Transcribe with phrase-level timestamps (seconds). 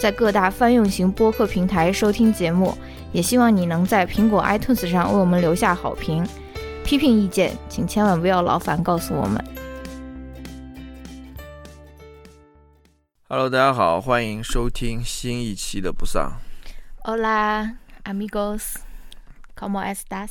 [0.00, 2.74] 在各大泛用型播客平台收听节目。
[3.12, 6.26] 也希望你能在苹果 iTunes 上为我们留下好评。
[6.82, 9.44] 批评意见，请千万不要劳烦告诉我们。
[13.28, 16.32] Hello，大家好，欢迎收听新一期的不丧。
[17.04, 18.76] Hola, amigos,
[19.54, 20.30] ¿cómo estás？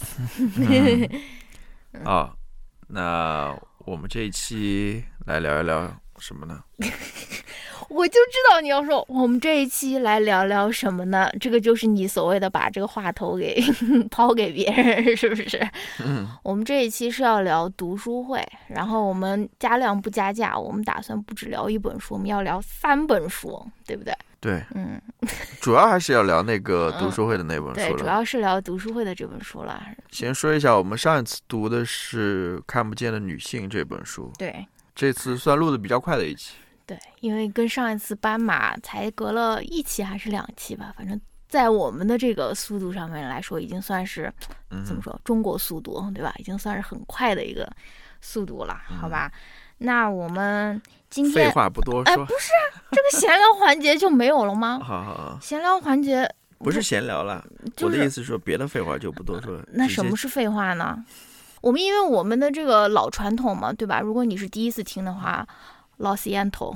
[2.03, 2.31] 啊，
[2.87, 6.61] 那我们这一期来聊一聊什么呢？
[7.89, 11.27] 我就知道你要说，我们这一期来聊聊什么呢？
[11.39, 13.59] 这个就是你所谓的把这个话头给
[14.11, 15.59] 抛给别人，是不是？
[16.05, 24.13] 嗯，我们这一期是要聊读书会，然后我们加量不加价，我们打算不只聊一本书，我们要聊三本书，对不对？
[24.41, 25.01] 对，嗯，
[25.59, 27.97] 主要还是要聊那个读书会的那本，书了。
[27.97, 29.83] 主要是聊读书会的这本书了。
[30.11, 34.65] 先说一下，我们上一次读的是《看不见的女性》这本书，对
[34.99, 36.55] 这次算录的比较快的一期。
[36.85, 44.29] 对，因为跟上一次斑马才隔了一期还是两期吧，反正在我们的这个速度上面来说，已经算是
[44.71, 46.33] 嗯怎么说中国速度，对吧？
[46.37, 47.65] 已经算是很快的一个
[48.19, 49.31] 速度了，好吧？
[49.77, 54.79] 那我们今天废天话不多哎，说，不是啊这个闲聊环节就没有了吗？
[54.83, 57.41] 好好好，闲聊环节不是闲聊了，
[57.73, 59.63] 就是我的意思是说别的废话就不多说了。
[59.71, 61.05] 那什么是废话呢？
[61.61, 63.99] 我们因为我们的这个老传统嘛，对吧？
[63.99, 65.47] 如果你是第一次听的话。
[65.99, 66.73] 老 c i e n t o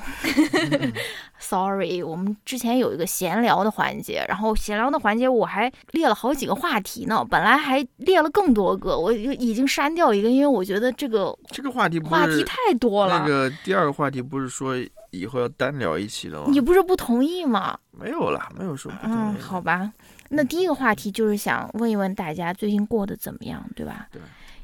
[1.39, 13.19] sorry，我们之前有一个闲聊的环节，然后闲聊的环节我还列了好几个话题呢，本来还列了更多个，我就已经删掉一个，因为我觉得这个这个话题话题太多了。
[13.19, 14.75] 那个第二个话题不是说
[15.11, 16.47] 以后要单聊一期的吗？
[16.49, 17.79] 你不是不同意吗？
[17.91, 19.41] 没有啦，没有说不同嗯，意。
[19.41, 19.89] 好吧。
[20.27, 24.07] 那第一个话题就是想问一问大家最近过得怎么样，对吧？
[24.11, 24.21] 对。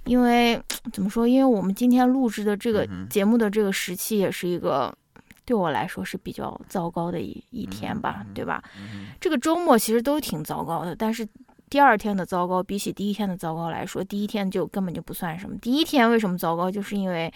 [0.09, 0.59] 因为
[0.91, 1.27] 怎么说？
[1.27, 4.91] 因为我们今天录制的这个节目的这个时期，也是一个
[5.45, 8.63] 对我来说是比较糟糕的一一天吧，对吧？
[8.75, 11.27] 嗯这个周末其实都挺糟糕的，但是
[11.69, 15.55] 第二天的糟糕比起第一天的糟糕来说，第一天就根本就不算什么。
[15.59, 16.71] 第一天为什么糟糕？
[16.71, 17.31] 就是因为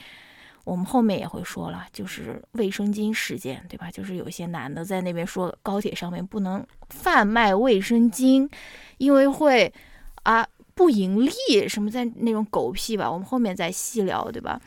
[0.63, 3.91] 我们后面也会说了，就是卫生巾事件，对吧？
[3.91, 8.49] 就是有些男的在那边说高铁上面不能贩卖卫生巾，
[8.97, 9.71] 因为会
[10.23, 10.43] 啊
[10.75, 13.09] 不盈利，什么在那种狗屁吧。
[13.09, 14.59] 我们后面再细聊，对吧？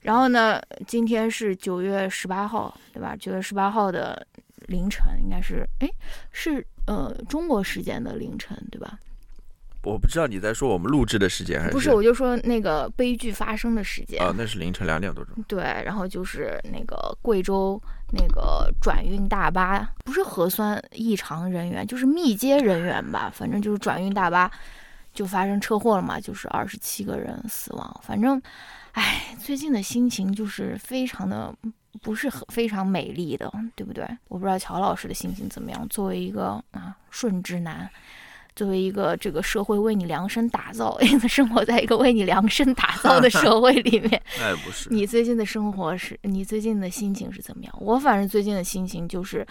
[0.00, 3.16] 然后呢，今天是九月十八号，对吧？
[3.16, 4.26] 九月十八号的
[4.66, 5.88] 凌晨，应该是哎
[6.30, 8.98] 是呃中国时间的凌晨，对吧？
[9.82, 14.18] 我不知道你在说我们录制的时间还是不是，我就说那个悲剧发生的时间。
[14.22, 15.34] 啊，那是凌晨两点多钟。
[15.46, 17.78] 对，然后就是那个贵州
[18.10, 24.50] 那个转运大巴，不是核酸异常人员，就是密接人员吧，反正就是转运大巴
[25.14, 28.00] 就发生车祸了嘛，就是二十七个人死亡。
[28.02, 28.40] 反正，
[28.92, 31.54] 唉，最近的心情就是非常的
[32.02, 34.04] 不是很非常美丽的，对不对？
[34.28, 35.88] 我不知道乔老师的心情怎么样。
[35.88, 37.88] 作为一个啊顺直男。
[38.56, 40.96] 作为一个这个社会为你量身打造，
[41.28, 47.74] 生活在一个为你量身打造的社会里面，那 也不是，你最近的生活是你最近的心情是怎么样？
[47.80, 49.44] 我反正最近的心情就是，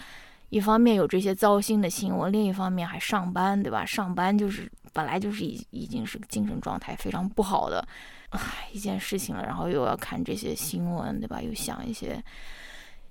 [0.48, 3.84] 一方面有这些糟心的新闻，另一方面还上班，对吧？
[3.84, 7.86] 上班就是本来就是已已经是精神状态非常不好的，
[8.30, 8.40] 唉，
[8.72, 11.42] 一件事情了，然后又要看这些新闻，对吧？
[11.42, 12.22] 又想一些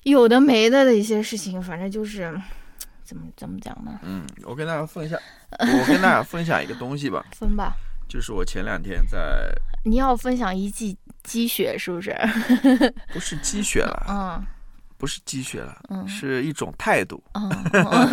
[0.03, 2.33] 有的没的的一些事情，反正就是
[3.03, 3.99] 怎么怎么讲呢？
[4.01, 5.19] 嗯，我跟大家分享，
[5.59, 7.73] 我跟大家分享一个东西吧，分吧，
[8.07, 12.15] 就是我前两天在，你要分享一季积雪是不是？
[13.13, 14.45] 不是积雪了，嗯。
[14.95, 16.07] 不是积雪了，嗯。
[16.07, 17.21] 是一种态度，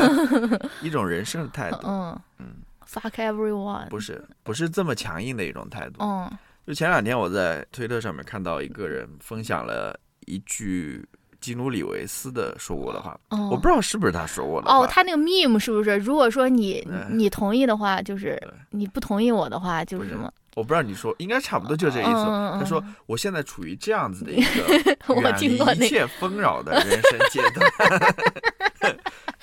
[0.83, 2.21] 一种人生的态度，嗯。
[2.39, 2.47] 嗯，
[2.91, 3.89] ，fuck everyone。
[3.89, 6.03] 不是不是这么强硬的一种态度。
[6.03, 6.31] 嗯
[6.67, 11.05] 就前两天我在推特上面看到一个人分享了一句
[11.41, 14.77] 基努里维斯的说过的话，嗯，我不知道是不是他说过的话。
[14.77, 15.97] 哦，他那个 meme 是不是？
[15.97, 18.41] 如果说你你同意的话，就是
[18.71, 20.31] 你不同意我的话，就是什么？
[20.55, 22.11] 我不知道你说，应该差不多就这意思。
[22.11, 28.95] 他说我现在处于这样子的一个 我远离听过那一切纷扰的人生阶段。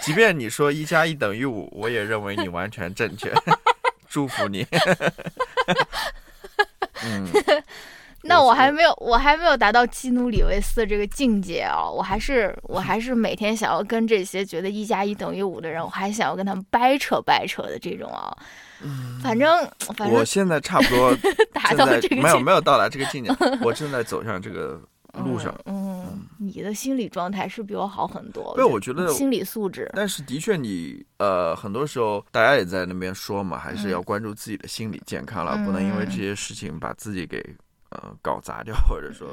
[0.07, 3.29] 即便你说一加一等于五，我也认为你完全正确。
[4.07, 4.65] 祝福你。
[7.03, 7.27] 嗯，
[8.23, 11.83] 那我还没有，我还没有达到基努里维斯的这个境界啊！
[11.83, 18.33] 我还是，我还是每天想要跟这些觉得一加一等于五的人，我还想要跟他们掰扯掰扯的这种啊。
[18.81, 21.13] 嗯，反正反正我现在差不多
[21.53, 23.31] 达到这个没有没有到达这个境界，
[23.61, 24.81] 我正在走向这个
[25.13, 25.53] 路上。
[25.65, 28.53] 嗯，你的心理状态是比我好很多。
[28.55, 29.89] 对，我觉得心理素质。
[29.93, 37.43] 但是的确，你呃，很多时候大家也在那边说嘛，还是要关注自己的心理健康了，不能因为这些事情把自己给。
[37.89, 39.29] 呃，搞砸掉， 或者说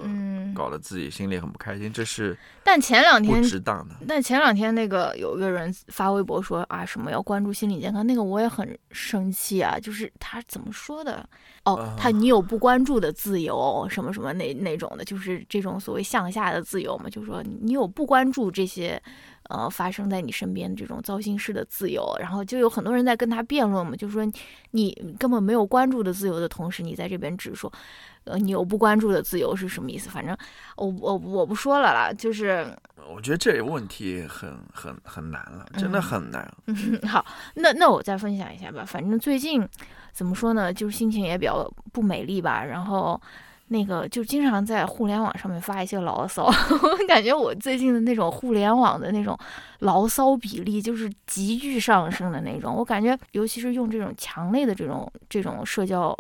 [0.55, 3.97] 搞得自己心里很不开心，这是但前两天不值当的。
[4.07, 9.77] 但前两天那个有一个人发微博说啊，什么要关注心理健康，那个我也很生气啊。
[9.81, 11.29] 就是他怎么说的？
[11.65, 17.11] 哦，他你有不关注的自由，什么什么那那种的，就是这种所谓向下的自由嘛。
[17.11, 19.03] 就是说你有不关注这些
[19.49, 24.25] 呃发生在你身边这种糟心事的自由，然后就有很多人在跟他辩论嘛，就是说
[24.71, 27.73] 你根本没有关注的自由的同时，你在这边只说。
[28.25, 30.09] 呃，你有不关注的自由是什么意思？
[30.09, 30.35] 反正
[30.77, 32.67] 我我我不说了啦，就是
[33.15, 36.51] 我觉得这个问题很很很难了，真的很难。
[37.07, 37.23] 好，
[37.57, 38.83] 那那我再分享一下吧。
[38.83, 39.69] 反正最近
[40.11, 42.65] 怎么说呢，就是心情也比较不美丽吧。
[42.65, 43.21] 然后
[43.69, 46.45] 那个就经常在互联网上面发一些牢骚，
[46.83, 49.39] 我感觉我最近的那种互联网的那种
[49.81, 52.75] 牢骚比例就是急剧上升的那种。
[52.75, 56.17] 我感觉，尤其是用这种强烈的这种这种社交。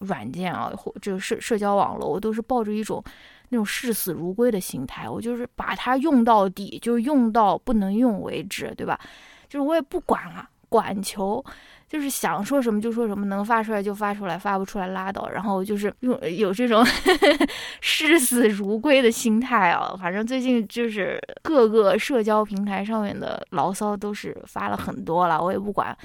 [0.00, 3.02] 软件啊，或这个社社交网络，我都是抱着一种
[3.48, 9.00] 那种视死如归的心态，我就是把它用到底，就用到不能用为止，对吧？
[9.48, 11.42] 就是我也不管了，管球，
[11.88, 15.28] 就是想说什么就说什么，能发出来就发出来，发不出来拉倒。
[15.30, 16.84] 然后就是用有这种
[17.80, 19.96] 视死如归的心态啊。
[19.98, 25.96] 反正最近就是各个社交平台上面的牢骚都是发了很多了，我也不管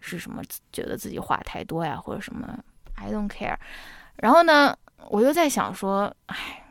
[0.00, 0.42] 是什么，
[0.72, 2.58] 觉得自己话太多呀，或者什么。
[2.94, 3.56] I don't care，
[4.16, 4.76] 然后呢，
[5.08, 6.61] 我又在想说，哎，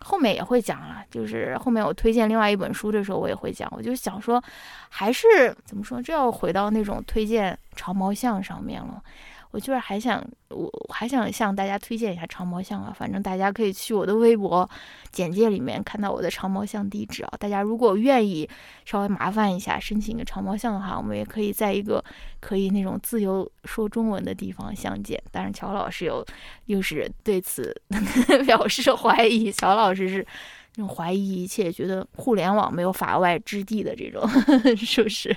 [0.00, 3.70] 后面也会讲了，就是后面我推荐另外一本书的时候，我也会讲。
[3.76, 4.42] 我就想说，
[4.88, 9.02] 还是怎么说，这要回到那种推荐长毛象上面了。
[9.52, 14.68] 我就是还想，我还想向大家推荐一下长毛象啊，反正大家可以去我的微博
[15.10, 17.32] 简介里面看到我的长毛象地址啊。
[17.38, 18.48] 大家如果愿意
[18.84, 22.02] 稍微麻烦一下申请一个长毛象的话，我们也可以在一个
[22.38, 25.20] 可以那种自由说中文的地方相见。
[25.32, 26.24] 但是乔老师有
[26.66, 27.74] 又是对此
[28.46, 30.24] 表示怀疑，乔老师是
[30.76, 34.22] 那种怀疑一切，觉得互联网没有法外之地的这种，
[34.78, 35.36] 是不是？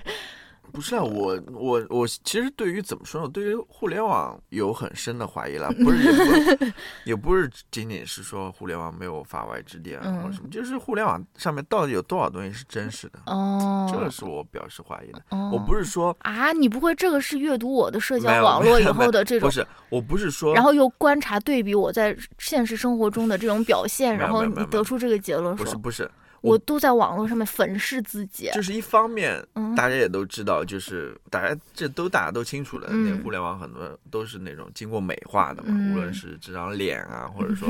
[0.74, 3.30] 不是啊，我我我其实对于怎么说呢？
[3.30, 6.66] 对于互联网有很深的怀疑了，不是也不
[7.06, 13.20] 也不是仅仅是说互联网没有法外之地啊，或者什么，就是互联网上面到底有多少东西是真实的？
[13.28, 15.22] 哦，这个是我表示怀疑的。
[15.52, 19.48] 我不是说啊，你不会这个是阅读我的社交网络以后的这种？
[19.48, 25.56] 不是，我不是说，然后又观察对比我在现实生活中的这种表现，然后你得出这个结论？
[25.56, 26.10] 不是，不是。
[26.44, 29.42] 我都在网络上面粉饰自己，这是一方面，
[29.78, 37.70] 大家也都知道，就是大家这都大家都清楚的，那互联网很多都是那种经过美化的嘛，无论是这张脸啊， 或者说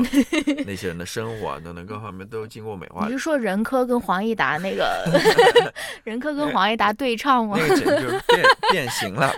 [0.66, 3.06] 那些人的生活啊等等各方面都经过美化。
[3.06, 5.04] 你是说任科跟黄义达那个
[6.02, 7.56] 任科跟黄义达对唱吗？
[7.56, 9.32] 那个简直就是变 变形了。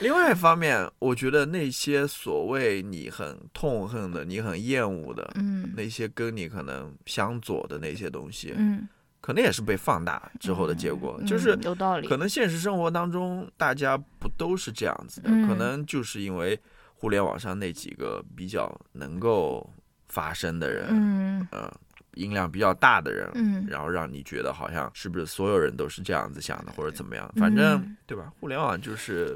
[0.00, 8.37] 另外一方面，我觉得那些所谓你很痛恨的、你很厌恶的，嗯，那些跟你可能相左的那些东西。
[8.56, 8.88] 嗯，
[9.20, 12.06] 可能也是被放大之后的结果，就是有道理。
[12.08, 16.58] 可能现实生活当中大家不都是这样子的，可能就是因为
[16.94, 19.68] 互联网上那几个比较能够
[20.08, 21.72] 发声的人，嗯，呃，
[22.14, 27.30] 音量比较大的人，嗯，然后让你觉得好像是不是所有人都是这样子想的，或者怎么样？
[27.36, 28.32] 反正对吧？
[28.40, 29.34] 互联网就是，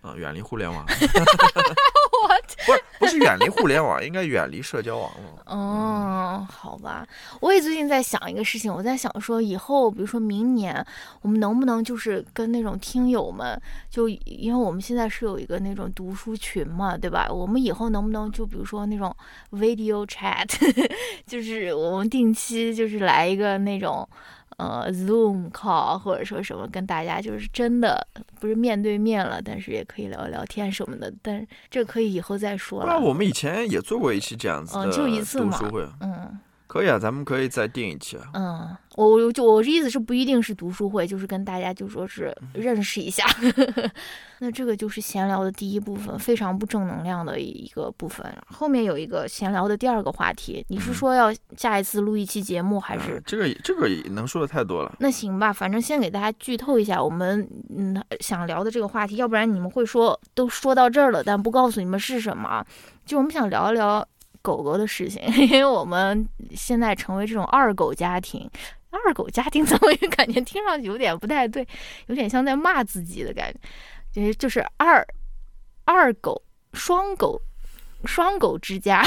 [0.00, 0.84] 啊，远离互联网。
[2.66, 5.54] 不是不是远离互联网， 应该远离社交网络。
[5.54, 7.06] 哦，好吧，
[7.40, 10.84] 我也最近在想一个事情，我在想说，以后比如说明年，
[11.22, 17.28] 我们能不能就是跟那种听友们，就因为我们现在是有一个那种读书群嘛，对吧？
[17.30, 19.14] 我们以后能不能就比如说那种
[19.52, 20.48] video chat，
[21.26, 24.08] 就是我们定期就是来一个那种。
[24.56, 28.06] 呃，Zoom call 或者说什么跟大家就是真的
[28.40, 31.12] 不是面对面了，但是也可以聊聊天什么的。
[31.20, 32.86] 但是这可以以后再说了。
[32.86, 36.38] 那我们以前也做过一期这样子的读书会，嗯。
[36.66, 38.24] 可以啊，咱们可以再定一期啊。
[38.34, 43.24] 嗯，我我就我意思是不一定是读书会，就是跟大家就说是认识一下。
[44.38, 48.26] 那这个就是闲聊的第一部分，非常不正能量的一个部分。
[48.46, 54.94] 后面有一个闲聊的第二个话题，你是说要下一次录一期节目，还是这个这个能说的太多了？
[54.98, 62.62] 那行吧，反正先给大家剧透一下，我们嗯想聊的这个话题，要不然你们会说都说到这儿了，但不告诉你们是什么。
[63.06, 64.06] 就我们想聊一聊。
[64.46, 66.24] 狗狗的事情， 因为我们
[66.54, 68.48] 现在成为这种二狗家庭。
[68.90, 71.66] 二狗家庭怎么也感觉听上去有点不太对，
[72.06, 73.58] 有点像在骂自己的感觉，
[74.12, 75.06] 就是就是二
[75.84, 76.40] 二狗
[76.72, 77.38] 双狗
[78.04, 79.04] 双狗之家，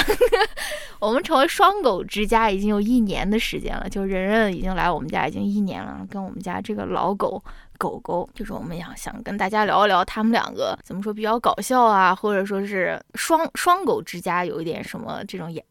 [1.00, 7.42] 我们成为双狗之家已经有一年的时间了，就人人已经来我们家已经一年了，跟我们家这个老狗
[7.80, 15.64] 狗狗，就是我们想想跟大家聊一聊他们两个怎么说比较搞笑啊，或者说是双双狗之家有一点什么这种养。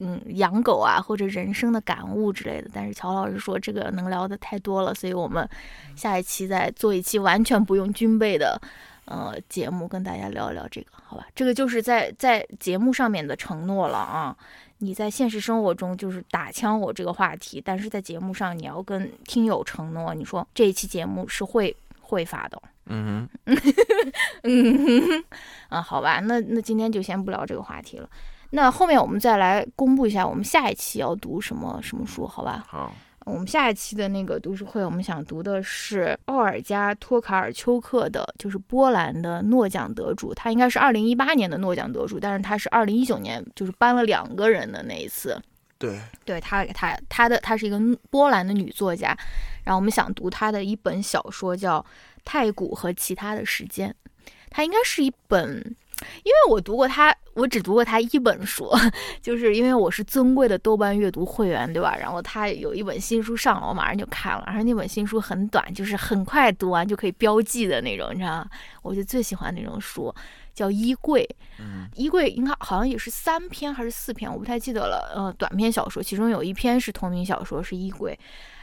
[0.00, 2.68] 嗯，养狗啊，或者人生的感悟之类的。
[2.74, 5.48] 但是乔老师说这个能聊的太多了，所以我们
[5.94, 8.60] 下一期再做一期完全不用军备的
[9.04, 11.24] 呃节目，跟大家聊一聊这个，好吧？
[11.32, 14.36] 这个就是在在节目上面的承诺了啊。
[14.78, 22.60] 你在现实生活中就是打枪我这个话题，但是在节目上你要跟听友承诺，你说这一期节目是会会发的。
[22.86, 23.56] 嗯哼，
[24.44, 25.24] 嗯哼，
[25.68, 28.08] 啊，好吧，那那今天就先不聊这个话题了。
[28.50, 32.64] 那后面我们再来公布一下，我们下一期要读什么什么书，好吧？
[32.68, 45.40] 好，我们下一期的那个读书会，我们想读的是奥尔加·托卡尔丘克的，就是波兰的诺奖得主，他应该是二零一八年的诺奖得主，但是他是二零一九年就是颁了两个人的那一次。
[45.78, 49.16] 对，对他，他他的他是一个波兰的女作家，
[49.64, 51.80] 然后我们想读她的一本小说叫
[52.24, 53.88] 《太古和其他的时间》，
[54.50, 55.74] 它应该是一本。
[56.24, 58.70] 因为我读过他，我只读过他一本书，
[59.22, 61.96] 就是因为我是尊贵的豆瓣阅读会员，对吧？
[61.96, 64.44] 然后他有一本新书上了，我马上就看了。
[64.46, 68.46] 而且那本新书很短，就是很快读完就可以标记的那种，你知道吗？
[68.82, 70.14] 我就最喜欢那种书，
[70.52, 71.22] 叫《衣柜》。
[71.58, 75.12] 嗯，《衣柜》应该好像也是三篇还是四篇，我不太记得了。
[75.14, 78.18] 呃，短篇小说，其中有一篇是同名小说，是《衣柜》，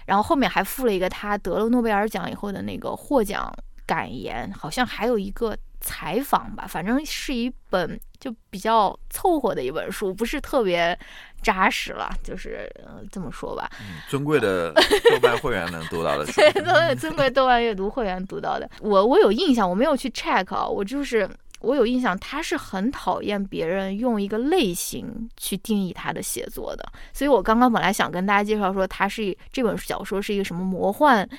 [0.06, 3.52] 然后后面还附了一个他得了诺贝尔奖以后的那个获奖
[3.92, 5.58] 感言，好像还有一个。
[5.84, 10.96] 采访吧，反正是一本就比较凑合的一本书，不是特别
[11.42, 12.72] 扎实了，就是
[13.12, 13.68] 这么说吧。
[13.80, 14.72] 嗯尊贵的
[15.10, 18.70] 豆瓣会员能读到的，对，尊贵豆瓣阅读会员读到的。
[18.80, 21.28] 我我有印象，我没有去 check 啊，我就是。
[21.62, 26.84] 我有印象，他是很讨厌别人用一个类型去定义他的写作的，
[27.14, 31.30] 所以我刚刚本来想跟大家介绍说，他是这本小说是一个什么魔幻，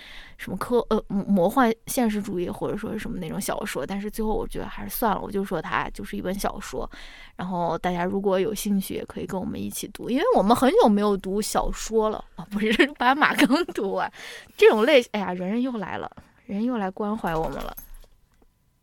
[0.42, 6.90] 什么科呃魔幻现实主义或者说是什么那种小说，但是最后我觉得还是算了，我就说它就是一本小说。
[7.36, 14.12] 然后大家如果有兴趣，也可以跟我们一起读，因为我们很久没有读小说了啊，不是 把马刚读完
[14.56, 16.10] 这种类型，哎呀，人人又来了，
[16.46, 17.76] 人又来关怀我们了。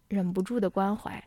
[0.09, 1.23] 忍不住的关怀，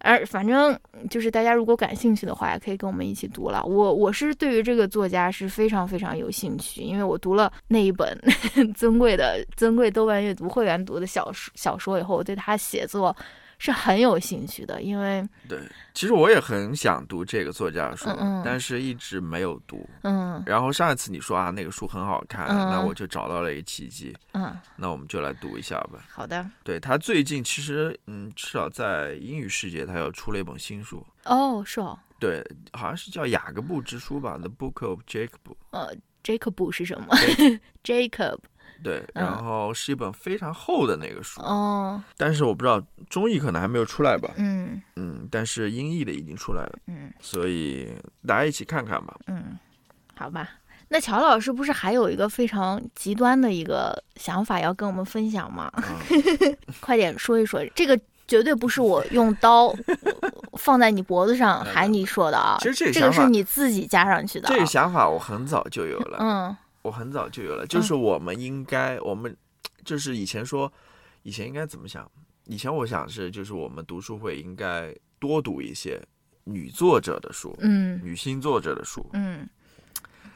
[0.00, 3.62] 而反正就是大家如果感兴趣的话，也可以跟我们一起读了。
[3.64, 8.16] 我我是对于这个作家是非常非常有兴趣，因为我读了那一本
[8.74, 13.16] 尊贵的尊贵豆瓣阅读会员读的小说小说以后，我对他写作。
[13.64, 15.58] 是很有兴趣的，因为对，
[15.94, 18.10] 其实我也很想读这个作家的书，
[18.44, 19.88] 但是一直没有读。
[20.02, 24.14] 嗯，然后上一次你说啊，那个书很好看，那我就找到了一个契机。
[24.34, 26.04] 嗯，那我们就来读一下吧。
[26.10, 26.44] 好的。
[26.62, 31.02] 对他最近其实，嗯，至少在英语世界，他又出了一本新书。
[31.24, 31.98] 哦，是哦。
[32.20, 32.44] 对，
[32.74, 35.28] 好像是叫《雅各布之书》吧，《The Book of Jacob》。
[35.70, 35.90] 呃
[36.22, 37.16] ，Jacob 是什么？
[37.82, 38.38] Jacob。
[38.82, 47.92] 对，然后是一本非常厚的那个书哦，但是我不知道中译可能还没有出来吧，嗯嗯，但是英译的已经出来了，嗯，所以
[48.26, 49.58] 大家一起看看吧，嗯，
[50.16, 50.48] 好吧，
[50.88, 55.72] 那乔老师不是还有一个非常极端的一个想法要跟我们分享吗？
[56.80, 59.74] 快点说一说，这个绝对不是我用刀
[60.58, 66.56] 放在你脖子上喊你说的啊，其实这个这个是你自己加上去的，这个想法我很早就有了，嗯。
[66.84, 69.34] 我很早就有了，就是我们应该，我们
[69.86, 70.70] 就是以前说，
[71.22, 72.08] 以前应该怎么想？
[72.44, 75.98] 以前我想是，就是我们读书会应该多读一些
[76.44, 79.48] 女作者的书，嗯，女性作者的书，嗯。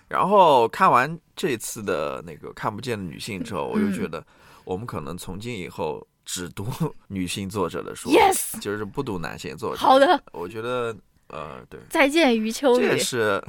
[0.08, 4.26] 然后看完这次的那个看不见的女性之后，我就觉得，
[4.64, 6.66] 我们可能从今以后只读
[7.08, 9.82] 女性作者的书，yes，就是不读男性作者。
[9.82, 13.44] 好的，我觉得，呃，对，再见余秋雨，这也是。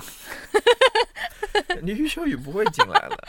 [1.81, 3.27] 你余秋雨不会进来的，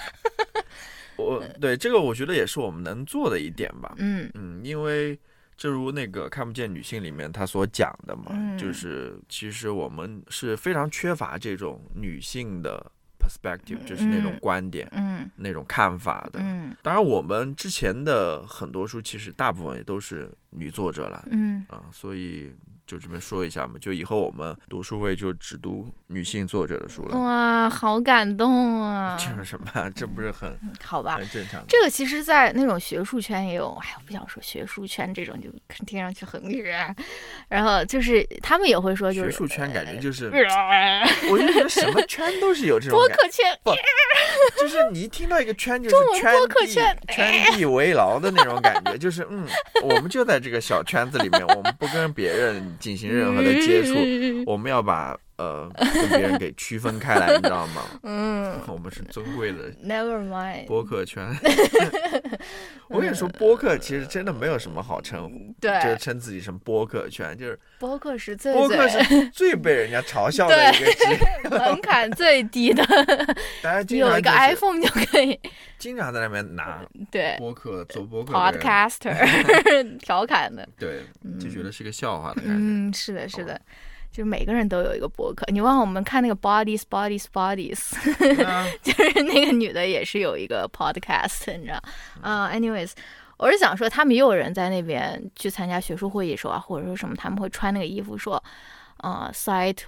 [1.16, 3.94] 我 对这个我觉得也是我们能做的一点吧。
[3.98, 5.18] 嗯嗯，因为
[5.56, 16.40] 正如那个看不见女性里面他所讲的嘛，就是其实我们是非常缺乏这种女性的 perspective，就是那种观点，嗯，那种看法的。
[16.42, 22.52] 嗯，当然我们之前的很多书其实大部分也都是女作者了，嗯啊，所以。
[22.90, 27.16] 就这边说一下嘛，就以后我们读书会就只读女性作者的书了。
[27.16, 29.14] 哇，好感动啊！
[29.20, 29.90] 这是什么？
[29.94, 31.14] 这不是很好吧？
[31.14, 31.62] 很正常。
[31.68, 33.68] 这个其实，在那种学术圈也有。
[33.80, 35.48] 哎，我不想说学术圈这种，就
[35.86, 36.92] 听上去很远。
[37.48, 40.26] 然后就是他们也会说，就是学术圈感觉就是，
[41.30, 43.70] 我就觉得什么圈都是有这种播客圈，不，
[44.60, 46.66] 就是你一听到一个圈就是圈地
[47.06, 49.46] 圈地为牢的那种感觉，就是嗯，
[49.84, 52.76] 我们就在这个小圈子里面，我们不跟别人。
[52.80, 53.94] 进行任何的接触，
[54.46, 57.82] 我们要把呃跟别人给区分开来，你知道吗？
[58.04, 61.34] 嗯，我们是尊贵的，Never mind，播客圈。
[62.88, 72.84] 我跟你说，播客其实真的没有什么好称呼，对，就是称自己什么播客圈，就是播客是最播客是最 被人家嘲笑的一个职门槛最低的。
[73.62, 75.38] 大家经常有一个 iPhone 就可以，
[75.78, 81.04] 经常在那边拿对播客做播客，Podcaster 调侃的，对，
[81.40, 82.54] 就觉得是个笑话的感觉。
[82.56, 83.60] 嗯，是的，是的。
[84.12, 87.94] 就每个人都有一个博客，你忘了我们看那个 Bodies Bodies Bodies，
[88.82, 91.80] 就是那个女的也是有一个 podcast，你知道？
[92.20, 92.90] 啊，anyways，
[93.38, 98.42] 我是想说，他们也有人在那边去参加学术会议时候啊，或者说什么，他们会穿那个衣服说，
[98.98, 99.84] 呃，cite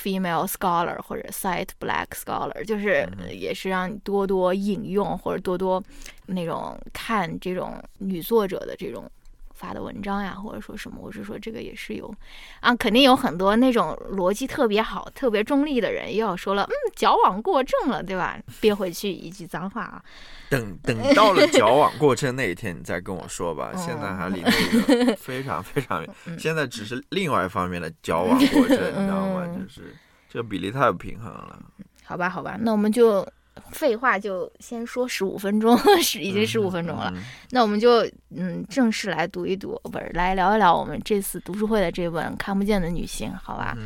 [0.00, 5.82] female scholar 或者 cite black scholar，就是也是让你多多引用或者多多
[6.26, 9.10] 那种看这种女作者的这种。
[9.58, 12.14] 发的文章呀，或者说什么，我是说这个也是有，
[12.60, 18.38] 啊，肯定有很多那种逻辑特别好、特别中立的人，又要说了，嗯，矫枉过正了，对吧？
[18.60, 20.00] 憋回去一句脏话啊。
[20.48, 23.72] 等等到了矫枉过正那一天，你再跟我说吧。
[23.74, 29.46] 现在还离那个 非常非常远，现在只是另外一方面的矫枉过正，你知道吗？
[29.48, 29.94] 就是
[30.28, 31.58] 这个比例太不平衡了。
[32.04, 33.26] 好吧，好吧，那我们就。
[33.70, 37.12] 废话就先说十五分钟， 是已经十五分钟了。
[37.50, 43.76] 那我们就嗯正式来读一读，不是来聊一聊我们这次读书会的这本《看不见的女性》，好吧？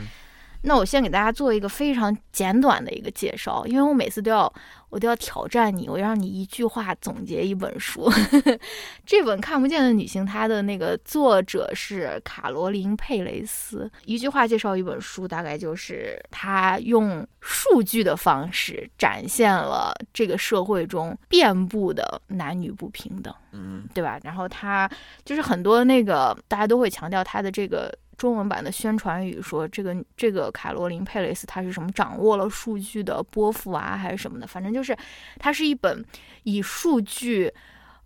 [0.63, 4.53] 那我先给大家做一个非常简短的一个介绍，因为我每次都要。
[4.93, 8.13] 我都要挑战你，我让你一句话总结一本书。
[9.07, 13.91] 这本《看不见的女性》，它的那个作者是卡罗琳·佩雷斯。
[14.05, 24.21] 一句话介绍一本书，大概就是她用数据的方式展现了这个社会中遍布的男女不平等，嗯，对吧？
[24.23, 24.87] 然后她
[25.25, 27.91] 就是很多那个大家都会强调她的这个。
[28.23, 34.47] 中文版的宣传语说：“这个这个卡罗琳·佩雷斯，他是什么掌握了数据的波伏娃还是什么的？
[34.47, 34.97] 反正就是，
[35.41, 36.05] 它是一本
[36.45, 37.53] 以数据，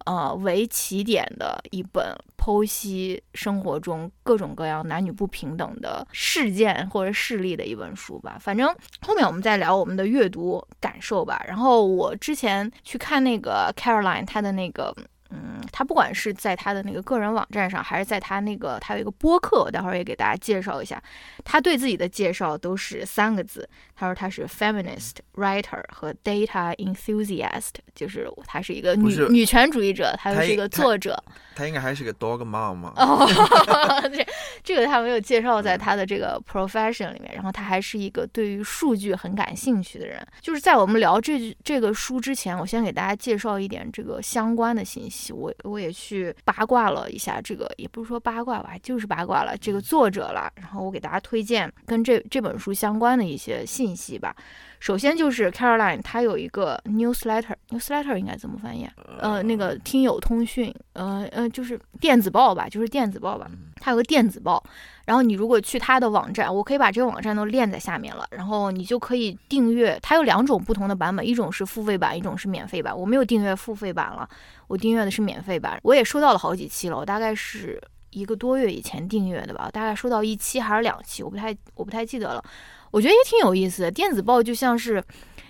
[0.07, 8.39] 呃为起点的一本剖析生活中各种各样男女不平等的事件或者事例的一本书吧。
[8.41, 11.45] 反正后面我们再聊我们的阅读感受吧。
[11.47, 14.97] 然后我之前去看那个 Caroline 她的那个。”
[15.31, 21.03] 嗯，他不管是在他的那个个人网站上，还是在他那个他有一个播客，我待会儿也给大家介绍一下。
[21.45, 31.21] 他对自己的介绍都是三个字，他说他是 feminist writer 和 data enthusiast，就是他是一个女女权主义者，他又是一个作者。
[31.57, 32.93] 他应该还是个 dog mom 吗？
[32.97, 33.27] 哦，
[34.13, 34.27] 这
[34.63, 37.35] 这个他没有介绍在他的这个 profession 里面。
[37.35, 40.25] 然后他还是一个对于数据很感兴趣的人。
[40.41, 45.16] 就是在我们聊这这个书之前，我先给大家介绍一点这个相关的信息。
[45.33, 50.51] 我我也去八卦了一下，这个也不是说八卦吧，就是八卦了这个作者了。
[50.57, 54.35] 然后我给大家推荐跟这这本书相关的一些信息吧。
[54.79, 58.87] 首先就是 Caroline，她有一个 newsletter，newsletter 应该怎么翻译？
[59.19, 63.51] 呃，那个听友通讯，呃呃，就是电子报吧，就是电子报吧。
[63.81, 64.63] 它有个电子报，
[65.07, 69.99] 然后你如果去它的网站，我可以把这个网站都链在下面了，然后你就可以订阅。
[70.03, 72.95] 它有两种不同的版本，一种是付费版，一种是免费版。
[72.95, 74.29] 我没有订阅付费版了，
[74.67, 75.79] 我订阅的是免费版。
[75.85, 82.45] 我也收到了好几期了，我大概是一个多月以前订阅的吧，大概收到一期还是两期，我不太我不太记得了。
[82.91, 85.01] 我觉得也挺有意思的，电子报就像是，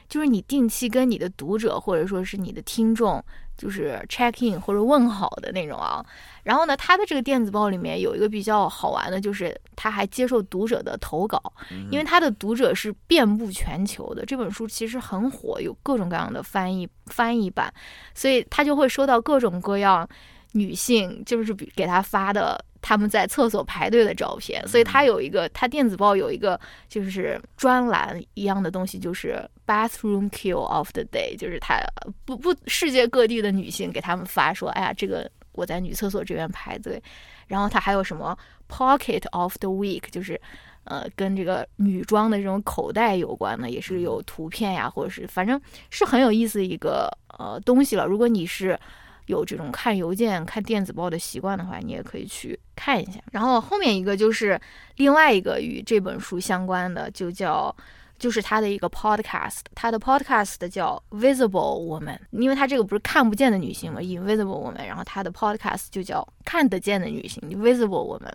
[0.07, 3.25] 就是你定期跟你的读者或者说是你的听众，
[3.57, 6.05] 就是 check in 或者问好的那种啊。
[6.47, 11.43] 然后呢，他的这个电子报里面有一个比较好玩的，就是他还接受读者的投稿，
[11.91, 14.25] 因为他的读者是遍布全球的。
[14.25, 17.75] 这本书其实很火，有各种各样的翻译翻译版，
[18.15, 20.09] 所以他就会收到各种各样
[20.53, 22.65] 女性就是给他发的。
[22.83, 31.81] 他们在厕所排队的照片，所以他有一个，他电子报有一个就是专栏一样的东西，就是 bathroom kill of the day，就是他
[32.25, 37.03] 不不世界各地的女性给他们发说，哎呀，这个我在女厕所这边排队，
[37.49, 38.37] 然后它还有什么
[38.69, 40.41] pocket of the week，就是
[40.85, 48.07] 呃跟这个女装的这种口袋有关的，也是有图片呀，或者是反正是很有意思的一个呃东西了。
[48.07, 48.79] 如果你是
[49.27, 53.19] 有这种看邮件、看电子报的习惯的话，你也可以去看一下。
[53.33, 54.61] 然后后面一个就是
[54.97, 57.75] 另外一个与这本书相关的，就叫
[58.19, 68.33] 就是他的一个 podcast，他的 podcast 叫 Visible Woman，因为他这个不是看不见的女性嘛，Invisible Woman，然后他的 podcast 就叫看得见的女性，Visible Woman。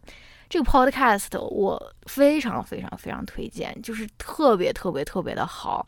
[0.49, 5.85] 这个 podcast 我非常非常非常推荐，就是特别特别特别的好。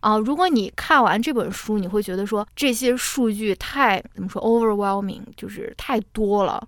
[0.00, 6.62] 啊，如果你看完这本书，你会觉得说这些数据太怎么说 overwhelming，就是太多了，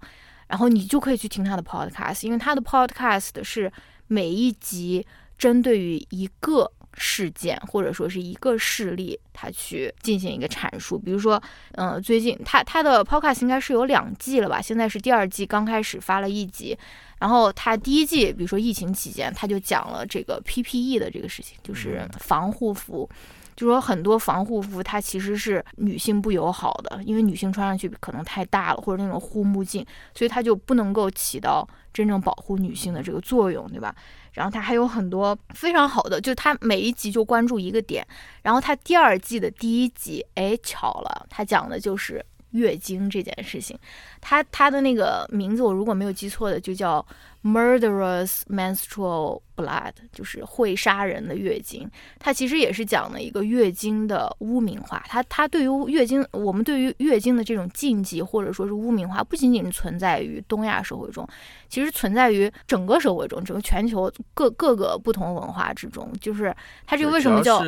[0.46, 3.70] 然后你就可以去听他的 podcast，因为他的 podcast 是
[4.06, 5.04] 每一集
[5.38, 10.98] 针对于一个事件或者说是一个事例，他去进行一个阐述。
[10.98, 11.42] 比如说，
[11.72, 14.60] 嗯，最近他他的 podcast 应该是有两季了吧？
[14.60, 16.76] 现在是第二季刚开始发了一集。
[17.18, 23.08] 然后他第一季，比如说疫情期间，他就讲了这个 PPE 的这个事情，就是防护服，
[23.56, 33.94] 就说很多防护服它其实是女性不友好的，因为女性穿上去可能太大了，或者那种护目镜，所以它就不能够起到真正保护女性的这个作用，对吧？
[34.34, 38.06] 然后他还有很多非常好的，就他每一集就关注一个点。
[38.42, 42.24] 然后他第二季的第一集，哎，巧了，他讲的就是。
[42.54, 43.78] 月经这件事情，
[44.20, 47.04] 它它的那个名字我如果没有记错的，就叫
[47.42, 51.90] Murderous Menstrual Blood，就是会杀人的月经。
[52.18, 55.04] 它其实也是讲了一个月经的污名化。
[55.08, 61.28] 它它对于月经，我们对于月经的这种禁忌或者说是污名化，不仅仅存在于东亚社会中，
[61.68, 66.10] 其实存在于整个社会中，整个全球各各个不同文化之中。
[66.20, 66.54] 就是
[66.86, 67.60] 它这个为什么叫？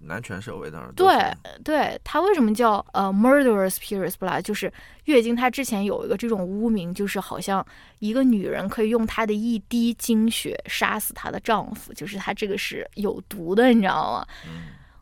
[0.00, 4.72] 男权社会当然对，对他为什么叫呃 murderous periods blood，就是
[5.04, 7.64] 月经，它之前有一个这种污名，就是好像
[7.98, 14.26] 一个女人可以用她的一滴精血杀死她的丈夫，就是她这个是有毒的，你知道吗？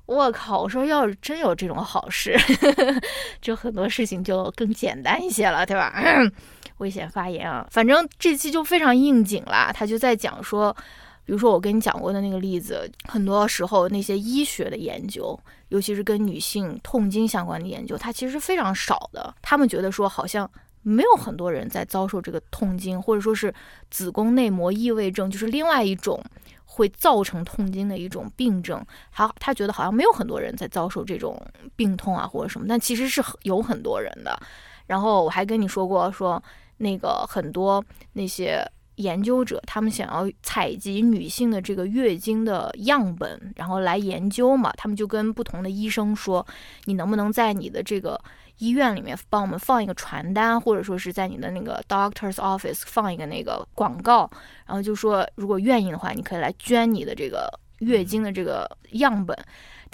[0.07, 0.61] 我靠！
[0.61, 2.37] 我说要是真有这种好事，
[3.41, 5.95] 就很多事情就更简单一些了，对吧？
[6.79, 7.67] 危险发言啊！
[7.71, 10.77] 反正这期就非常应景啦，他就在讲说。
[11.27, 19.35] 比如说我跟你讲过的那个例子，很多时候那些医学的研究，尤其是跟女性痛经相关的研究，它其实非常少的。
[19.41, 20.49] 他们觉得说好像
[20.83, 23.53] 没有很多人在遭受这个痛经，或者说是
[23.91, 26.23] 子宫内膜异位症，就是另外一种
[26.67, 28.85] 会造成痛经的一种病症。
[29.11, 31.41] 他，他觉得好像没有很多人在遭受这种
[31.75, 34.39] 病痛啊或者什么，但其实是有很多人的。
[34.87, 36.43] 然后我还跟你说过，说
[36.77, 37.83] 那个很多
[38.13, 38.63] 那些。
[38.97, 44.73] 研究者他们想要采集女性的这个月经的样本，然后来研究嘛。
[44.77, 46.47] 他们就跟不同的医生说
[46.85, 48.21] ：“你能不能在你的这个
[48.59, 54.31] 医院里面帮我们放一个传单，或者说是在你的那个 doctor's office 放一个那个广告？
[54.67, 57.49] 然后就说，如果愿意的话，你可以来捐你的这个
[57.81, 59.37] 月经的这个样本。”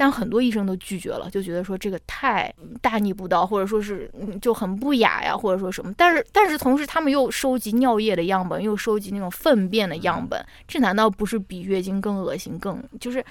[0.00, 4.10] 但很多医生都拒绝了，就觉得说这个太大逆不道，或者说是
[4.40, 5.92] 就很不雅呀，或者说什么。
[5.94, 12.58] 但是，但是同时他们又收集尿液的样本，又收集那种粪便的样本，这难道不是比月经更恶心？
[12.58, 13.22] 更就是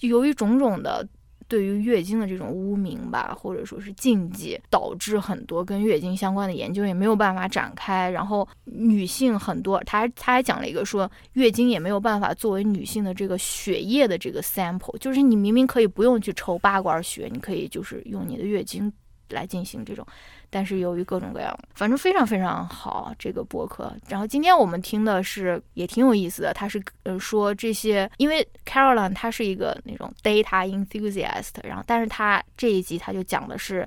[0.00, 1.06] 由于种种的。
[1.48, 8.10] 对于月经的这种污名吧，或者说是禁忌，导致很多跟月经相关的研究也没有办法展开。
[8.10, 18.92] 然后女性很多，她还他还讲了一个说，月经也没有办法作为女性的这个血液的这个 sample，就是你明明可以不用去抽八管血，你可以就是用你的月经
[19.30, 20.06] 来进行这种。
[20.50, 23.92] 但是由于各种各样，反正非常非常好这个博客。
[24.08, 33.86] 然后今天我们听的是也挺有意思的，他是呃说这些，因为 Caroline 她是一个那种 data enthusiast，然后但是她这一集他就讲的是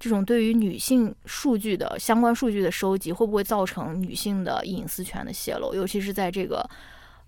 [0.00, 6.68] 这种对于女性数据的相关数据的收集会不会造成女性的隐私权的泄露，尤其是在这个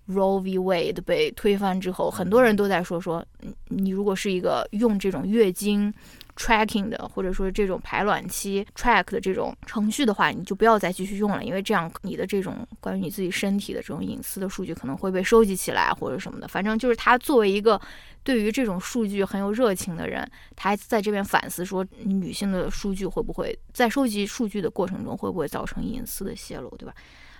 [0.09, 3.25] Roe v Wade 被推翻之后，很多人都在说说，
[3.69, 5.93] 你如果是一个用这种月经。
[6.35, 16.47] Tracking 的，或者说这种排卵期 track 的这种程序的话，你就不要再继续用了，因为这样你的这种关于你自己身体的这种隐私的数据可能会被收集起来或者什么的。
[16.47, 17.79] 反正就是他作为一个
[18.23, 26.93] 对于这种数据很有热情的人，他还在这边反思说，女性的数据会不会在收集数据的过程中会不会造成隐私的泄露，对吧？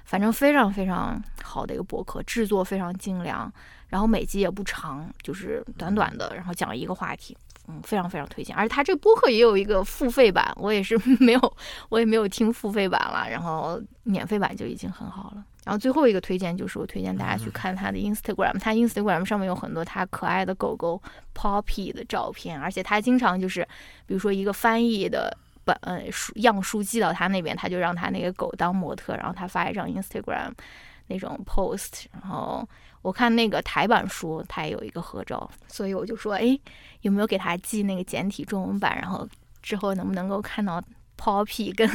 [0.05, 3.49] 反正非常非常好的一个博客，制作非常精良，
[3.87, 7.37] 然后每集也不长，就是短短的，然后讲一个话题。
[7.67, 15.43] 嗯，非常非常推荐，而且他这个播客也有一个付费版，我也是 没有，我也没有听付费版了，然后免费版就已经很好了。
[15.63, 21.01] 然后最后一个推荐就是我推荐大家去看他的 Instagram，他 Instagram 上面有很多他可爱的狗狗
[21.33, 23.65] Poppy 的照片，而且他经常就是，
[24.05, 30.51] 比如说一个翻译的本呃书样书寄到他那边，他就让他那个狗当模特，然后他发一张 Instagram
[31.07, 32.67] 那种 post，然后。
[33.03, 36.59] 我看那个台版书，它也有一个合照，所以我就说，哎，
[37.01, 38.97] 有没有给他寄那个简体中文版？
[38.99, 39.27] 然后
[39.61, 40.81] 之后能不能够看到
[41.17, 41.87] Poppy 跟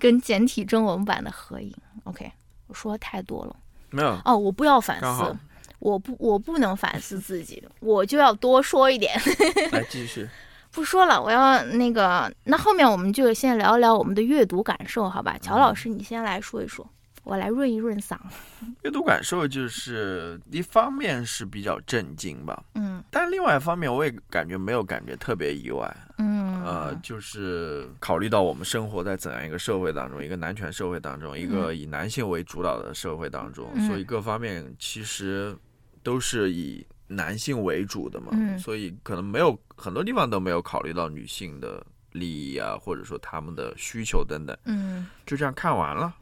[0.00, 1.72] 跟简体中文版的合影。
[2.04, 2.32] OK，
[2.66, 3.54] 我说的太多了。
[3.90, 5.38] 没有哦，我不要反思，
[5.78, 9.14] 我不我不能反思自己，我就要多说一点。
[9.70, 10.28] 来继续。
[10.70, 15.36] 不说了，我要那个，那后面我们就先聊一聊我们的阅读感受，好吧？
[15.42, 16.88] 乔老师，你先来说一说。
[17.24, 18.16] 我来润一润嗓。
[18.82, 35.56] 阅读感受就是一方面是比较震惊吧，嗯，但另外一方面我也感觉没有感觉特别意外，嗯，呃，就是考虑到我们生活在怎样一个社会当中，一个男权社会当中，一个以男性为主导的社会当中，所以各方面其实
[36.02, 41.84] 都是以男性为主的嘛，所以可能没有很多地方都没有考虑到女性的。
[42.12, 46.14] 利益啊，或者说他们的需求等等，嗯，就这样看完了。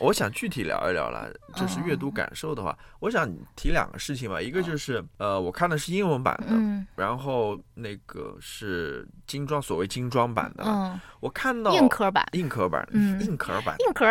[0.00, 4.40] 我想具体聊一聊了，就是阅读感受的话，我想提两个事情吧。
[4.40, 10.64] 一个就是，呃，我看的是英文版的，然后那个是精装，所谓精装版的。
[10.66, 14.06] 嗯，我看到硬壳版，硬壳版，嗯，硬壳版，硬壳。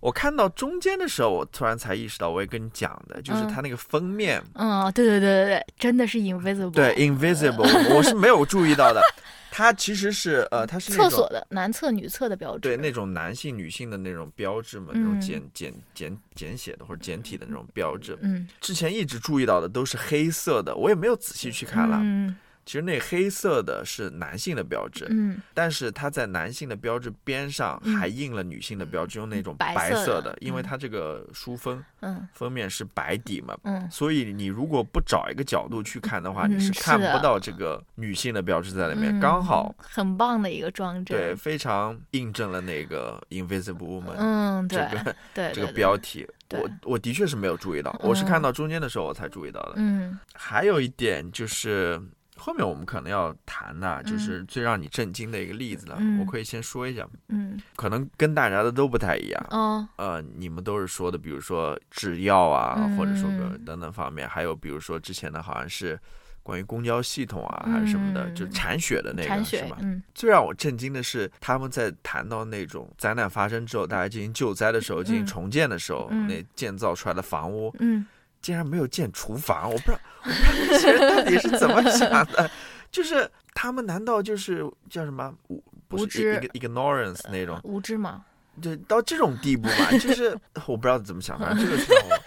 [0.00, 4.42] 我看到中间的时候，我突然才意识到，我也跟你讲的，就是它那个封面。
[4.54, 6.70] 嗯，对对对对对，真的是 invisible。
[6.70, 9.02] 对，invisible，我是没有注意到的。
[9.50, 12.60] 它其实是呃，它是厕所的男厕、女厕的标志。
[12.60, 18.16] 对，那种男性、女性的那种标志嘛，那种简简简简写的或者简体的那种标志。
[18.20, 21.98] 嗯，之前一直注意到的都是黑色的，我也没有仔细去看了。
[22.02, 22.36] 嗯。
[22.70, 52.00] 其实那黑色的是男性的标志，嗯，但是它在男性的标志边上还印了女性的标志，用那种白色的，因为它这个书封，嗯，封面是白底嘛，嗯，所以你如果不找一个角度去看的话，你是看不到这个女性的标志在里面，刚好很棒的一个装置，对，非常印证了那个 Invisible Woman，嗯，这个对这个标题，我我的确是没有注意到，我是看到中间的时候我才注意到的，嗯，还有一点就是。
[52.40, 55.98] 后面我们可能要谈的，就是最让你震惊的一个例子了。
[56.18, 59.46] 我可以先说一下，嗯，可能跟大家的都不太一样。
[59.50, 66.00] 哦，呃，你们都是说的，比如说制药啊，或者说个等等方面，还有比如说之前的好像是
[66.42, 69.76] 关于公交系统啊，还是什么的，就铲雪的那个是吧？
[69.80, 78.06] 嗯，最让我震惊的是，他们在谈到那种灾难发生之后，大家进行救灾的时候，进行重建的时候，那建造出来的房屋，嗯。
[78.40, 82.50] 竟然没有建厨房，我不知道，我不知道这些人到底是怎么想的。
[82.90, 88.24] 就是他们难道就是叫什么无无知，ignorance 那种无知吗？
[88.60, 89.90] 就到这种地步嘛？
[89.98, 92.18] 就是 我不知道怎么想，反正这个是让我，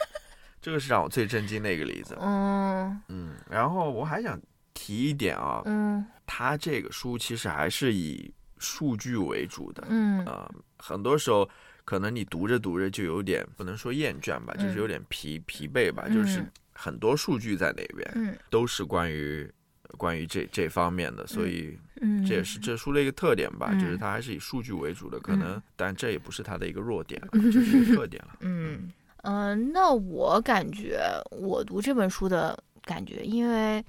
[0.61, 2.17] 这个是让我最震惊的一个例子。
[2.21, 4.39] 嗯嗯，然后我还想
[4.73, 11.49] 提一点啊，嗯，他这个书其实还是以数据为主的，嗯啊，很多时候。
[11.85, 19.49] 可能你读着读着就有点不能说厌倦吧，就是有点疲疲惫吧，就是很多数据在那边，都是关于
[19.97, 21.77] 关于这这方面的，所以
[22.27, 28.37] 这也是这书的一个特点吧，就是它还是以数据为主的，可能但这也不是它的一个弱点， 就是一个特点了。
[28.41, 28.91] 嗯。
[29.23, 30.99] 嗯，那我感觉
[31.31, 33.83] 我读这本书的感觉，因为。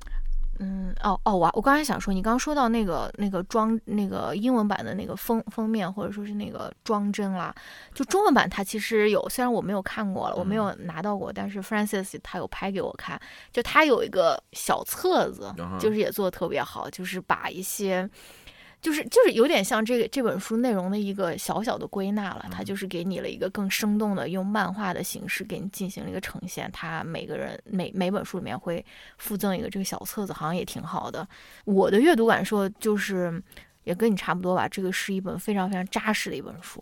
[0.59, 7.55] 嗯哦哦，我我刚才想说，你刚刚说到那个那个装那个英文版的那个封封面，或者说是那个装帧啦，
[7.95, 13.21] 就中文版它其实有，虽然我没有看过了，我没有拿到过，但是 Francis 他有拍给我看，
[13.53, 18.09] 就他有一个小册子，就是也做的特别好，就是把一些。
[18.85, 26.71] 就是就是有点像这个这本书内容的一个小小的归纳了，它就是给你了一个更生动的用漫画的形式给你进行了一个呈现。
[26.71, 28.85] 它每个人每每本书里面会
[29.17, 31.27] 附赠一个这个小册子，好像也挺好的。
[31.65, 33.43] 我的阅读感受就是
[33.85, 36.79] 也跟你差不多吧，这个是一本非常非常扎实的一本书。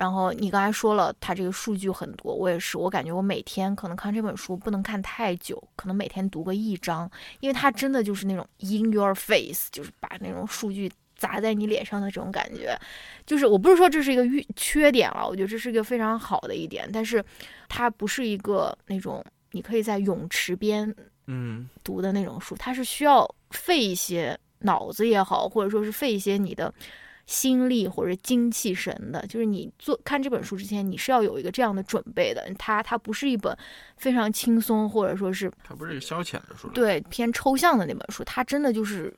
[0.00, 10.90] 然后你刚才说了，它这个数据很多，我也是，我感觉我每天可能看这本书不能看太久，可能每天读个一章，因为它真的就是那种 in your face，就是把那种数据。
[11.16, 12.78] 砸在你脸上的这种感觉，
[13.24, 17.24] 就是我不是说这是一个缺缺点了，我觉得这是一个非常好的一点，但是
[17.68, 20.94] 它不是一个那种你可以在泳池边
[21.26, 26.72] 嗯读的那种书，它是需要费一些脑子也好，或者说是费一些你的。
[27.26, 32.48] 心力或者精气神的，就是你做看这本书之前，你是要有一个这样的准备的。
[32.56, 33.56] 它它不是一本
[33.96, 39.12] 非常轻松，或者说是它不是一个消遣的书，对偏抽象的那本书，它真的就是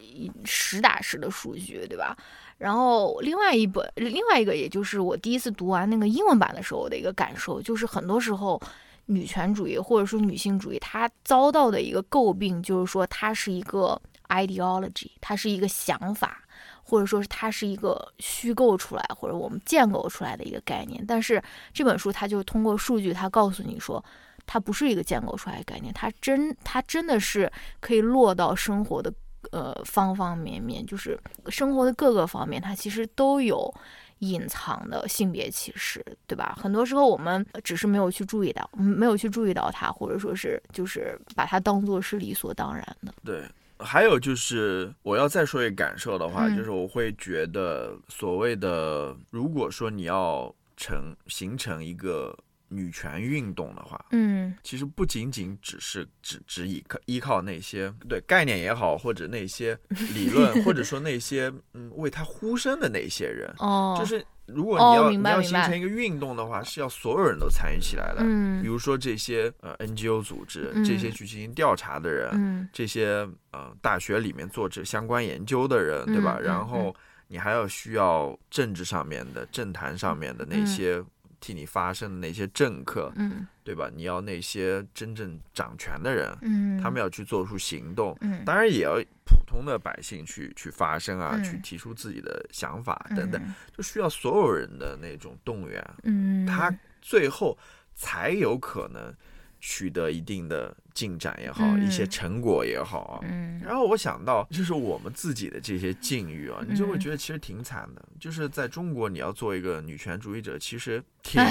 [0.45, 2.17] 实打实的数据，对吧？
[2.57, 8.59] 然后另外一本，另外一个，也就是我第一次读完那个英文版的时候的一个感受，就是很多时候
[9.05, 16.43] 女权主义或者说女性主义，它遭到的一个诟病，就是说它是一个 ideology，它是一个想法。
[16.89, 24.03] 或者说是它是一个虚构出来或者我们建构出来的一个概念，但是这本书它就通过数据，它告诉你说，
[24.47, 29.13] 它不是一个建构出来的概念，它真它真的是可以落到生活的
[29.51, 33.73] 呃方方面面，就是生活的各个方面，它其实都有
[34.21, 36.57] 隐藏的性别歧视，对吧？
[36.61, 43.13] 很多时候我们只是没有去注意到，没有去注意到它，或者说是就是把它当做是理所当然的。
[43.25, 43.45] 对，
[43.79, 52.37] 还有就是我要再说一个感受的话，就是我会觉得所谓的，如果说你要成形成一个。
[52.69, 59.79] 女权运动的话，嗯，其实不仅仅只是只只依靠依靠那些对概念也好，或者那些
[60.15, 76.39] 理论， 或者说那些嗯为他呼声的那些人，哦，就是如果你要你要形成一个运动的话，是要所有人都参与起来的，嗯，比如说这些呃 NGO 组织，这些去进行调查的人，嗯，这些呃大学里面做这相关研究的人，对吧？
[76.39, 76.95] 然后
[77.29, 81.03] 你还要需要政治上面的政坛上面的那些。
[81.41, 83.91] 替你发声的那些政客，嗯，对吧？
[83.95, 93.41] 你要那些真正掌权的人，嗯，他们要去做出行动，嗯，当然也要普通的百姓去去发声啊，去提出自己的想法等等，
[93.77, 97.57] 就需要所有人的那种动员，嗯，他最后
[97.95, 99.15] 才有可能。
[99.61, 103.21] 取得一定的进展也好，一些成果也好啊。
[103.23, 108.03] 嗯，然后我想到，就是我们自己的这些境遇啊，你就会觉得其实挺惨的。
[108.21, 111.43] 就是在中国，你要做一个女权主义者，其实挺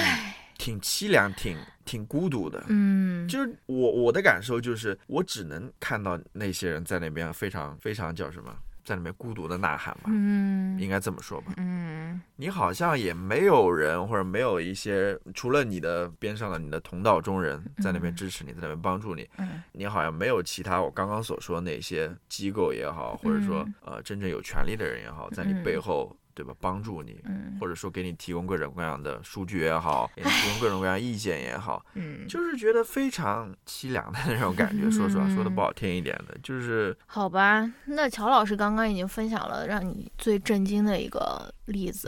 [0.58, 2.64] 挺凄凉、挺挺孤独的。
[2.68, 8.56] 嗯，就是我我的感受就是，我只能看到那些人在那边非常非常叫什么。
[8.88, 26.16] 在里面孤独的呐喊吧，嗯，应该这么说吧，嗯，你好像也没有人或者没有一些除了你的边上的你的同道中人在那边支持你，在那边帮助你，嗯，你好像没有其他我刚刚所说那些机构也好，或者说呃真正有权利的人也好，在你背后。
[26.38, 26.54] 对吧？
[26.62, 27.20] 帮助你，
[27.60, 34.88] 或者说给你提供各种各样的数据也好，给你提供各种各样意见也好，嗯，就是觉得非常凄凉的那种感觉。
[34.92, 37.68] 说实话，说的不好听一点的，就是好吧。
[37.86, 42.08] 那乔老师刚刚已经分享了让你最震惊的一个例子：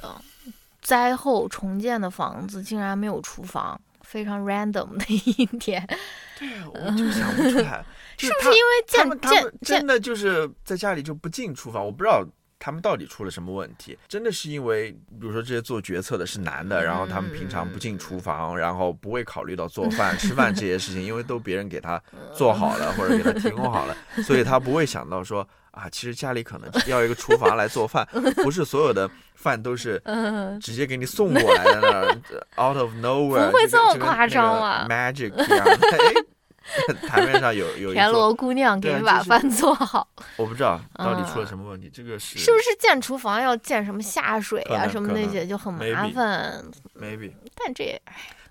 [0.80, 5.84] 灾后重建的房子竟然没有厨房，非常 random 的一点。
[6.38, 7.84] 对，我就想不出来，
[8.18, 11.84] 是不是因为建建真的就是在家里就不进厨房？
[11.84, 12.24] 我不知道。
[12.60, 13.98] 他们到底出了什么问题？
[14.08, 22.02] 真的是因为，比如说这些做决策的是男的，然后他们平常不进厨房，然后不会考虑到做饭、吃饭这些事情，因为都别人给他
[22.36, 28.06] 做好了或者给他提供好了，所以他不会想到说啊，其实家里可能要一个厨房来做饭，
[28.43, 30.02] 不是所有的饭都是
[30.62, 36.26] 直接给你送过来的那 out of nowhere，不会这么夸张啊？Magic 一样的。
[37.08, 41.90] 台面上有 有田螺姑娘给你把饭做好，我不知道到底出了什么问题。
[41.90, 45.80] 这个是是不是建厨房要建什么下水啊什么那些就很麻
[46.10, 46.64] 烦
[47.00, 48.02] ？Maybe，但这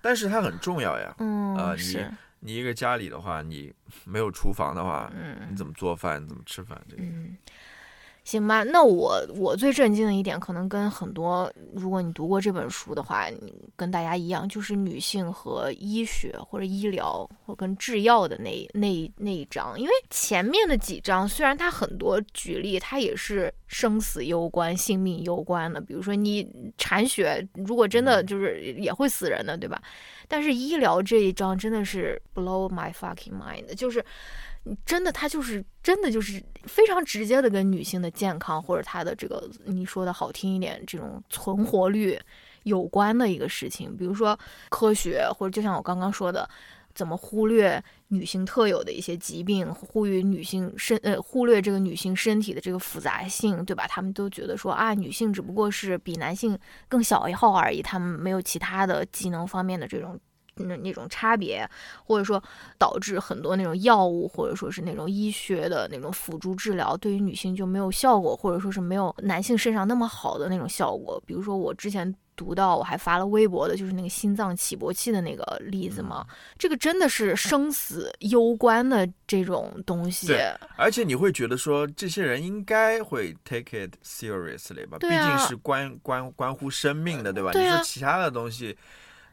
[0.01, 1.15] 但是它很重要呀。
[1.19, 2.05] 嗯，啊，你
[2.41, 3.73] 你一个家里的话，你
[4.05, 6.25] 没有厨房的话，嗯，你怎么做饭？
[6.27, 6.79] 怎么吃饭？
[6.89, 7.03] 这个。
[8.29, 19.79] 行吧，那我我最震惊的一点，可能跟很多，如果你读过这本书的话，你跟大家一样，就是女性和医学或者医疗或跟制药的那那那一章。
[19.79, 29.81] 因为前面的几章虽然它很多举例，它也是生死攸关、性命攸关的，比如说你产血，如果真的就是也会死人的，对吧？
[30.27, 34.05] 但是医疗这一章真的是 blow my fucking mind，就是。
[34.85, 42.19] 真的，它就是真的就是非常直接的跟女性的健康或者她的这个你说的好听一点，这种存活率
[42.63, 43.95] 有关的一个事情。
[43.95, 44.37] 比如说
[44.69, 46.47] 科学，或者就像我刚刚说的，
[46.93, 53.87] 怎么忽略女性特有的一些疾病，忽略女性身呃忽略这个女性身体的这个复杂性，对吧？
[53.87, 56.55] 他们都觉得说啊，女性只不过是比男性
[56.87, 60.19] 更小一号而已，他们没有其他的技能方面的这种。
[60.63, 61.67] 那那种差别，
[62.05, 62.41] 或者说
[62.77, 71.21] 导致很多那种药物，或者说是那种医学的那种辅助治疗，对于女性就没有效果，或者说是没有男性身上那么好的那种效果。
[71.25, 76.25] 比如说我之前读到，我还发了微博的，就是那个心脏起搏器的那个例子嘛。
[76.57, 80.27] 这个真的是生死攸关的这种东西。
[80.27, 84.97] 对，而且你会觉得说，这些人应该会 take it seriously 吧？
[84.99, 87.51] 毕竟是关关关乎生命的，对吧？
[87.53, 88.77] 你说其他的东西。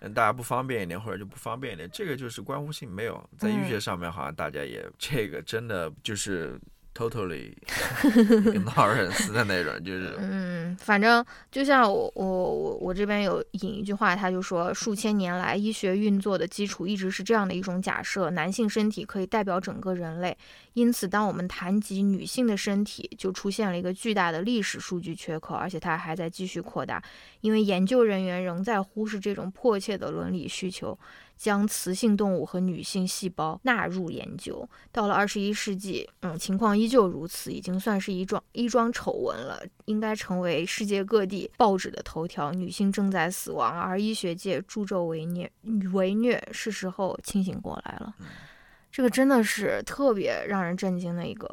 [0.06, 3.22] 嗯，大家不方便一点，或者就不方便一点，这个就是关乎性没有。
[3.36, 6.60] 在医学上面，好像大家也这个真的就是
[6.96, 7.52] totally
[8.54, 20.34] ignorance 的那种，就是嗯，反正就像我我我我这边有引一句话，他就说，数千年来医学运作的基础一直是这样的一种假设：男性身体可以代表整个人类。
[20.72, 27.02] 因此，当我们谈及女性的身体，就出现了一个巨大的历史数据缺口，而且它还在继续扩大，
[27.42, 30.98] 因为研究人员仍在忽视这种迫切的伦理需求。
[31.36, 42.52] 将雌性动物和女性细胞纳入研究，到了二十一世纪，嗯，情况依旧如此，已经算是一桩一桩丑闻了，应该成为世界各地报纸的头条。
[42.52, 45.50] 女性正在死亡，而医学界助纣为虐，
[45.92, 48.14] 为虐，是时候清醒过来了。
[48.90, 51.48] 这个真的是特别让人震惊的一个。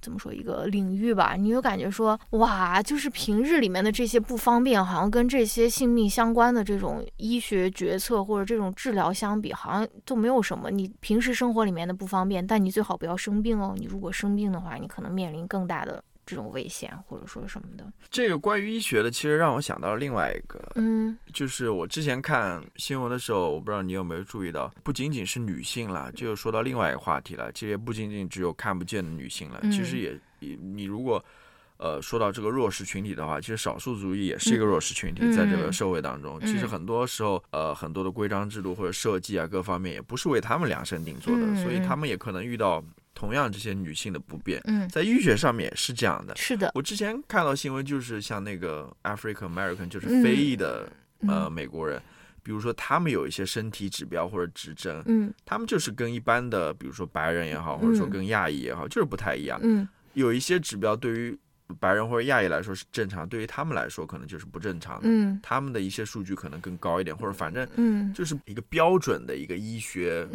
[0.00, 1.34] 怎么说一个领域吧？
[1.36, 10.70] 你有感觉说哇，就是平日里面的这些不方便，好像跟这些性命相关的这种医学决策或者这种治疗相比，好像都没有什么。
[10.70, 13.74] 你平时生活里面的不方便，但你最好不要生病哦。
[13.76, 16.00] 你如果生病的话，你可能面临更大的。
[16.28, 27.50] 这种危险或者说什么的，这个关于医学的，其实让我想到了另外一个，嗯，就是我之前看新闻的时候，我不知道你有没有注意到，不仅仅是女性了，就说到另外一个话题了。
[27.52, 30.20] 其实也不仅仅只有看不见的女性了，其实也，
[30.60, 31.24] 你如果，
[31.78, 35.72] 呃，说到这个弱势群体的话，其实少数族裔也是一个弱势群体，在这个。
[35.72, 42.84] 社会当中，其实很多时候，呃，很多的规章制度或者设计啊，各方面也不是为他们量身定做的，所以他们也可能遇到。
[43.14, 46.34] 同样，这些女性的不便，嗯，在医学上面是这样的。
[46.36, 50.88] 是的，我之前看到新闻，就是像那个 African American，就是非裔的
[51.26, 52.00] 呃美国人，
[52.42, 59.58] 比如说他们有一些身体指标或者指征，嗯，他们就是跟一般的，比如说白人也好，或者说跟亚裔也好，就是不太一样。
[59.62, 61.38] 嗯，有一些指标对于。
[61.74, 65.02] 白人或者亚裔来说是正常，对于他们来说可能就是不正常的。
[65.04, 70.26] 嗯，他们的一些数据可能更高一点，或者反正嗯，就是一个标准的一个医学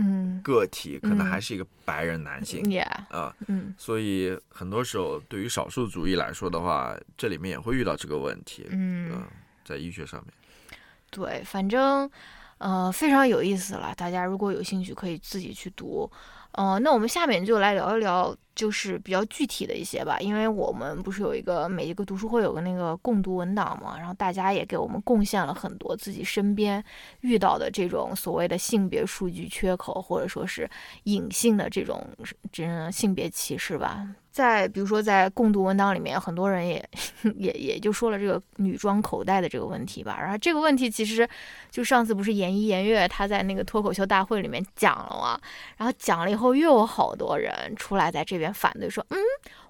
[0.43, 2.63] 个体，可能还是一个白人男性。
[2.63, 8.67] Yeah，啊，嗯，所以很多时候对于少数族裔来说的话，这里面也会遇到这个问题。
[8.69, 9.23] 嗯，
[9.65, 10.33] 在医学上面，
[11.09, 12.09] 对，反正
[12.59, 13.93] 呃非常有意思了。
[13.95, 16.09] 大家如果有兴趣，可以自己去读。
[16.53, 18.35] 哦，那我们下面就来聊一聊。
[18.55, 26.81] 就是比较具体的一些吧，因为我们不是有一个每一个读书会有个那个共读文档嘛，然后大家也给我们贡献了很多自己身边
[27.21, 30.69] 遇到的这种所谓的性别数据缺口，或者说是
[31.05, 32.07] 隐性的这种
[32.51, 34.07] 这性别歧视吧。
[34.33, 36.83] 在比如说在共读文档里面，很多人也
[37.37, 40.17] 也也就说了这个女装口袋的这个问题吧。
[40.19, 41.29] 然后这个问题其实
[41.69, 45.39] 就上次不是严一严月他在那个脱口秀大会里面讲了嘛，
[45.77, 48.51] 然后讲了以后又有好多人出来在这边。
[48.51, 49.17] 反对说，嗯，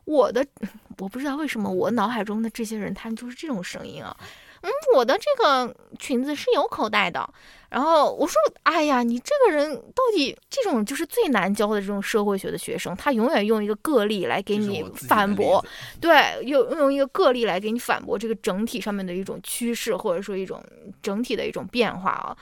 [0.05, 0.45] 我的
[0.99, 4.15] 我不知道为什么我脑海中的这些人他们就是这种声音啊，
[4.63, 7.29] 嗯，我的这个裙子是有口袋的。
[7.69, 15.63] 然后我说，哎呀，你这个人到底这种就是最难教的这种社会学的学生，他永远用一个个例来给你反驳，
[15.99, 20.63] 对，用用一个个例来给你反驳这个整体上面的一种趋势或者说一种
[21.01, 22.37] 整体的一种变化啊。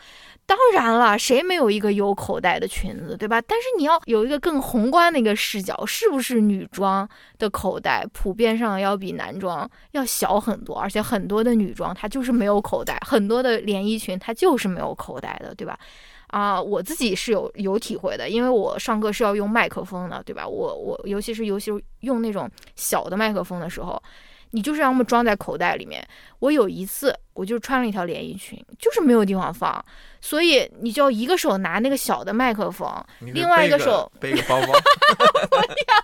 [0.52, 3.42] 当然了，谁没有一个有口袋的裙子，对吧？
[3.42, 7.08] 但是你要有一个更宏观的一个视角，是不是女装
[7.40, 10.78] 的口袋普遍上要比男装要小很多？
[10.78, 15.80] 而且很多的女装它就是没有口袋，很多的连衣裙它就是没有口袋的，对吧？
[16.28, 20.46] 啊，我自己是有有体会的，因为我上课是要用麦克风的，对吧？
[20.46, 24.04] 我我尤其是尤其是用那种小的麦克风的时候。
[24.52, 26.06] 你就是让他们装在口袋里面。
[26.40, 29.84] 我有一次，我就穿了一条连衣裙，就是没有地方放，
[30.22, 32.88] 所以你就要一个手拿那个小的麦克风，
[33.20, 34.68] 另外一个手背个包包。
[35.50, 35.96] 不要，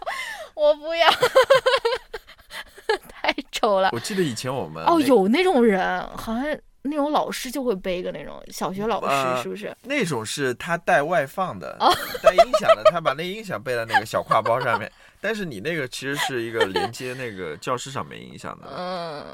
[0.55, 1.09] 我不要，
[3.09, 3.89] 太丑了。
[3.93, 6.45] 我记得以前我们哦，有那种人，好像。
[6.87, 9.75] 那种老师就会背个那种小学老师，是不是？
[9.83, 11.77] 那种是他带外放的，
[12.23, 14.91] 带音响的，他把那音响背在那个小挎包上面。
[15.19, 18.67] 但是你那个其实是一个连接那个教室上面音响的。
[18.75, 19.25] 嗯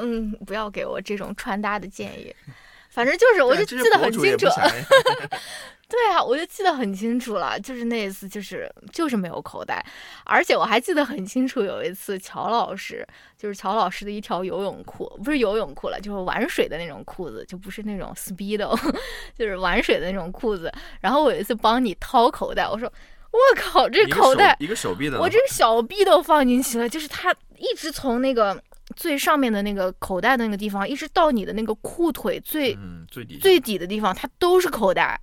[0.00, 2.34] 嗯，不要给我这种穿搭的建议。
[2.90, 4.46] 反正就是，我就记得很清楚。
[5.88, 9.84] 对啊，我就记得很清楚了，就是那一次，就是就是没有口袋，
[10.24, 13.06] 而且我还记得很清楚，有一次乔老师，
[13.36, 18.74] 就是乔老师的一条游泳裤，不是游泳裤了，就是玩水的那种裤子，就不是那种 speedo，
[19.36, 20.72] 就是玩水的那种裤子。
[21.00, 22.90] 然后我有一次帮你掏口袋，我说
[23.30, 28.62] 我靠，这口袋一个手臂的，我这个小臂都放进去了，就是它一直从那个。
[28.96, 32.76] 最上面的那个口袋的那个地方，一直到你的那个裤腿最
[33.10, 35.18] 最底最底的地方，它都是口袋。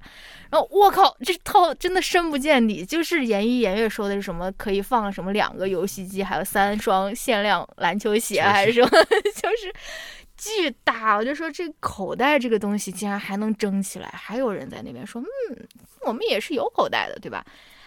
[0.51, 2.85] 然后我靠，这套真的深不见底。
[2.85, 8.89] 就是严一严月说的是什么可以放什么两个游戏机，还有三双限量篮球鞋，还是什么，
[9.41, 9.73] 就是
[10.37, 11.15] 巨大。
[11.15, 15.67] 我就说这口袋这个东西竟然还能争起来，还有人在那边说，嗯，
[16.01, 17.45] 我们也是有口袋的，对吧？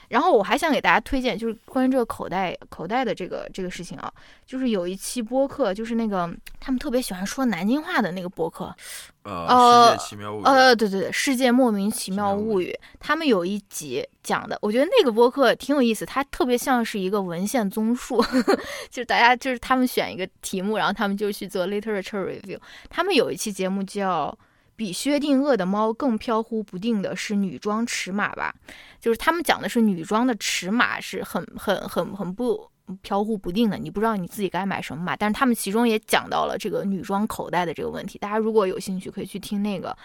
[0.09, 4.13] 然后我还想给大家推荐，就是关于这个口袋口袋的这个这个事情啊，
[4.47, 6.31] 就是有一期播客，就是那个
[6.61, 8.75] 他们特别喜欢说南京话的那个播客，
[9.23, 18.23] 呃，世界奇妙物语，呃，对对对，世界莫名其妙物语，他们有一集讲的，我觉得那个播客挺有意思，它特别像是一个文献综述，
[18.91, 24.37] 就是大家就是他们选一个题目，然后他们就去做 literature review，他们有一期节目叫。
[24.77, 28.55] 比薛定谔的猫更飘忽不定的是女装尺码吧？
[29.01, 32.68] 就是他们讲的是女装的尺码是很很很很不
[33.03, 35.14] 飘忽不定的，你不知道你自己该买什么码。
[35.16, 39.97] 但是他们其中也讲到了这个女装口袋的这个问题，大家如果有兴趣可以去听那个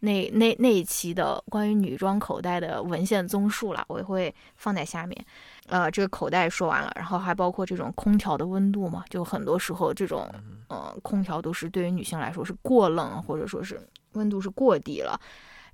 [0.00, 5.24] 那那那一期的关于女装口袋的文献综述了，我也会放在下面。
[5.66, 9.04] 呃，这个口袋说完了，然后还包括这种空调的温度嘛？
[9.10, 10.28] 就很多时候这种
[10.68, 13.80] 呃空调都是对于女性来说是过冷，或者说是。
[14.14, 15.20] 温度是过低了，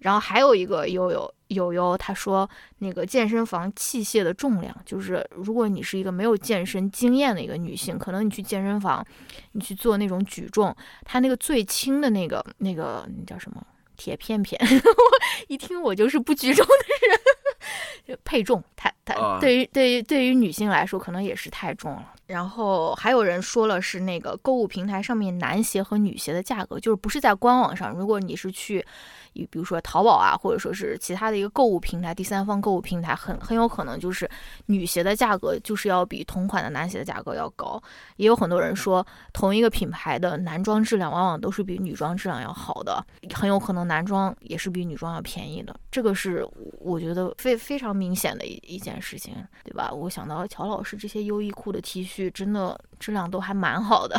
[0.00, 9.06] 然后还有一个悠悠悠悠，他说那个健身房器械的重量，就是如果你是一个没有健身经验的一个女性，可能你去健身房，
[9.52, 10.74] 你去做那种举重，
[11.04, 13.64] 它那个最轻的那个那个那叫什么
[13.96, 16.72] 铁片片，我 一听我就是不举重的
[17.08, 17.20] 人。
[18.24, 22.12] 配重，它它对于对于对于女性来说，可能也是太重了。
[22.30, 28.84] 然后还有人说了，是那个购物平台上面男鞋和女鞋的价格，就是不是在官网上，如果你是去。
[29.32, 34.28] 比比如说淘宝啊，或者说是其他的一个购物平台，第三方购物平台，很很有可能就是
[34.66, 37.82] 女鞋的价格就是要比同款的男鞋的价格要高。
[38.16, 43.04] 也有很多人说，同一个品牌的男装质量往往都是比女装质量要好的，
[43.34, 45.74] 很有可能男装也是比女装要便宜的。
[45.90, 46.46] 这个是
[46.78, 49.90] 我觉得非非常明显的一一件事情，对吧？
[49.90, 54.16] 我想到乔老师这些优衣库的 T 恤，真的质量都还蛮好的。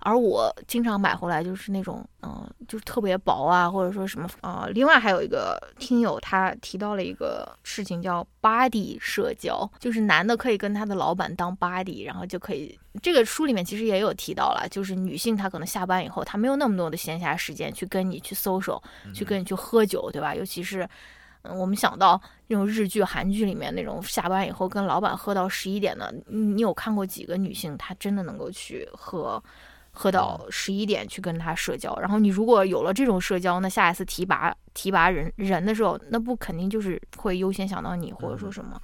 [0.00, 18.82] 而我经常买回来就是那种，嗯，就是特别薄啊，或者说什么，呃，另外还有一个听友他提到了一个事情叫 body 社交，就是男的可以跟他的老板当 body，然后就可以，这个书里面其实也有提到了，就是女性她可能下班以后她没有那么多的闲暇时间去跟你去 social，
[19.14, 20.34] 去跟你去喝酒，对吧？
[20.34, 20.86] 尤其是，
[21.44, 29.42] 嗯，我们想到那种日剧、韩剧里面那种下班以后跟老板喝到十一点的，你有看过几个女性她真的能够去喝？
[29.96, 38.76] 喝到十一点去跟他社交，然后你如果有了这种社交，那下一次提拔提拔人人的时候，那不肯定就是会优先想到你，或者说什么。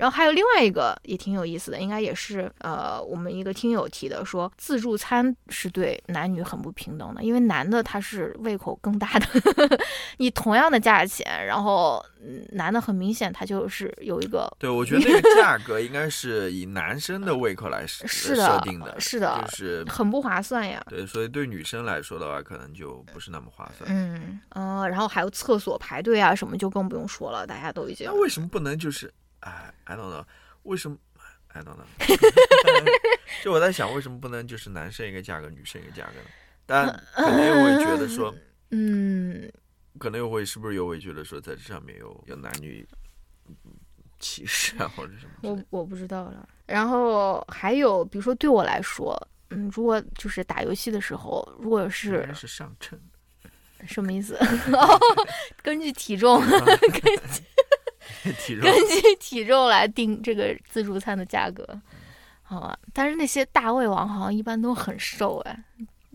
[0.00, 9.26] 然后还有另外一个也挺有意思的，应该也是呃我们一个听友提的，说自助餐是对男女很不平等的，因为男的他是胃口更大的，
[10.16, 12.02] 你同样的价钱，然后
[12.52, 20.82] 男的很明显他就是有一个，对我觉得那个价格应该是以男生的胃口来设 设定的，是的，就是很不划算呀。
[20.88, 23.86] 对，所以对女生来说的话，可能就不是那么划算。
[23.92, 28.06] 嗯嗯，然后还有厕所排队啊什么，就更不用说了，大家都已经。
[28.06, 29.12] 那为什么不能就是？
[29.40, 30.24] 哎，I don't know，
[30.62, 30.96] 为什么
[31.48, 31.84] ？I don't know，
[33.42, 36.26] 就我在想，为什么不能就是男生一个价格，女生一个价格呢？
[36.66, 38.32] 但可能又会觉得说，
[38.70, 39.50] 嗯，
[39.98, 42.86] 可能又会是不是又会觉得说，在这上面有有男女
[44.20, 45.50] 歧视啊，或者什么？
[45.50, 46.48] 我我不知道了。
[46.66, 52.96] 然后还有，比如说对我来说，嗯，如果就是打游戏的时候，如果是是上称，
[53.86, 54.38] 什么意思？
[55.62, 57.42] 根据体重，根据。
[58.60, 61.66] 根据体重来定这个自助餐的价格，
[62.42, 62.78] 好吧？
[62.92, 65.58] 但是那些大胃王好像一般都很瘦哎，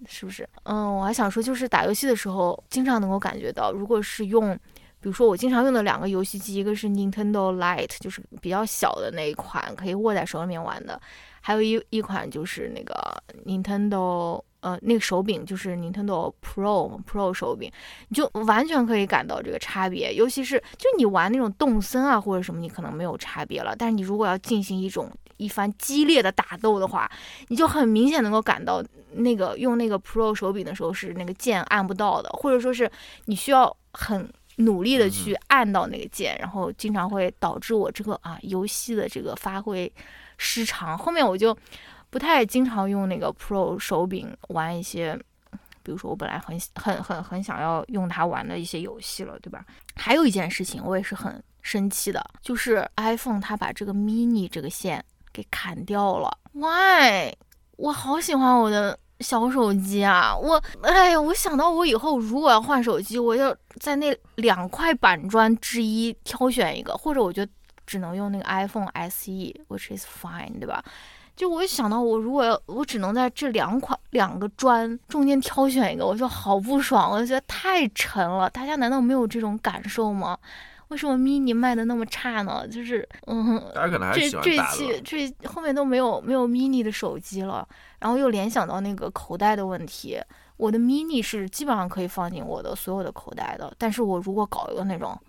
[0.07, 0.47] 是不是？
[0.63, 4.55] 嗯，我还想说，就是打游戏的时候，经常能够感觉到，如果是用，
[4.99, 11.01] 比如说我经常用的两个游戏机，一个是 Nintendo Light，就是比较小的那一款，可以握在手里面玩的，
[11.41, 14.41] 还有一一款就是那个 Nintendo。
[14.65, 17.71] 呃，那个手柄就是 Nintendo Pro Pro 手柄，
[18.07, 20.11] 你就完全可以感到这个差别。
[20.11, 23.75] 尤其是就你玩那种动森啊或者什么，你可能没有差别了。
[23.77, 25.07] 但是你如果要进行一种
[25.37, 27.07] 一番激烈的打斗的话，
[27.49, 32.89] 你就很明显能够感到那个用那个 Pro 手柄的时候是那个键按不到的，或者说是
[33.25, 39.93] 你需要很努力的去按到那个键，然后经常会导致我这个啊游戏的这个发挥
[40.39, 40.97] 失常。
[40.97, 41.55] 后面我就。
[42.15, 45.19] 不太经常用那个 Pro 手柄玩一些，
[45.83, 49.65] 比如说我本来很很很很想要用它玩的一些游戏了，对吧？
[49.97, 55.03] 还有一件事情我也是很生气的，就是 iPhone 它把这个 mini 这个线
[55.33, 56.37] 给砍掉了。
[56.53, 57.33] Why？
[57.75, 60.33] 我好喜欢我的小手机啊！
[60.33, 67.45] 我哎呀，我想到我以后如果要换手机，我要在那两块板砖之一挑选一个，或者我就
[67.85, 70.81] 只能用那个 iPhone SE，which is fine，对吧？
[71.35, 78.49] 就我一想到我如果要我只能在这两款两个砖中间挑选一个，我就好不爽，我就觉得太沉了。
[78.49, 80.37] 大家难道没有这种感受吗？
[80.87, 82.65] 为什么 mini 卖的那么差呢？
[82.67, 83.61] 就是嗯，
[84.13, 87.67] 这这期这后面都没有没有 mini 的手机了，
[87.99, 90.17] 然后又联想到那个口袋的问题。
[90.57, 95.19] 我的 mini 是基本上可以放进我的所有的口袋的，但是我如果搞一个那种。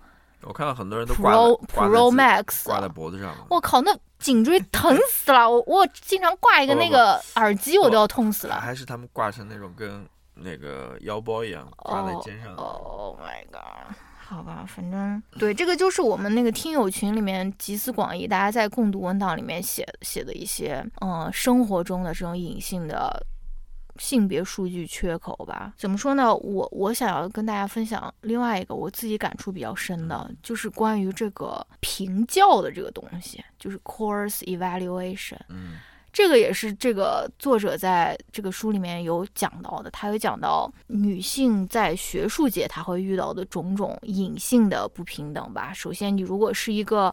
[0.46, 5.50] 我看到很多人都 Pro Pro Max 挂在脖子上我靠，那颈椎疼死了！
[5.50, 8.60] 我我经常挂一个那个耳机，我都要痛死了。
[8.60, 12.54] 还是他们挂成那种跟那个腰包一样挂在肩上。
[12.54, 13.94] Oh my god！
[14.16, 23.26] 好吧，反正对这个就是我们那个听友群里面集思广益，大家在共读文档里面写写的一些嗯生活中的这种隐性的。
[23.98, 25.72] 性别数据缺口吧？
[25.76, 26.34] 怎么说呢？
[26.34, 35.38] 我我想要跟大家分享另外一个我自己感触比较深的，就是关于这个评教的这个东西，就是 course evaluation。
[35.48, 35.78] 嗯，
[36.12, 39.90] 这个也是这个作者在这个书里面有讲到的。
[39.90, 45.72] 他有讲到女性在学术界她会遇到的种种隐性的不平等吧。
[45.74, 47.12] 首先，你如果是一个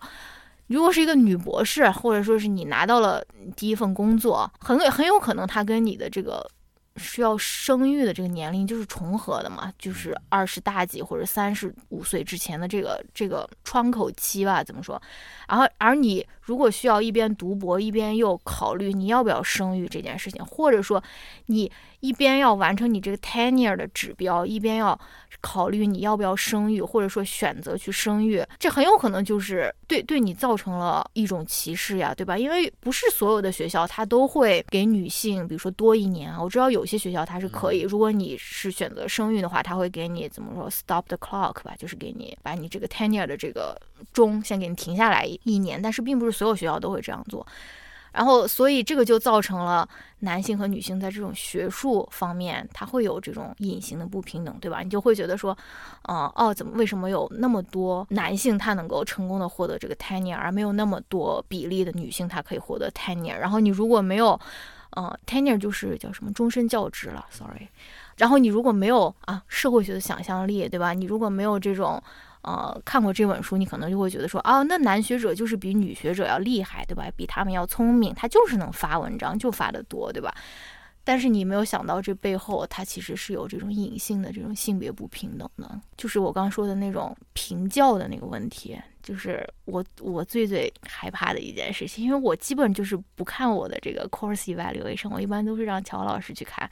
[0.68, 3.24] 如果是一个女博士，或者说是你拿到了
[3.56, 6.50] 第一份工作，很很有可能她跟你的这个。
[6.98, 15.02] 需要生育的这个年龄就是重合的嘛，就是二十大几或者三十五岁之前的这个这个窗口期吧，怎么说？
[15.48, 21.04] 然后而你如果需要一边读博一边又考虑你要不要生育这件事情，或者说
[21.48, 21.72] 你。
[22.04, 25.00] 一边要完成你这个 tenure 的指标，一边要
[25.40, 32.38] 考虑你要不要生育，或者说选择去生育，这很有可能就是对对你造成了一种歧视呀，对吧？
[32.38, 36.44] 因为不是所有的学校它都会给女性，比如说多一年啊。
[36.44, 43.80] 我知道有些学校它是可以，如果你是选择生育的话，他会给你怎么说 stop the clock 吧，就是给你把你这个 tenure 的这个
[44.12, 47.46] 钟先给你停下来一年，但是并不是所有学校都会这样做。
[48.12, 54.82] 然后，所以这个就造成了男性和女性在这种学术方面，他会有这种隐形的不平等，对吧？
[54.82, 55.58] 你就会觉得说，
[56.08, 63.36] 嗯，哦，怎么为什么有那么多男性他能够成功的获得这个 tenure，而没有那么多比例的女性她可以获得 tenure？
[63.36, 64.40] 然后你如果没有，
[64.92, 67.68] 呃，tenure 就是叫什么终身教职了，sorry。
[68.18, 70.94] 然后你如果没有啊社会学的想象力，对吧？
[70.94, 72.00] 你如果没有这种。
[72.44, 77.06] 呃，看过这本书，你可能就会觉得说，啊，那男学者就是比女学者要厉害，对吧？
[77.16, 80.34] 比他们要聪明，他就是能发文章，就发的多，对吧？
[81.06, 96.70] 但是你没有想到，这背后他其实是有这种隐性的这种性别不平等的，就是我刚说的那种评教的那个问题，就是我我最最害怕的一件事情，因为我基本就是不看我的这个 course evaluation，我一般都是让乔老师去看。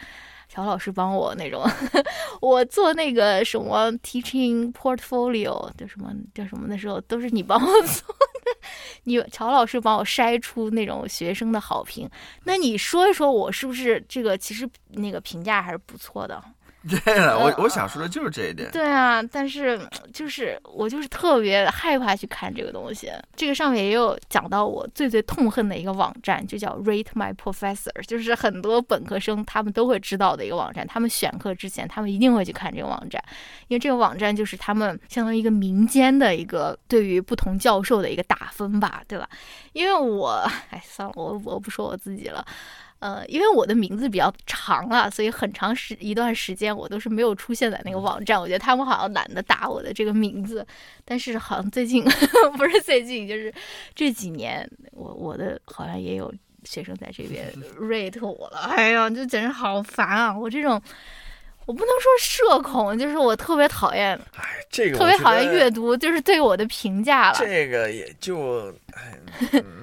[0.52, 1.64] 乔老师帮我那种，
[2.42, 8.60] 我做那个什么 teaching portfolio 叫什么叫什么的时候，都是你帮我 做的。
[9.06, 12.10] 你乔老师帮我筛出那种学生的好评，
[12.44, 16.44] 那你说一说，我是不是这个其实那个评价还是不错的？
[17.06, 18.72] 对了，我我想说的就是这一点。
[18.72, 19.80] 对啊，但是
[20.12, 23.12] 就是我就是特别害怕去看这个东西。
[23.36, 30.88] 这个上面也有讲到我最最痛恨的一个网站，就叫 Rate My Professor，就是很多本科生他们都会知道的一个网站。
[30.88, 33.24] 他们选课之前，他们一定会去看这个网站，
[33.68, 39.30] 因为这个网站就是他们相当于一个民间的一个对于不同教授的一个打分吧，对吧？
[39.74, 42.44] 因为我，哎，算了，我我不说我自己了。
[43.02, 48.40] 呃，因为我的名字比较长了，所以很长时一段时间我都是没有出现在那个网站。
[48.40, 50.66] 我觉得他们好像懒得打我的这个名字，
[51.04, 52.04] 但是好像最近
[52.58, 53.52] 不是最近，就是
[53.96, 56.32] 这几年，我我的好像也有
[56.64, 58.60] 学生在这边 rate 我了。
[58.76, 60.38] 哎呀，就简直好烦啊！
[60.38, 60.82] 我这种。
[61.72, 67.38] 我不能说社恐，就是我特别讨厌，哎，这个特别讨厌阅读，就是对我的评价了。
[67.40, 69.18] 这个也就，哎，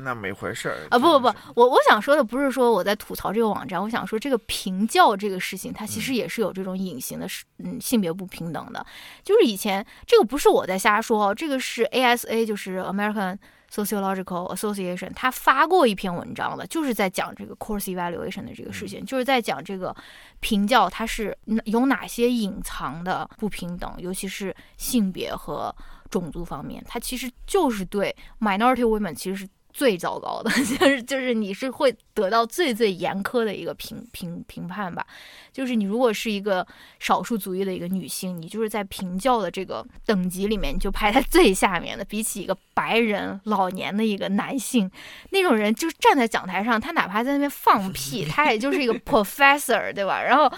[0.02, 0.98] 那没回事儿啊！
[0.98, 7.26] 不不不，我我想说的不是说我在吐槽这个网站，我想说这个评教这个事情，它其实也是有这种隐形的，
[7.64, 8.84] 嗯，性别不平等的。
[9.24, 13.38] 就是以前这个不是我在瞎说，这个是 ASA，就是 American。
[13.72, 19.94] Sociological Association，他发过一篇文章的，就是在讲这个 course evaluation 的这个事情，就是在讲这个
[20.40, 25.74] 评教它是有哪些隐藏的不平等，尤其是性别和
[26.10, 29.48] 种族方面，它其实就是对 minority women 其实是。
[29.78, 35.06] 最糟糕的 就是就是你是会得到最最严苛的一个评评评判吧，
[35.52, 36.66] 就是你如果是一个
[36.98, 42.04] 少数族裔的一个女性，你就是在评教的这个等级里面，你就排在最下面的。
[42.04, 44.90] 比起一个白人老年的一个男性，
[45.30, 50.20] 那种人就站在讲台上，他哪怕在那边放屁，他也就是一个 professor，对吧？
[50.22, 50.50] 然后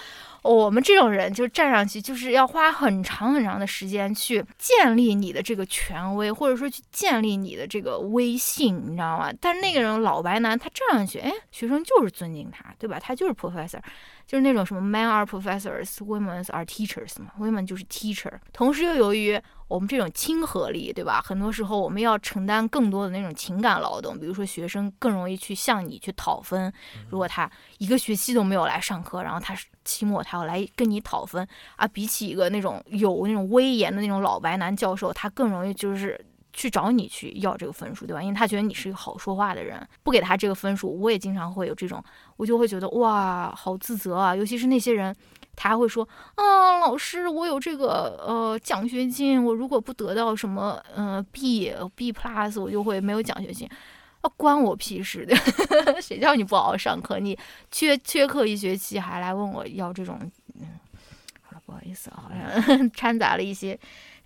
[0.43, 9.31] 我们这种人就站上去，就是要花很长很长的时间去建立你的这个权威，或者说去建立你的这个威信，你知道吗？
[9.39, 12.99] 但是那个人老白男，他站上去，哎，学生就是尊敬他，对吧？
[12.99, 13.79] 他就是 professor。
[14.27, 18.31] 就是那种什么 men are professors, women are teachers 嘛，women 就是 teacher。
[18.53, 19.37] 同时又由于
[19.71, 21.21] 我们这种亲和力，对吧？
[21.25, 26.71] 很多时候我们要承担更多的那种情感劳动，比如说学生更容易去向你去讨分。
[27.09, 29.55] 如果他一个学期都没有来上课，然后他
[29.85, 31.47] 期末他要来跟你讨分
[31.77, 36.19] 啊，比起一个那种有那种威严的那种老白男教授，他更容易就是。
[36.53, 38.21] 去找你去要这个分数，对吧？
[38.21, 42.03] 因为他觉得你是一个好说话的人，不给他这个分数，我也经常会有这种，
[42.35, 44.35] 我就会觉得哇，好自责啊！
[44.35, 45.15] 尤其是那些人，
[45.55, 53.69] 他还会说啊，老师，我有这个呃奖学金，我如果不得到什么呃 B B plus，我就会没有奖学金，
[54.21, 55.35] 啊，关我屁事的，
[56.01, 57.37] 谁叫你不好好上课，你
[57.69, 60.17] 缺缺课一学期还来问我要这种，
[60.59, 60.67] 嗯，
[61.41, 63.79] 好了，不好意思啊，好 像掺杂了一些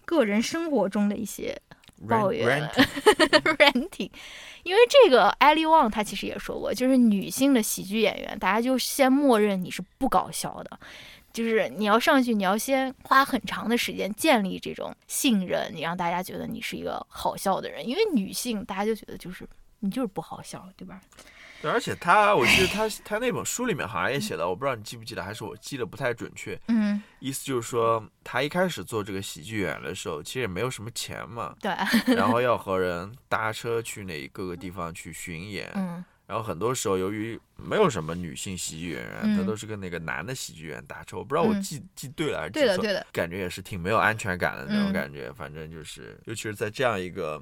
[0.05, 1.59] 个人生活中的一些。
[2.09, 2.69] 抱怨
[3.57, 4.11] ，ranting，
[4.63, 10.77] 因为这个艾利旺他其实也说过，就是女性的喜剧演员，大家就先默认你是不搞笑的，
[11.35, 19.45] 就是你要上去，你要先花很长的时间建立这种信任，你让大家觉得你是一个好笑的人，因为女性大家就觉得就是
[19.81, 21.01] 你就是不好笑，对吧？
[21.61, 26.59] 对而且他，我记得他他那本书里面好像也写的，我不知道你记不记得，还是我记得不太准确。
[26.67, 31.55] 嗯，意思就是说，他一开始做这个喜剧演员的时候，其实也没有什么钱嘛。
[31.59, 31.71] 对。
[32.15, 35.71] 然后要和人搭车去那各个地方去巡演。
[35.75, 36.03] 嗯。
[36.27, 41.17] 然后很多时候，由于没有什么女性喜剧演员，他都是跟那个男的喜剧演员搭车。
[41.17, 42.67] 我不知道我记记对了还是记错。
[42.67, 43.07] 对的，对的。
[43.11, 45.31] 感觉也是挺没有安全感的那种感觉。
[45.33, 47.41] 反正就是，尤其是在这样一个。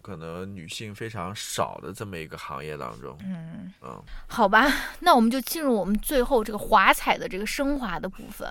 [0.00, 4.66] 可能女性非常少的这么一个行业当中，嗯嗯，好吧，
[5.00, 8.48] 那我们就进入我们最后这个华彩的这个升华的部分，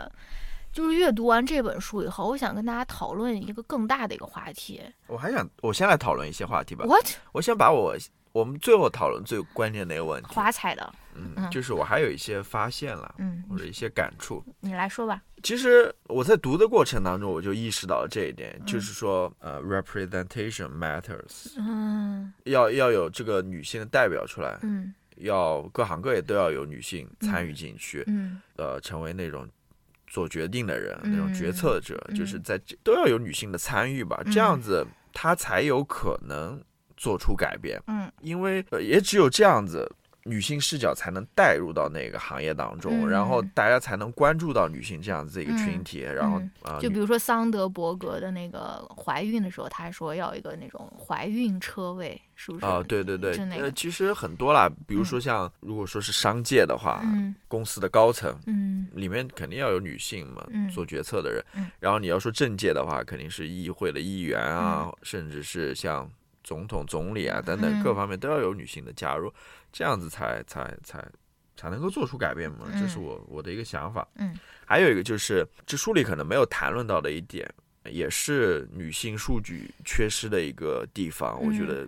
[0.71, 4.83] 就是阅读完这本书以后，我想跟大家讨论一个更大的一个话题。
[5.07, 6.85] 我还想，我先来讨论一些话题吧。
[6.85, 7.07] What？
[7.31, 7.95] 我先把我。
[8.37, 15.23] 我们最后讨论最关键的一个问题，华彩的，嗯，就是我还有一些发现了，嗯，或者一些感触，你来说吧。
[15.41, 29.49] 其实我在读的过程当中，我就意识到了这一点，就是说，呃，representation matters，嗯，要要有这个女性的代表出来，嗯，要各行各业都要有女性参与进去，嗯，呃，成为那种
[30.05, 32.39] 做决定的人，那种决策者，就是。
[32.39, 36.61] 在都要有女性的参与吧，这样子她才有可能。
[36.97, 39.89] 做出改变，嗯，因为也只有这样子，
[40.23, 52.65] 女性视角才能带入到那个行业当中，然后大家才能关注到女性这样子一个群体，然后啊，就比如说桑德伯格的那个怀孕的时候，他说要一个那种怀孕车位，是不是？
[52.65, 57.01] 啊，对对对，呃，其实很多啦，比如说像如果说是商界的话，
[57.47, 66.09] 公司的高层，嗯，里面肯定要有女性嘛，做决策的人，嗯，然后你要说政界的话，肯定是议会的议员啊，甚至是像。
[66.47, 69.29] 总统、总理啊，等等各方面都要有女性的加入，
[69.73, 71.05] 这样子才才才
[71.57, 72.67] 才能够做出改变嘛。
[72.79, 74.07] 这是我我的一个想法。
[74.15, 74.33] 嗯，
[74.65, 81.37] 还有一个就是这书里可能没有谈论到的一点，也是女性数据缺失的一个地方。
[81.43, 81.85] 我觉得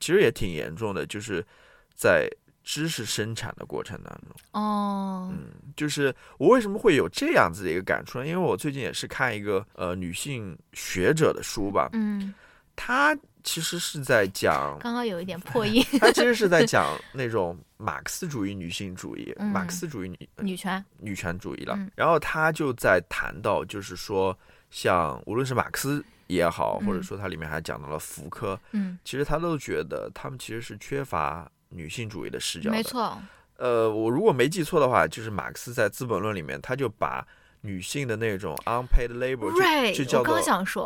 [0.00, 1.46] 其实也挺严重的，就是
[1.94, 2.28] 在
[2.64, 4.60] 知识生产的过程当中。
[4.60, 8.26] 哦，嗯，就是我为什么会有这样子的一个感触呢？
[8.26, 11.90] 因为我最近也是看一个呃女性学者的书吧。
[11.92, 12.34] 嗯，
[12.74, 13.16] 她。
[13.44, 15.84] 其实是在讲，刚刚有一点破音。
[16.00, 21.78] 他其实是在讲那种马克思主义女性主义，马克思主义女女权女权主义了。
[21.94, 24.36] 然后他就在谈到，就是说，
[24.70, 32.70] 像无论是马克思也好，或者说他里面还讲到了福柯，嗯，其实他都觉得他们其实是缺乏女性主义的视角。
[32.70, 33.16] 没错。
[33.56, 37.26] 呃，我如果没记错的话，就是马克思在《资本论》里面，他就把。
[37.62, 39.50] 女性的那种 unpaid labor
[39.92, 40.40] 就就叫做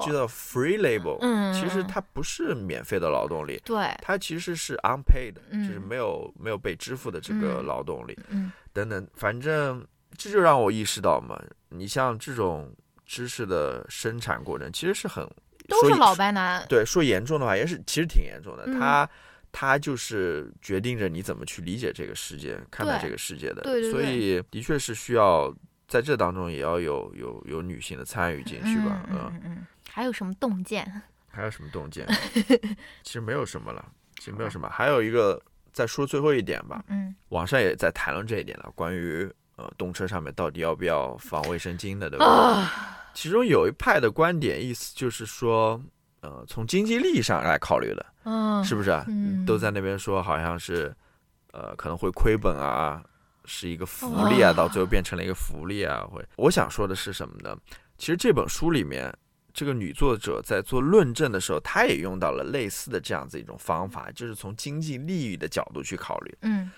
[0.05, 9.87] 就叫 free labor，嗯，其实它不是免费的劳动力，对，它其实是 unpaid，就是没有没有被支付的这个劳动力，嗯，等等，反正
[10.18, 12.75] 这就让我意识到嘛，你像这种
[13.07, 15.25] 知识的生产过程，其实是很
[15.68, 19.09] 都是老白男，对，说严重的话也是其实挺严重的，它
[19.53, 25.55] 它就是决定着你怎么去理解这个世界，看待这个世界的，对，所以的确是需要。
[25.95, 30.85] 在这当中也要有有有女性的参与进去吧，嗯嗯，还有什么洞见？
[31.31, 32.05] 还有什么洞见？
[33.05, 33.85] 其实没有什么了，
[34.19, 34.69] 其实没有什么。
[34.69, 35.41] 还有一个，
[35.73, 42.69] 再说最后一点吧，嗯，网上也在谈论这一点了，关于呃动车上面到底要不要放卫生巾的，对吧？
[43.15, 45.81] 其中有一派的观点意思就是说，
[46.23, 48.91] 呃，从经济利益上来考虑的，嗯，是不是？
[49.07, 50.93] 嗯，都在那边说好像是，
[51.53, 53.01] 呃，可能会亏本啊。
[53.45, 56.07] 是一个福利啊，到最后变成了一个福利啊。
[56.11, 57.57] 会，我想说的是什么呢？
[57.99, 59.13] 其实这本书里面，
[59.53, 66.35] 这个女作者在做论证的时候，她也用到了类似的这样子一种方法，就是从经济利益的角度去考虑。
[66.43, 66.71] 嗯。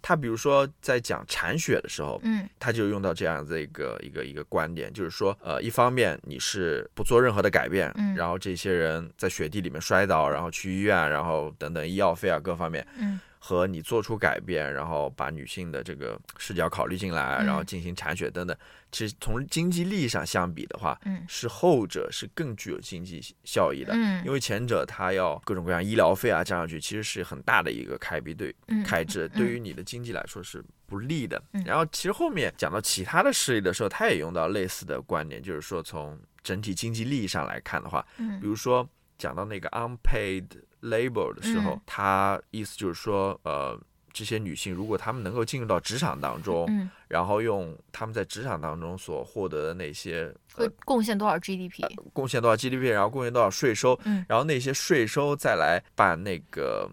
[0.00, 13.18] 她比如说在讲铲雪的时候，嗯，她就用到这样子一个一个一个观点，就是说，呃，一方面你是不做任何的改变，嗯，然后这些人在雪地里面摔倒，然后去医院，然后等等医药费啊各方面，嗯。
[13.38, 18.56] 和你做出改变，然后把女性的这个视角考虑进来，然后进行铲雪等等，
[18.90, 31.40] 其实从经济利益上相比的话，嗯，是后者是更具有经济效益的，嗯，因为前者它要各种各样医疗费啊加上去，其实是很大的一个开支，对，开支对于你的经济来说是不利的。
[31.64, 40.44] 然后其实后面讲到其他的事例的时候，他也用到类似的观点，就是说从整体经济利益上来看的话，嗯，比如说讲到那个 unpaid。
[40.82, 43.78] Label 的时候，他意思就是说，呃，
[44.12, 46.66] 这些女性如果她们能够进入到职场当中，
[47.06, 53.98] 然后用她们在职场当中所获得的那些，会贡献多少 GDP，贡献多少 GDP，然后贡献多少税收，
[54.28, 56.90] 然后那些税收再来办那个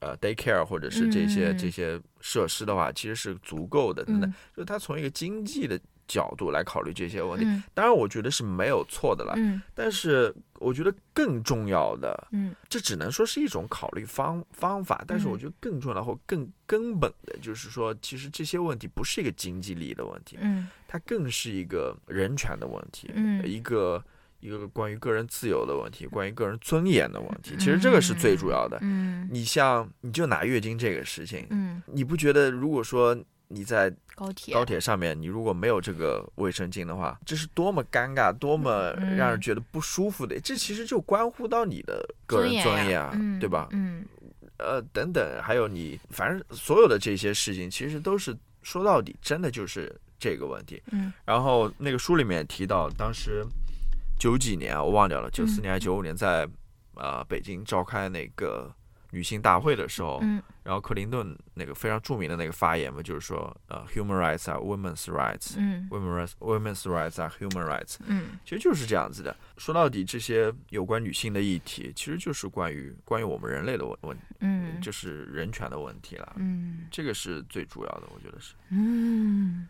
[0.00, 5.78] 呃 daycare 或者是这些这些设施的话，其实是足够的，等等，就是他从一个经济的。
[6.06, 7.44] 角度来考虑这些问题，
[7.74, 9.34] 当然我觉得是没有错的了。
[9.36, 15.04] 嗯，但是我觉得更重要的，嗯，这只能说是一种考虑方方法。
[15.06, 24.02] 但是我觉得更重要的或更根本的，就是说，其实这些问题不是一个经济利益的问题，嗯，它更是一个人权的问题，嗯，一个
[24.38, 27.56] 一个关于个人自由的问题，关于个人尊严的问题。
[27.58, 28.78] 其实这个是最主要的。
[28.80, 33.16] 嗯，你像你就拿月经这个事情，嗯，你不觉得如果说。
[33.48, 40.40] 你在高铁高铁上面，你如果没有这个卫生巾的话，这是多么尴尬、多么让人觉得不舒服的。
[40.40, 43.68] 这其实就关乎到你的个人尊严啊，对吧？
[43.70, 44.04] 嗯，
[44.58, 50.82] 呃，等等，还有你，反正所有的这些事情，其实都是说到底，真的就是这个问题。
[50.90, 53.46] 嗯，然后那个书里面提到，当时
[54.18, 56.48] 九几年啊，我忘掉了，九四年还是九五年，在
[56.94, 58.74] 呃北京召开那个。
[59.10, 69.34] 女性大会的时候，嗯，然后克林顿那个非常著名的那个发言嘛，就是说，呃，human rights 啊，women's rights，嗯，women rights，women's rights 啊，human rights，嗯，其实就是这样子的。
[69.56, 79.68] 说到底，这些有关女性的议题，其实就是关于关于我们人类的问问，嗯，就是人权的问题了，嗯，这个是最主要的，我觉得是，嗯。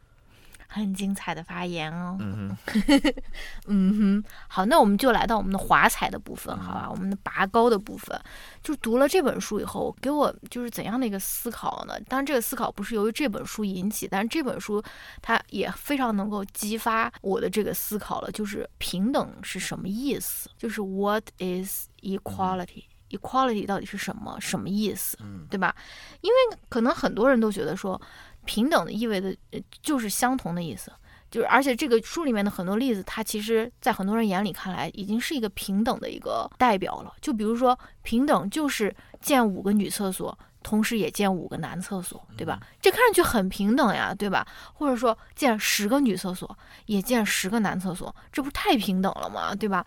[0.77, 3.15] 很精彩的发言哦，嗯哼，
[3.67, 8.19] 嗯哼，好，那我们就来到我们的华彩的部分，好吧，我们的拔高的部分，
[8.63, 11.99] 就读了这本书以后，给我就是怎样的一个思考呢？
[12.09, 14.83] 当然，这个思考不是由于这本书引起，但是这本书
[15.23, 20.49] 它也非常能够激发我的这个思考了，就是平等是什么意思？
[20.59, 24.37] 就是 What is equality？Equality 到底是什么？
[24.41, 25.17] 什么意思？
[25.49, 25.75] 对吧？
[26.21, 28.01] 因为可能很多人都觉得说。
[28.47, 29.37] 平等的意味着
[29.83, 30.91] 就是相同的意思，
[31.31, 37.13] 就是而且这个书里面的很多例子，它其实在很多人眼里看来已经是一个平等的一个代表了。
[37.21, 42.61] 就比如说，平等就是建五个女厕所，同时也建五个男厕所，对吧？
[42.81, 44.47] 这看上去很平等呀，对吧？
[44.73, 49.55] 或者说建十个女厕所，也建十个男厕所，这不太平等了吗？
[49.55, 49.85] 对吧？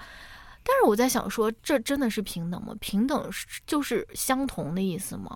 [0.62, 2.76] 但是我在想说，这真的是平等吗？
[2.80, 5.36] 平等是就是相同的意思吗？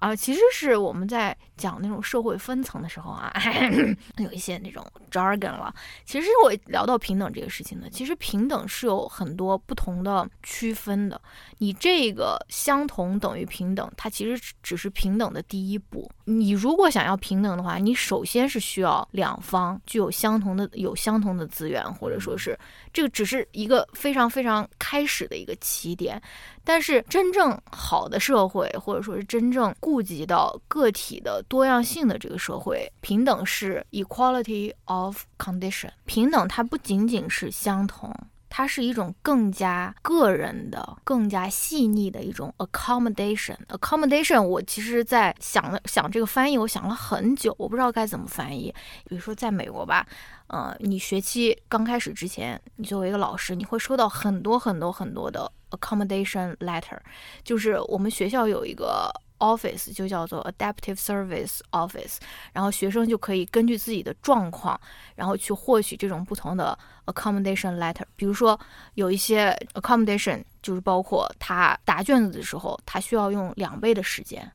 [0.00, 3.32] 啊，其实是我们在讲那种社会分层的时候啊，
[4.16, 5.72] 有一些那种 jargon 了。
[6.06, 11.20] 其实我聊到平等这个事情呢，其实平等是有很多不同的区分的。
[11.58, 16.10] 你这个相同等于平等，它其实只是平等的第一步。
[16.24, 22.58] 你如果想要平等的话，你首先是需要两方具有相同的有相同的资源，或者说是
[22.92, 26.20] 这个只是一个非常非常开始的一个起点。
[26.62, 35.90] 但是真正好的社会，或者说是真正顾及到个体的多样性的这个社会，平等是 equality of condition。
[36.04, 38.14] 平等它不仅仅是相同，
[38.50, 43.56] 它是一种更加个人的、更加细腻的一种 accommodation。
[43.68, 48.74] accommodation，我其实在想了想这个翻译，我想了很久，我不知道该怎么翻译。
[49.08, 50.06] 比如说在美国吧。
[50.48, 56.98] 呃，你学期刚开始之前，你作为一个老师，你会收到很多很多很多的 accommodation letter，
[57.44, 59.08] 就是我们学校有一个
[59.40, 62.18] office，就叫做 adaptive service office，
[62.52, 64.80] 然后学生就可以根据自己的状况，
[65.16, 68.04] 然后去获取这种不同的 accommodation letter。
[68.14, 68.58] 比如说，
[68.94, 74.50] 有一些 accommodation 就是包括他答卷子的时候，他需要用两倍的时间，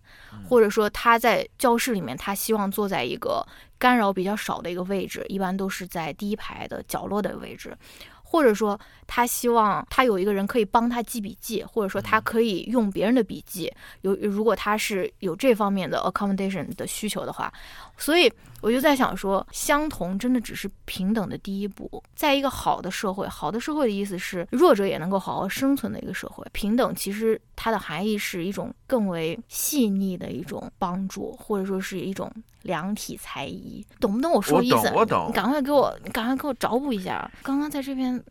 [0.47, 3.45] 或者说他在教室里面，他希望坐在一个。
[3.77, 7.77] 干扰比较少的一个位置，一般都是在第一排的角落的位置，
[8.28, 13.71] 或者说他希望他有一个人可以帮他记笔记，或者说他可以用别人的笔记。
[14.01, 17.53] 有如果他是有这方面的 accommodation 的需求的话，
[17.97, 18.31] 所以
[18.61, 22.03] 我就在想说，相同真的只是平等的第一步。
[22.15, 26.45] 在一个好的社会，好的社会的意思是弱者也能够好好生存的一个社会。
[26.51, 32.31] 平等其实它的含义是一种更为细腻的一种帮助，或者说是一种
[32.63, 33.85] 量体裁衣。
[33.99, 34.75] 懂不懂我说意思？
[34.75, 35.27] 我懂，我懂。
[35.29, 37.29] 你赶快给我，你赶快给我找补一下。
[37.43, 38.21] 刚刚在这边。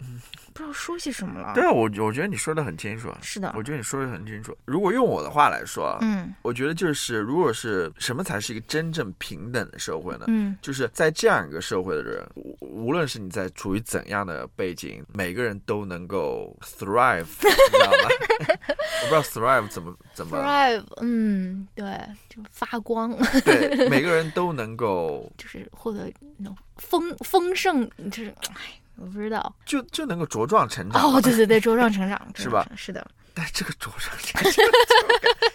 [0.55, 1.53] 不知道说些什么了。
[1.53, 3.13] 对啊，我我觉得你说的很清楚。
[3.21, 4.57] 是的，我觉得你说的很清楚。
[4.65, 10.27] 如果用我的话来说，嗯，我觉得就是，如果是什么才是一个真正平等的社会呢？
[10.29, 12.25] 嗯，就是在这样一个社会的人，
[12.61, 18.09] 无论是你在处于怎样的背景，每个人都能够 thrive，你知道吗？
[19.03, 21.85] 我不知道 thrive 怎么怎么 thrive，嗯，对，
[22.29, 23.13] 就发光。
[23.45, 28.81] 对，每个人都能够，就是获得那种丰丰盛，就是哎。
[28.97, 32.67] 我不知道，就就能够茁壮成长哦，对对对， 茁壮成长是吧？
[32.77, 34.53] 是的，但这个茁壮成长，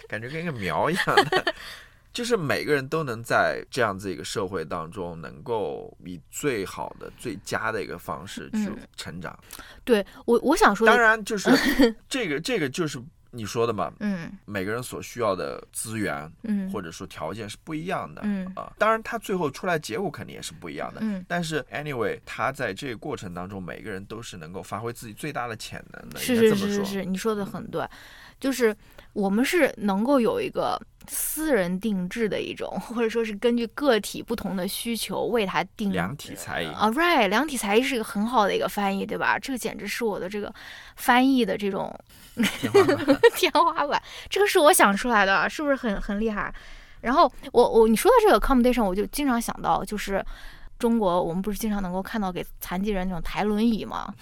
[0.08, 1.54] 感觉跟一个苗一样的，
[2.12, 9.38] 就是每个人都能在这样子一个社会当中，能够以最好的、最佳的一个方式去成长。
[9.84, 11.50] 对我，我想说，当然就是
[12.08, 13.02] 这个，这个就是。
[13.32, 18.44] 你说的嘛，嗯，每个人所需要的资源，嗯，或者说条件是不一样的，嗯。
[18.56, 27.86] 啊，当然他最后出来结果肯定也是不一样的，嗯，但是 anyway，他在这个过程当中，每个人都是能够发挥自己最大的潜能的，是是是是是，你说的很对，
[28.38, 28.76] 就是
[29.12, 30.80] 我们是能够有一个。
[31.12, 39.36] 私人定制的一种，或者说是根据个体不同的需求为他定量体裁衣啊，right，量体裁衣是一个很好的一个翻译，对吧？
[39.36, 40.54] 这个简直是我的这个
[40.94, 41.92] 翻译的这种
[43.34, 44.00] 天花板，
[44.30, 46.54] 这个是我想出来的，是不是很很厉害？
[47.00, 50.24] 然后我我你说到这个 accommodation，我就经常想到，就是
[50.78, 54.14] 中国我们不是经常能够看到给残疾人那种抬轮椅吗？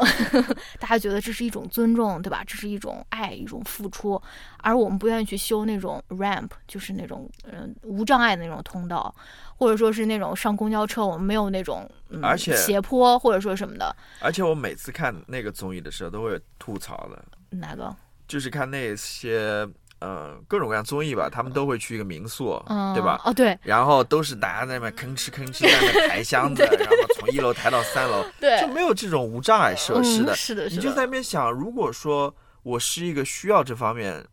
[0.78, 2.42] 大家觉得这是一种尊重，对吧？
[2.46, 4.20] 这是一种爱，一种付出，
[4.58, 9.14] 而我们不愿意去修那种 ramp，就是那种嗯无障碍的那种通道，
[9.56, 11.90] 或者说是那种上公交车，我们没有那种
[12.22, 13.94] 而且斜坡或者说什么的。
[14.20, 17.24] 而且我每次看那个综艺的时候，都会吐槽的。
[17.50, 17.94] 哪个？
[18.28, 19.68] 就是看那些。
[20.00, 22.62] 呃，各种各样综艺吧，他们都会去一个民宿，
[22.94, 23.20] 对吧？
[23.24, 23.58] 哦，对。
[23.62, 30.34] 然后都是大家在那边吭哧吭哧在那抬箱子， 然后从一楼抬到三楼，对，就没有这种无障碍设施的。
[30.36, 34.24] 是的，你就在那边想，如果说我是一个需要这方面。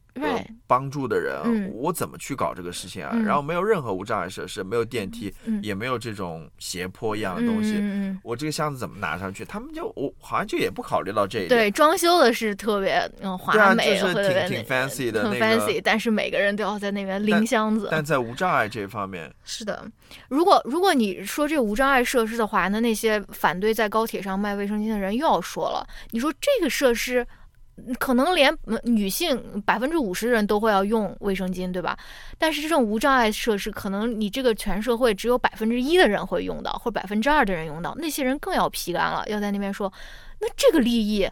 [0.68, 3.16] 帮助的人，我怎么去搞这个事情啊？
[3.26, 7.84] 然后没有任何无障碍设施，没有电梯，也没有这种斜坡一样的东西，
[8.24, 9.44] 我这个箱子怎么拿上去？
[9.46, 11.50] 他们就我好像就也不考虑到这一点。
[11.50, 17.88] 对，装修的是特别嗯华美，就是挺挺 fancy 的，很 fancy，但是每个人都要在那边拎箱子。
[17.92, 19.86] 但在无障碍这方面，是的。
[20.30, 27.26] 如果如果你说这无障碍设施的话，那那些反对在高铁上卖卫生巾的人又要说了，你说这个设施。
[28.00, 31.98] 可能连女性百分之五十的人都会要用卫生巾，对吧？
[32.38, 39.92] 但是这种无障碍设施，可能你这个全社会只有百分之一的人会用到，或百分之二的人用到，那些人更要批干了，要在那边说，
[40.40, 41.30] 那这个利益。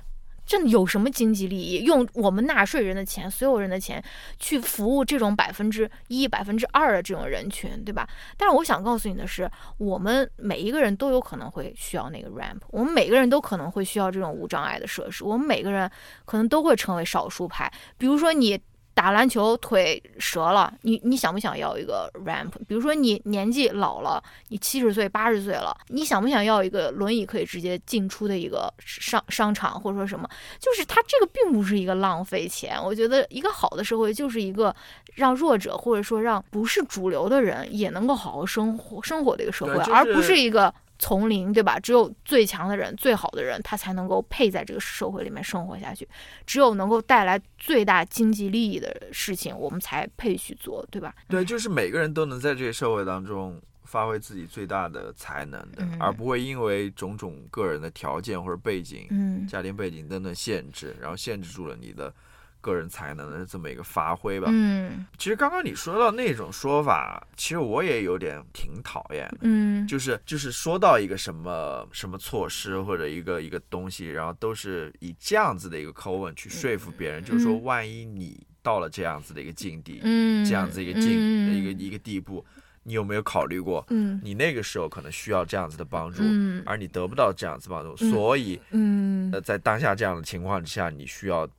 [0.52, 1.86] 这有什么经济利益？
[1.86, 4.04] 用我们纳税人的钱，所有人的钱
[4.38, 8.06] 去服务这种百分之一、百分之二的这种人群，对吧？
[8.36, 15.90] 但是我想告诉你的是，我们每一个人都有可能会需要那个 ramp，我们每个人都可能会需要这种无障碍的设施，我们每个人
[16.26, 17.72] 可能都会成为少数派。
[17.98, 18.60] 比如说你。
[19.02, 22.52] 打篮球腿折了，你你想不想要一个 ramp？
[22.68, 30.30] 比如说你年纪老了，你七十岁、八十岁了，你想不想要一个轮椅可以直接进出的一个商商场，或者说什么？
[30.60, 32.80] 就是它这个并不是一个浪费钱。
[32.80, 34.76] 我觉得一个好的社会就是一个
[35.16, 40.72] 让弱者或者说让不是主流的人也能够好好生活生活的一个社会，而不是一个。
[41.02, 41.80] 丛林，对吧？
[41.80, 46.08] 只有最强的人、最好的人，他才能够配在这个社会里面生活下去。
[46.46, 51.16] 只有能够带来最大经济利益的事情，我们才配去做，对吧？
[51.28, 62.14] 对，就是每个人都能在这个社会当中发挥自己最大的才能的，而不会因为种种个人的条件或者背景、嗯，家庭背景等等限制，然后限制住了你的。
[62.62, 64.48] 个人才能的这么一个发挥吧。
[64.52, 69.30] 嗯，其实刚刚你说到那种说法，其实我也有点挺讨厌。
[69.42, 81.12] 嗯，就是就是说到一个什么什么措施或者一个一个东西，然后都是以这样子的一个口吻去说服别人，就是说万一你到了这样子的一个境地，嗯，这样子一个境
[81.56, 82.46] 一个一个地步，
[82.84, 91.50] 你有没有考虑过，嗯，你那个时候可能需要这样子的帮助，嗯，而你得不到这样子帮助，所以，嗯，呃，在当下这样的情况之下，你需要。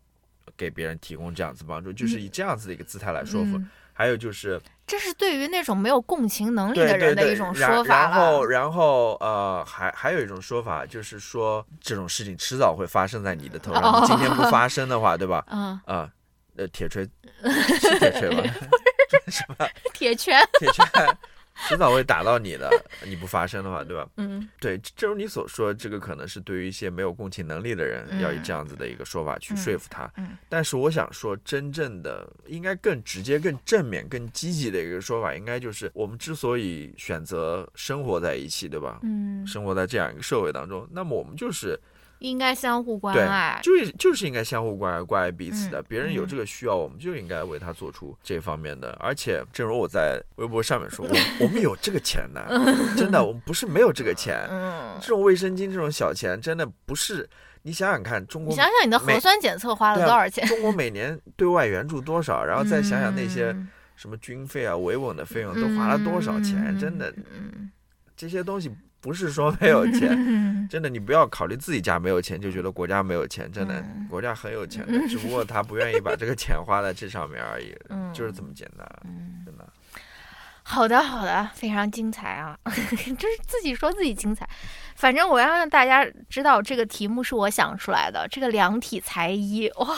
[0.56, 3.60] 给别人提供这样子帮助，就是以这样子的一个姿态来说服。
[3.94, 14.04] 还有就是这是对于那种没有共情能力的人的一种说法然后，然后呃，还还有一种说法就是说，这种事情迟早会发生在你的头上。
[14.06, 15.44] 今天不发生的话，对吧？
[15.52, 16.10] 嗯啊，
[16.56, 17.06] 呃，铁锤
[17.44, 18.42] 是铁锤吧？
[19.28, 19.68] 是吧？
[19.92, 20.86] 铁拳，铁拳。
[21.72, 22.70] 迟早会打到你的，
[23.04, 24.06] 你不发声的话，对吧？
[24.18, 30.10] 嗯，对，正如你所说，这个可能是对于一些没有共情能力的人，要以这样子的一个说法去说服他。
[30.18, 39.00] 嗯，但是我想说，真正的应该更直接、更正面、更积极的一个说法，应该就是我们之所以选择生活在一起，对吧？
[39.02, 41.78] 嗯，生活在这样一个社会当中，那么我们就是。
[42.22, 45.82] 应该相互关爱，就是就是应该相互关爱，关爱彼此的。
[45.82, 48.96] 别人有这个需要，我们就应该为他做出这方面的。
[49.00, 51.14] 而且，正如我在微博上面说，我
[51.44, 52.46] 我们有这个钱的，
[52.96, 54.46] 真的，我们不是没有这个钱。
[54.50, 57.28] 嗯，这种卫生巾这种小钱，真的不是。
[57.64, 60.46] 你想想看，中国，你想想你的核酸检测花了多少钱？
[60.46, 62.44] 中国每年对外援助多少？
[62.44, 63.54] 然后再想想那些
[63.96, 66.78] 什么军费啊、维稳的费用都花了多少钱？
[66.78, 67.12] 真的，
[68.16, 68.70] 这些东西。
[69.02, 70.08] 不是说没有钱，
[70.70, 77.76] 真的，你不要考虑自己家没有钱就觉得国家没有钱，真的，国家很有钱的，只不过他不愿意把这个钱花在这上面而已，
[78.14, 78.88] 就是这么简单，
[79.44, 79.68] 真的。
[80.62, 82.56] 好的，好的，非常精彩啊！
[82.64, 82.72] 就
[83.28, 84.48] 是自己说自己精彩，
[84.94, 89.88] 反正我要让大家知道，这个题目是我想出来的，这个量体裁衣，哇，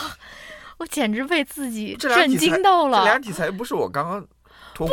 [0.77, 3.03] 我简直被自己震惊到了。
[3.03, 4.27] 量体裁衣不是我刚刚。
[4.83, 4.87] 不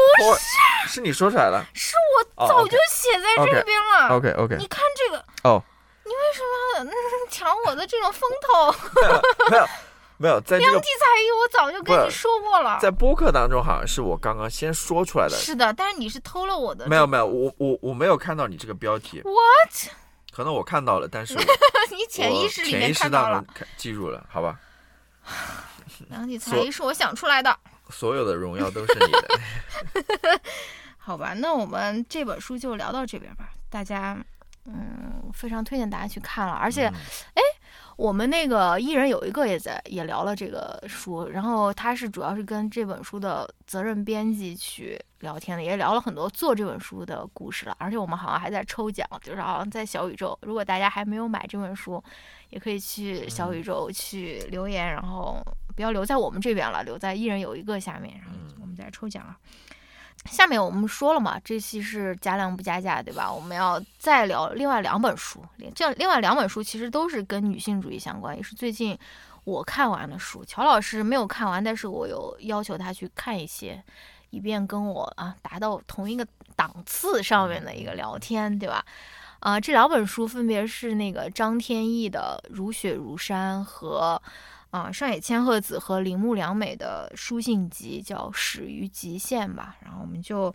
[0.86, 3.66] 是，是你说出来的，是我早就写在这边
[3.98, 4.08] 了。
[4.16, 5.60] OK OK，你看这个哦，
[6.04, 6.40] 你为什
[6.84, 8.72] 么要抢我的这种风头？
[9.50, 9.68] 没有
[10.18, 12.78] 没有，在量体裁衣，我早就跟你说过了。
[12.80, 15.36] 在播客当中，好像是我刚刚先说出来的。
[15.36, 16.86] 是的，但是你是偷了我的。
[16.86, 19.20] 没有没有，我我我没有看到你这个标题。
[19.24, 19.90] What？
[20.32, 21.34] 可能我看到了，但是
[21.90, 23.44] 你潜意识里面看到了，
[23.76, 24.58] 记住了，好吧？
[26.08, 27.58] 量体裁衣是我想出来的。
[27.92, 30.40] 所有的荣耀都是你的，
[30.98, 31.34] 好吧？
[31.34, 33.50] 那我们这本书就聊到这边吧。
[33.68, 34.16] 大家，
[34.64, 36.52] 嗯，非常推荐大家去看了。
[36.52, 37.42] 而且，哎，
[37.96, 47.76] 我们那个艺人有一个也在也聊了这个书，然后他是主要是跟这本书的责任编辑去聊天的，也聊了很多做这本书的故事了。
[47.78, 52.02] 而且我们好像还在抽奖，就是好像在小宇宙，如果大家还没有买这本书，
[52.50, 55.42] 也可以去小宇宙去留言，然后。
[55.72, 59.36] 不要留在我们这边了，留在一人有一个下面，然后我们再抽奖啊。
[60.26, 63.32] 下面我们说了嘛，这期是加量不加价，对吧？
[63.32, 65.44] 我们要再聊另外两本书，
[65.74, 68.96] 这另外两本书其实都是跟女性主义相关，也是最近
[69.42, 70.44] 我看完的书。
[70.44, 73.82] 乔老师没有看完，但是我有要求他去看一些，
[74.30, 78.84] 以便跟我啊达到同一个档次上面的一个聊天，对吧？
[79.40, 84.22] 啊，这两本书分别是那个张天翼的《如雪如山》和。
[84.72, 90.52] 啊，上野千鹤子和铃木良美的书信集叫《始于极限》吧，然后我们就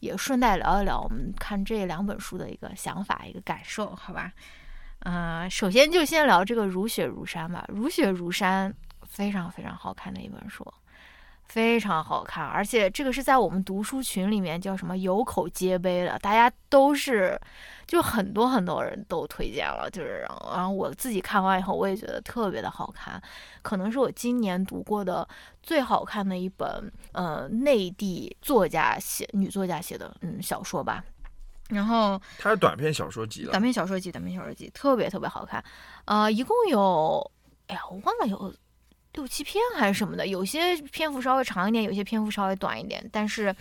[0.00, 4.32] 也顺带聊一聊我们看这两本书的一个想法、一个感受，好吧？
[5.04, 8.72] 嗯，首先就先聊这个《如雪如山》吧，《如雪如山》
[9.06, 10.66] 非常非常好看的一本书。
[11.50, 17.36] 非常好看，而且这个是在我们读书群里面叫什么有口皆碑的，大家都是，
[17.88, 20.24] 就很多很多人都推荐了，就是
[20.54, 23.20] 然后我自己看完以后，我也觉得特别的好看，
[23.62, 25.26] 可能是我今年读过的
[25.60, 31.02] 最好看的一本，呃，内地作家写女作家写的嗯小说吧。
[31.68, 35.64] 然后它是短篇小说集了，短篇小说集，短篇小说集特别特别好看，
[36.04, 37.28] 呃，一共有，
[37.66, 38.54] 哎呀，我忘了有。
[39.14, 43.54] 六七篇还是什么的，有些篇幅稍微长一点，有些篇幅稍微短一点，但是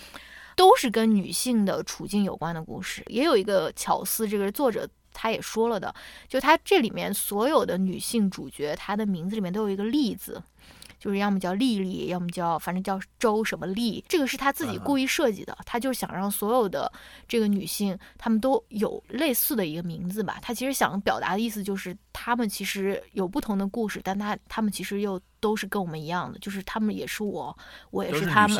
[0.55, 3.03] 都是跟女性的处境有关的故事。
[3.07, 5.93] 也有一个巧思，这个作者他也说了的，
[6.27, 10.41] 就他这里面所有的女性主角，她的名字里面都有一个“丽”字。
[10.99, 16.91] 就是要么叫丽丽，要么叫反正叫周什么丽，这个是他自己故意设计的，他就想让所有的
[17.25, 20.39] 这个女性，她们都有类似的一个名字吧。
[20.41, 27.55] 他其实想表达的意思就是，她们其实有不同的故事，但她她们其实又都是跟我们一样的，就是他们也是我，
[27.91, 28.57] 我也是他们，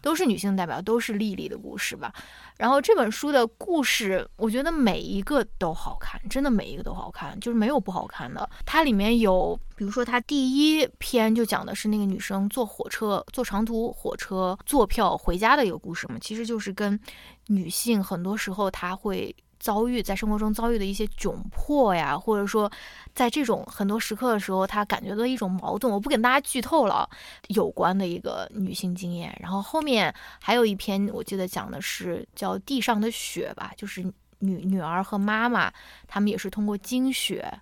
[0.00, 2.12] 都是女性的代表，都是丽丽的故事吧。
[2.56, 8.48] 然后这本书的故事，我觉得每一个都好看，真的每一个都好看，就是没有不好看的。
[8.66, 16.98] 它里面有，比如说它第一篇就讲的是那个女生坐火车、坐长途火车坐票回家的一个故事嘛，其实就是跟
[17.46, 19.34] 女性很多时候她会。
[19.58, 22.70] 遭遇在生活中遭遇的一些窘迫呀，或者说，
[23.14, 25.92] 在这种很多时刻的时候，她感觉到一种矛盾。
[25.92, 27.08] 我不跟大家剧透了，
[27.48, 29.36] 有关的一个女性经验。
[29.40, 34.02] 然后后面还有一篇，我记得讲的是叫《地上的雪》吧，就是
[34.38, 35.72] 女女儿和妈妈，
[36.06, 37.52] 他们也是通过经血，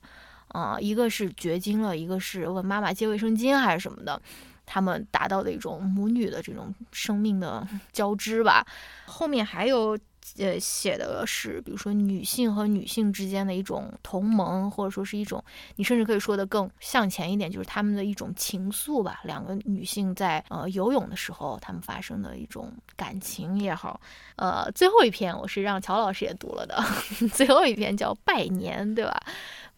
[0.48, 4.20] 啊，一个是绝经了，一个是问妈妈借卫生巾还是什么的。
[4.66, 8.66] 他们达到的一种母女的这种生命的交织吧。
[9.06, 9.98] 后面还有。
[10.38, 15.42] 呃，写的是，比如说女性和女性之间的一种同盟，或者说是一种，
[15.76, 19.20] 你甚至可以说的更向前一点，就是他们的一种情愫吧。
[19.24, 24.00] 两个女性在呃游泳的时候，他们发生的一种感情也好。
[24.36, 26.82] 呃，最后一篇我是让乔老师也读了的，
[27.32, 29.22] 最后一篇叫《拜年》，对吧？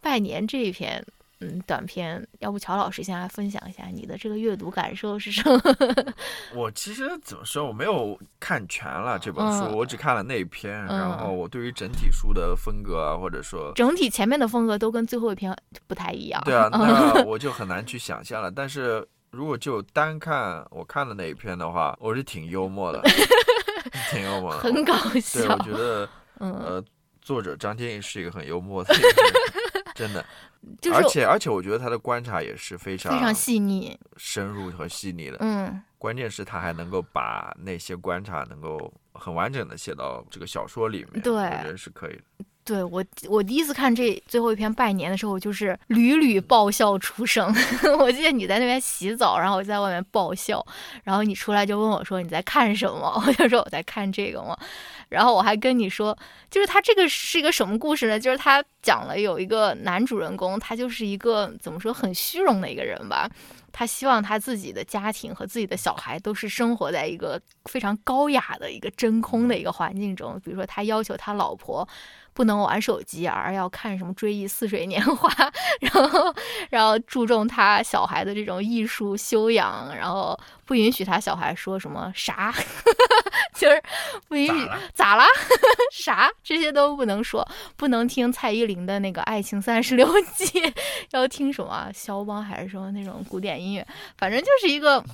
[0.01, 1.05] 拜年这一篇。
[1.41, 5.61] 嗯，短片，要不乔老师先来分享一下你的这个阅读感受是什么？
[6.53, 10.85] 我其实怎么说，我没有看全了这本书，我只看了那一篇。
[10.87, 15.57] 然后我对于整体书的风格啊，或者说整体前面的风格都跟最后一篇
[15.87, 16.43] 不太一样。
[16.45, 18.51] 对啊， 那我就很难去想象了。
[18.51, 23.01] 但是如果就单看我看的那一篇的话，我是挺幽默的，
[24.11, 25.41] 挺幽默，的，很搞笑。
[25.41, 26.09] 对，我觉得，
[26.39, 26.83] 呃，
[27.21, 28.93] 作者张天翼是一个很幽默的。
[29.99, 30.25] 真的，
[30.93, 35.37] 而且而且，我觉得他的观察也是非常非常细腻、深入和细腻的。
[35.41, 42.23] 嗯，关键是他还能够把那些观察能够很完整的写到这个小说里面，对，我觉得是可以的。
[42.69, 47.51] 对我，我第一次看这最后一篇拜年的时候，就是屡屡爆笑出声。
[47.99, 50.63] 我记得你在那边洗澡，然后我在外面爆笑，
[51.03, 53.11] 然后你出来就问我说你在看什么？
[53.27, 54.55] 我就说我在看这个嘛。
[55.09, 56.15] 然后我还跟你说，
[56.51, 58.21] 就是他这个是一个什么故事呢？
[58.21, 63.27] 就是他讲了有一个男主人公，他就是一个怎么说很虚荣的一个人吧。
[63.73, 70.39] 他希望他自己的家庭和自己的小孩都是生活在一个非常高雅的一个真空的一个环境中。
[70.45, 71.89] 比如说，他要求他老婆。
[72.39, 75.29] 不能玩手机，而要看什么《追忆似水年华》，
[75.83, 76.33] 然后，
[76.71, 82.55] 然后注重他小孩的这种艺术修养，然后不允许他小孩说什么啥，
[83.59, 83.83] 就是
[84.29, 85.27] 不允许咋啦
[85.93, 87.45] 啥这些都不能说，
[87.77, 90.47] 不能听蔡依林的那个《爱情三十六计》，
[91.11, 93.85] 要听什么肖邦还是什么那种古典音乐，
[94.17, 95.05] 反正就是一个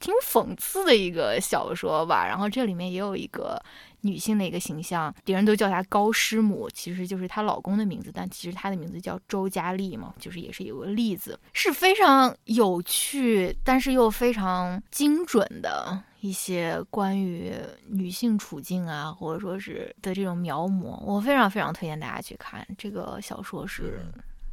[0.00, 2.26] 挺讽刺的一个小说吧。
[2.26, 3.58] 然后这里面也有一个。
[4.04, 17.54] 女性的一个形象，别人都叫她高师母，其实就是她老公的名字，但其实她的名字叫周佳丽嘛，就是也是有个例子，是非常有趣，但是又非常精准的一些关于
[17.88, 24.04] 女性处境啊，或者说是的这种描摹，我非常非常推荐大家去看这个小说，是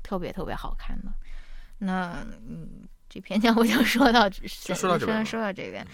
[0.01, 1.11] 特别特别好看的。
[1.77, 5.85] 那嗯，这篇讲我就说到，先说到这边，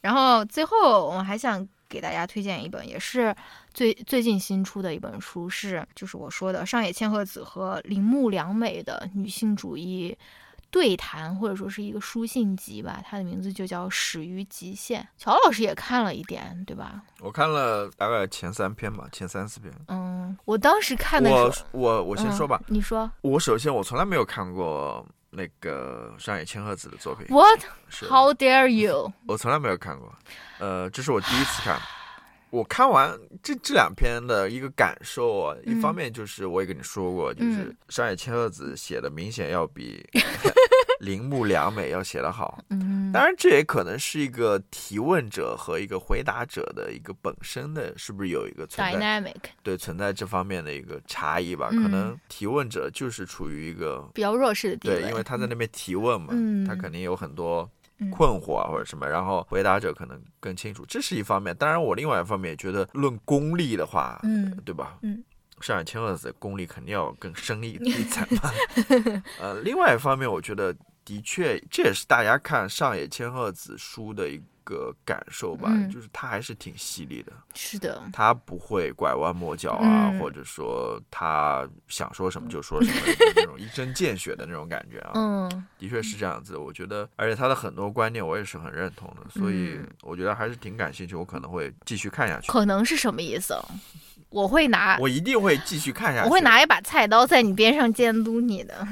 [0.00, 1.68] 然后最后我们还想。
[1.90, 3.34] 给大家推荐一本，也是
[3.74, 10.16] 最最近新出的一本书，是就是我说的上野千鹤子和铃木良美的女性主义
[10.70, 13.02] 对谈，或者说是一个书信集吧。
[13.04, 15.02] 它的名字就叫《始于极限》。
[15.18, 17.02] 乔老师也看了一点，对吧？
[17.18, 19.72] 我看了大概前三篇吧，前三四篇。
[19.88, 22.62] 嗯，我当时看的时候，我我先说吧。
[22.68, 23.10] 你说。
[23.22, 25.04] 我首先我从来没有看过。
[25.30, 27.60] 那个上野千鹤子的作品，What?
[28.08, 29.12] How dare you?
[29.26, 30.12] 我从来没有看过，
[30.58, 31.80] 呃，这是我第一次看。
[32.50, 40.04] 我看完这这两篇的一个感受啊，一方面就是我也跟你说过，就是上野千鹤子写的明显要比。
[41.00, 51.70] 铃木良美要写得好，嗯，当然这也可能是一个提问者和一个回答者的一个本身的是不是有一个存在 dynamic，对存在这方面的一个差异吧？
[51.70, 56.34] 可能提问者就是处于一个比较弱势的地位，对，因为他在那边提问嘛，
[56.68, 57.68] 他肯定有很多
[58.12, 61.56] 困惑啊或者什么，然后回答者可能更清楚，这是一方面。
[61.56, 64.98] 当然，我另外一方面也觉得，论功力的话，嗯，对吧？
[65.02, 65.24] 嗯。
[65.60, 68.50] 上海千鹤子功力肯定要更深一 一层嘛。
[69.38, 70.74] 呃，另外一方面，我觉得
[71.04, 77.32] 的确这也是大家看上野千鹤子书的一个感受吧，就是他还是挺犀利的。
[77.54, 83.00] 是的，他不会拐弯抹角啊，或者说他想说什么就说什么
[83.34, 85.12] 那种一针见血的那种感觉啊。
[85.14, 86.56] 嗯，的确是这样子。
[86.56, 92.52] 我觉得，而且他的很多观念我也是很认同的，所以我觉得还是挺感兴趣，我可能会继续看下去。
[92.52, 93.56] 可能是什么意思？
[94.28, 96.28] 我会拿，我一定会继续看下去。
[96.28, 98.86] 我会拿一把菜刀在你边上监督你的。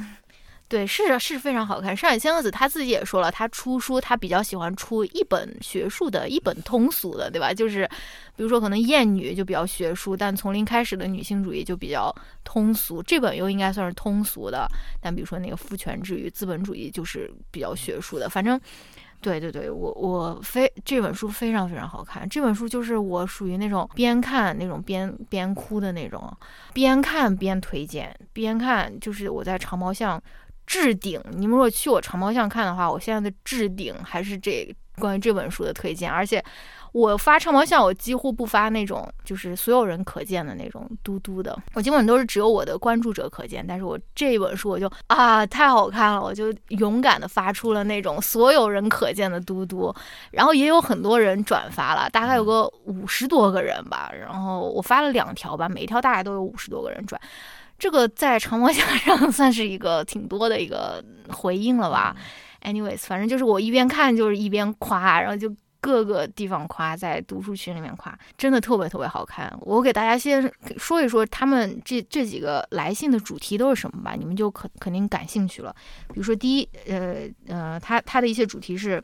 [0.69, 1.97] 对，是是非常好看。
[1.97, 7.55] 上野千鹤子他自己也说了，他出书他比较喜欢出一本学术的，一本通俗的，对吧？
[7.55, 7.89] 就是
[8.37, 12.15] 比如说可能《艳女》就比较学术，但从零开始的女性主义就比较
[12.45, 13.03] 通俗。
[13.03, 14.69] 这本又应该算是通俗的，
[15.01, 18.29] 但比如说那个《父权制与资本主义》就是比较学术的。
[18.29, 18.61] 反正。
[19.21, 22.29] 对对对，我我非这本书非常非常好看。
[22.29, 26.33] 这本书就是我属于那种边看那种边边哭的那种，
[26.73, 30.23] 边看边推荐，边看就是我在长毛巷
[30.69, 31.21] 置顶。
[31.33, 36.45] 你们如果去我长毛巷看的话，我现在的置顶还是这关于这本书的推荐，而且。
[36.93, 43.63] 我发长毛象，我几乎不发那种就是所有人可见的那种嘟嘟的，我基本都是只有我的关注者可见。
[43.69, 49.95] 但是我这一本书我就啊太好看了，我就勇敢的发出了那种所有人可见的嘟嘟，
[50.31, 54.11] 然后也有很多人转发了，大概有个五十多个人吧。
[54.19, 57.21] 然后我发了两条吧，每一条大概都有五十多个人转，
[57.79, 62.17] 这个在长毛奖上算是一个挺多的一个回应了吧。
[62.63, 65.55] Anyways，反正就是我一边看就是一边夸，然后就。
[65.81, 69.57] 各个地方夸，在读书群里面夸，真的特别特别好看。
[69.61, 75.75] 我给大家先说一说他们这这几个来信的主题都是什么吧，你们就肯肯定感兴趣了。
[76.09, 79.01] 比如说第一，呃呃，他他的一些主题是，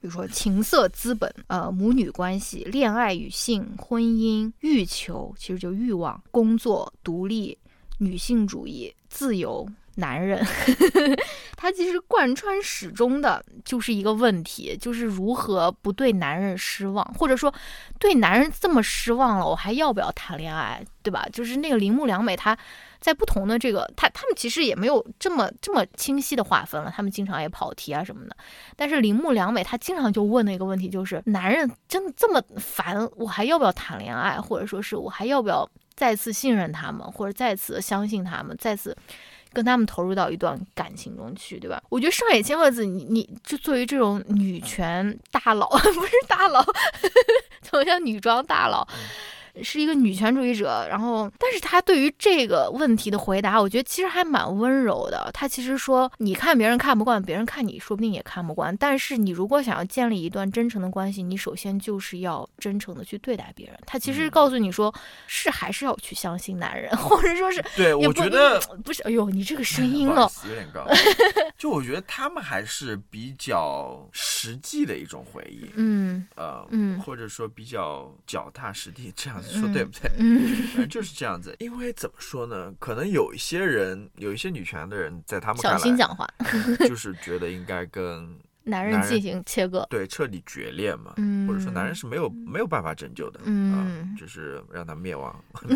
[0.00, 7.58] 比如说情色资本，呃母女关系、恋爱与性、婚姻、欲求，其实就欲望、工作、独立、
[7.98, 9.68] 女性主义、自由。
[9.98, 10.44] 男人，
[11.56, 17.50] 他其实贯穿始终的就是一个问题，就是如何不对男人失望，或者说
[17.98, 21.26] 对男人这么失望了，我还要不要谈恋爱，对吧？
[21.32, 22.54] 就是那个铃木良美，他
[23.00, 28.36] 在不同的这个，他他们其实也没有这么这么清晰的划分了，他们经常也跑题啊什么的。
[28.76, 35.66] 但是铃木良美他经常就问的一个问题就是：男人真的这么烦，我还要不要谈恋爱，或者说是我还要不要
[35.96, 38.96] 再次信任他们，或者再次相信他们，再次。
[39.52, 41.82] 跟他们投入到一段感情中去，对吧？
[41.88, 46.62] 我觉得上野千鹤子，你你就作为这种女权大佬， 不是大佬，
[47.62, 48.86] 怎么像女装大佬？
[49.62, 55.30] 是一个女权主义者，然后，但是他对于这个问题的回答，我觉得其实还蛮温柔的。
[55.32, 58.76] 他其实说，你看别人看不惯，别人看你说不定也看不惯。
[58.76, 63.78] 但是你如果想要建立一段真诚的关系，你首先就是要真诚的去对待别人。
[63.86, 64.94] 他其实告诉你说，
[65.26, 69.02] 是还是要去相信男人， 或者说是对，我觉得不是。
[69.04, 70.86] 哎呦，你这个声音了，有点高。
[71.56, 79.42] 就我觉得他们还是比较实际的一种回应，嗯呃嗯，或者说比较脚踏实地这样。
[79.46, 80.10] 说对不对？
[80.18, 81.54] 嗯，就是这样子。
[81.58, 82.72] 因为怎么说呢？
[82.78, 86.28] 可能有一些人，有一些女权的人，在他们小心讲话，
[86.86, 88.28] 就是觉得应该跟
[88.68, 91.12] 男人进行切割，对，彻底决裂嘛。
[91.18, 95.62] 嗯，或者说男人是没有没有办法拯救的，嗯，就是让他灭亡，好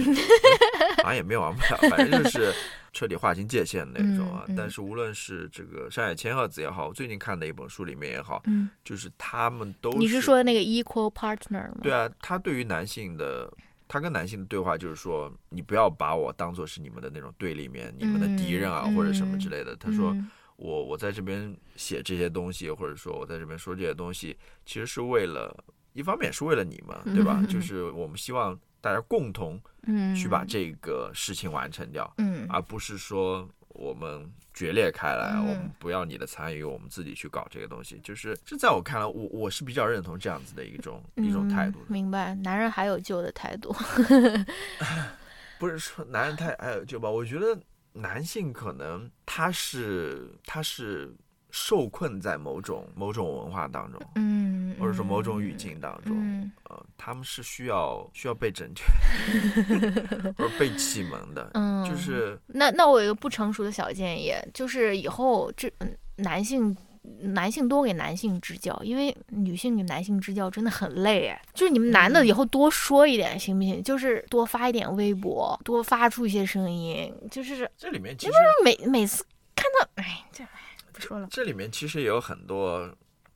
[1.05, 2.53] 像也没有玩不了，反正就是
[2.93, 4.45] 彻底划清界限那种啊。
[4.57, 11.79] 但是无论是这个山野千鹤子也好，我最近看的一本书里面也好，嗯，就是他们都你是说那个 equal partner 吗？
[11.83, 13.53] 对啊，他对于男性的。
[13.93, 19.75] 他跟男性的对话就是说，你不要把我当做是你们的那种对立面、你们的敌人啊，或者什么之类的。
[19.75, 20.17] 他说，
[20.55, 25.53] 我我在这边写这些东西，或者说我在这边说这些东西，其实是为了，
[25.93, 27.43] 一方面是为了你们，对吧？
[27.51, 29.61] 就是我们希望大家共同
[30.17, 33.49] 去把这个事情完成掉，嗯而不是说。
[33.73, 37.99] 我们决裂开来，我们不要你的参与，我们自己去搞这个东西。
[38.03, 41.79] 就是这，在我看来，我我是比较认同这样子的一种一种态度。
[41.87, 43.75] 明白，男人还有救的态度。
[45.59, 47.09] 不是说男人太还有救吧？
[47.09, 47.59] 我觉得
[47.93, 51.15] 男性可能他是他是。
[51.51, 58.83] 受困在某种某种文化当中，嗯，或者说某种语境当中，呃，他们是需要需要被拯救，
[60.39, 65.73] 或者被启蒙的，嗯，就是那那我有一个不成熟的小建议，就是以后这
[66.17, 66.77] 男性
[67.21, 73.83] 男性多给男性支教，因为女性给男性支教真的很累哎， 就是你们男的以后多说一点行不行？
[73.83, 78.33] 就是多发一点微博，多发出一些声音，就是这里面其实
[78.65, 79.25] 每每次
[79.57, 80.45] 看到哎这。
[81.01, 82.89] 说了，这里面其实也有很多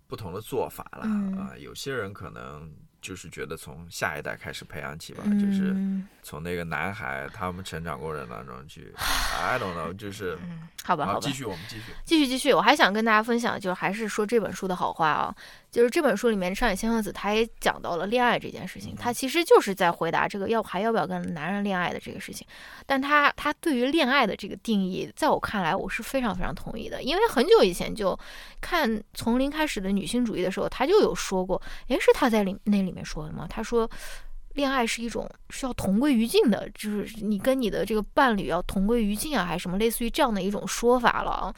[0.06, 1.02] 不同的做法了
[1.40, 1.56] 啊。
[1.58, 2.70] 有些人可能
[3.00, 5.74] 就是觉得从下一代开始培养起吧，就是
[6.22, 8.92] 从那个男孩他们成长过程当中去。
[9.36, 10.38] I don't know，就是
[10.84, 12.52] 好吧，好吧，继续，我们继续，继续，继续。
[12.52, 15.34] 我还想跟大家分享，就还是说这本书的好话啊。
[15.74, 22.46] 就是这本书里面，上野千鹤子他也讲到了恋爱这件事情，他其实就是在回答这个要还要不要跟男人恋爱的这个事情。
[22.86, 28.16] 但他他对于恋爱的这个定义，在我看来，我是非常非常同意的，因为很久以前就
[28.60, 33.44] 看从零开始的女性主义的时候，他就有说过，诶，是他在里那里面说的吗？
[33.50, 33.90] 他说，
[34.52, 41.52] 恋爱是一种需要同归于尽的，就是你跟你的这个伴侣要同归于尽啊，还是什么类似于这样的一种说法了。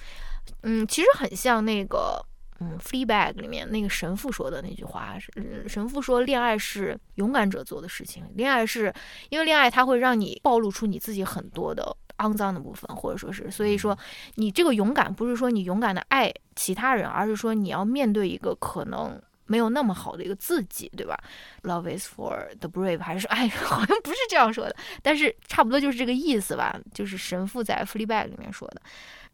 [0.63, 2.25] 嗯，其实很像那个。
[2.61, 5.31] 嗯，Fleabag 里面那个神父说的那句话是，
[5.69, 8.93] 神父说恋爱是勇敢者做的事情，恋爱是
[9.29, 13.99] 因为恋爱它会让你暴露出你自己很多的肮脏的部分，或者说是，所以说
[14.37, 21.15] 你这个勇敢不是说你勇敢的爱其他人，而是说你要面对一个可能没有那么好的一个自己，对吧
[21.63, 26.81] ？Love is for the brave，还是 哎，好像不是这样说的，但是差不多就是这个意思吧。
[26.95, 28.81] 就是神父在《Fleabag》里面说的。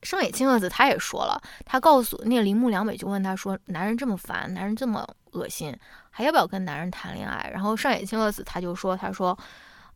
[0.03, 5.77] 上野千鹤子他也说了，他告诉那个铃木良美就问他说：“男人这么烦，男人这么恶心，
[6.11, 9.39] 还要不要跟男人谈恋爱？”然后上野千鹤子他就说：“他说。”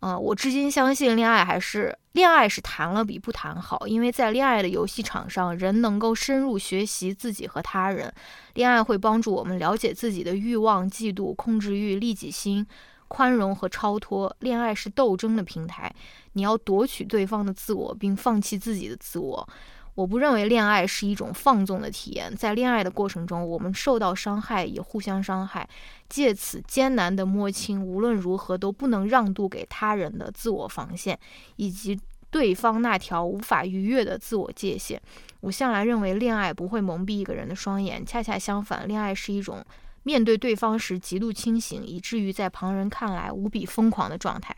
[0.01, 8.13] 嗯，我至今相信恋爱还是恋爱是谈了比不谈好，因为在恋爱的游戏场上，人能够深入学习自己和他人。
[8.53, 12.65] 恋爱会帮助我们了解自己的欲望、嫉妒、控制欲、利己心、
[13.09, 14.37] 宽容和超脱。
[14.41, 15.91] 恋爱是斗争的平台，
[16.35, 19.49] 你要夺取对方的自我，并放弃自己的自我。
[19.97, 25.67] 我不认为恋爱是一种放纵的体验，在恋爱的过程中，我们受到伤害，也互相伤害，
[26.09, 31.19] 借此艰难地摸清无论如何都不能让渡给他人的自我防线，
[31.57, 31.99] 以及
[32.31, 35.01] 对方那条无法逾越的自我界限。
[35.41, 39.65] 我向来认为，恋爱不会蒙蔽一个人的双眼，恰恰相反，恋爱是一种
[40.03, 44.55] 面对对方时极度清醒，以至于在旁人看来无比疯狂的状态。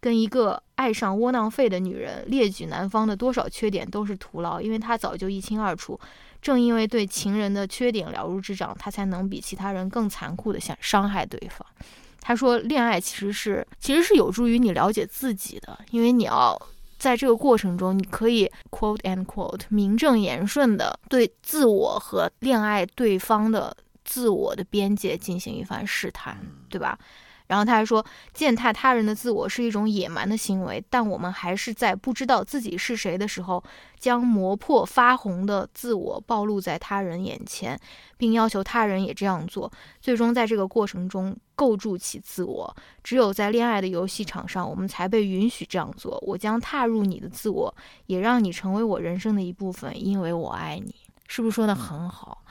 [0.00, 5.98] 跟一个爱上窝囊废的女人列举男方的多少缺点都是徒劳，因为他早就一清二楚。
[6.40, 11.66] 正因为对情人的缺点了如指掌，他才能比其他人更残酷的想伤害对方。
[12.18, 16.58] 他说，恋爱其实是其实是有助于你了解自己的，因为你要
[16.98, 26.38] 在这个过程中，你可以 quote and quote 名正言顺的对自我和恋爱对方的自我的边界进行一番试探，
[26.70, 26.98] 对吧？
[27.50, 33.60] 然后他还说，践踏他人的自我是一种野蛮的行为，但我们还是在不知道自己是谁的时候，
[33.98, 37.76] 将磨破发红的自我暴露在他人眼前，
[38.16, 39.68] 并要求他人也这样做，
[40.00, 42.72] 最终在这个过程中构筑起自我。
[43.02, 46.22] 只有在恋爱的游戏场上，我们才被允许这样做。
[46.24, 47.74] 我将踏入你的自我，
[48.06, 50.94] 也让你成为我人生的一部分，因为我爱你。
[51.26, 52.44] 是不是说的很好？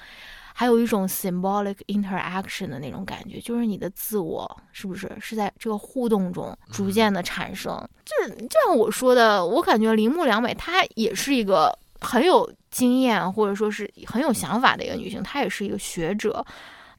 [0.60, 7.74] 还有一种 symbolic interaction 的那种感觉，就是你的自我是不是是在这个互动中逐渐的产生？
[8.04, 16.46] 就是就像我说的，我感觉铃木良美她也是一个很有经验或者说是很有想法的一个女性，她也是一个学者。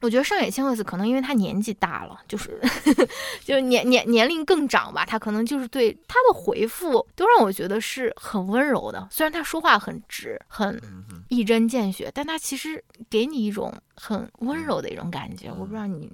[0.01, 2.59] 我觉得上野千鹤子可能因为她年纪大了，就是
[3.45, 9.07] 就是年年年龄更长吧，她可能就是对她的回复都让我觉得是很温柔的。
[9.11, 10.81] 虽然她说话很直，很
[11.29, 15.49] 一针见血，但她其实给你一种很温柔的一种感觉。
[15.51, 16.11] 我不知道你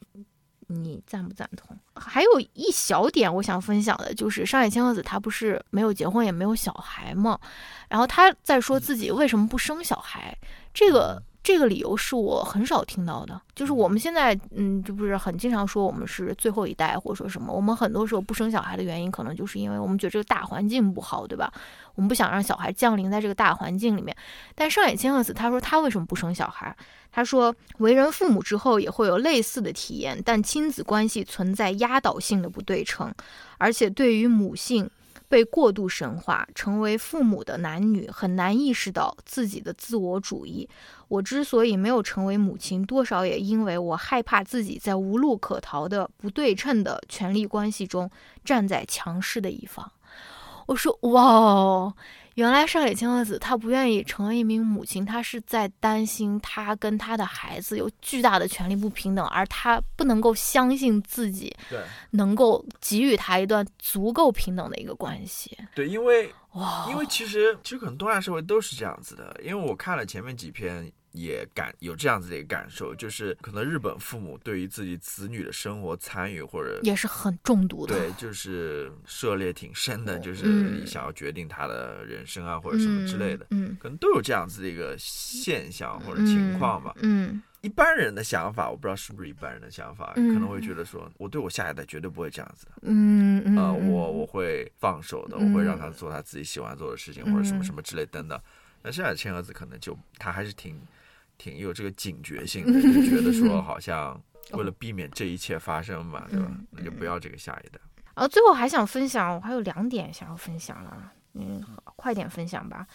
[0.67, 1.77] 你赞不赞同？
[1.95, 7.39] 还有一小点我想分享的就是上野千鹤子她不是没有结婚也没有小孩嘛？
[7.87, 10.37] 然后她在说自己为什么不生小孩，
[10.73, 11.23] 这个。
[11.47, 17.53] 这个理由是我很少听到的，就是我们现在，嗯，就不是很经常说我们是最后一代，或者说什么。
[17.53, 21.49] 我们很多时候不生小孩的原因，可能就是因为我们觉得这个大环境不好，对吧？
[21.95, 24.13] 我们不想让小孩降临在这个大环境里面。
[24.55, 26.75] 但上野千鹤子他说他为什么不生小孩？
[27.13, 33.09] 他说为人父母之后也会有类似的体验，但亲子关系存在压倒性的不对称，
[33.57, 34.89] 而且对于母性。
[35.29, 40.67] 被过度神化，成为父母的男女很难意识到自己的自我主义。
[41.07, 48.09] 我之所以没有成为母亲，多少也因为我害怕自己在无路可逃的不对称的权力关系中
[48.43, 49.91] 站在强势的一方。
[50.67, 51.93] 我说，哇。
[52.37, 61.79] 原来上野千鹤子她不愿意成为一名母亲，她是在担心她跟她的孩子有巨大的权利不平等，而她不能够相信自己，对，
[62.11, 65.57] 能够给予他一段足够平等的一个关系。
[65.73, 70.91] 对，因为哇，因为其实其实可能东亚社会都是这样子的，因为我看了前面几篇。
[71.11, 86.93] 也感有这样子的一个感受，就是可能日本父母对于自己子女的生活参与或者也是很重度的，对，就是涉猎挺深的，就是想要决定他的人生啊或者什么之类的，嗯，可能都有这样子的一个现象或者情况吧。
[87.01, 98.39] 嗯，一般人的想法，我不知道是不是一般人的想法，可能会觉得说，我对我下一代绝对不会这样子，嗯嗯，呃，我我会放手的，我会让他做他自己喜欢做的事情或者什么什么之类等等。
[98.83, 100.79] 那现在千鹤子可能就他还是挺。
[101.37, 104.19] 挺有这个警觉性的，就觉得说 好像
[104.53, 106.51] 为了避免这一切发生嘛，对吧？
[106.71, 107.79] 那就不要这个下一代。
[108.15, 111.63] 然后最后还想分享，我还有两点想要分享了，嗯，
[111.95, 112.87] 快点分享吧。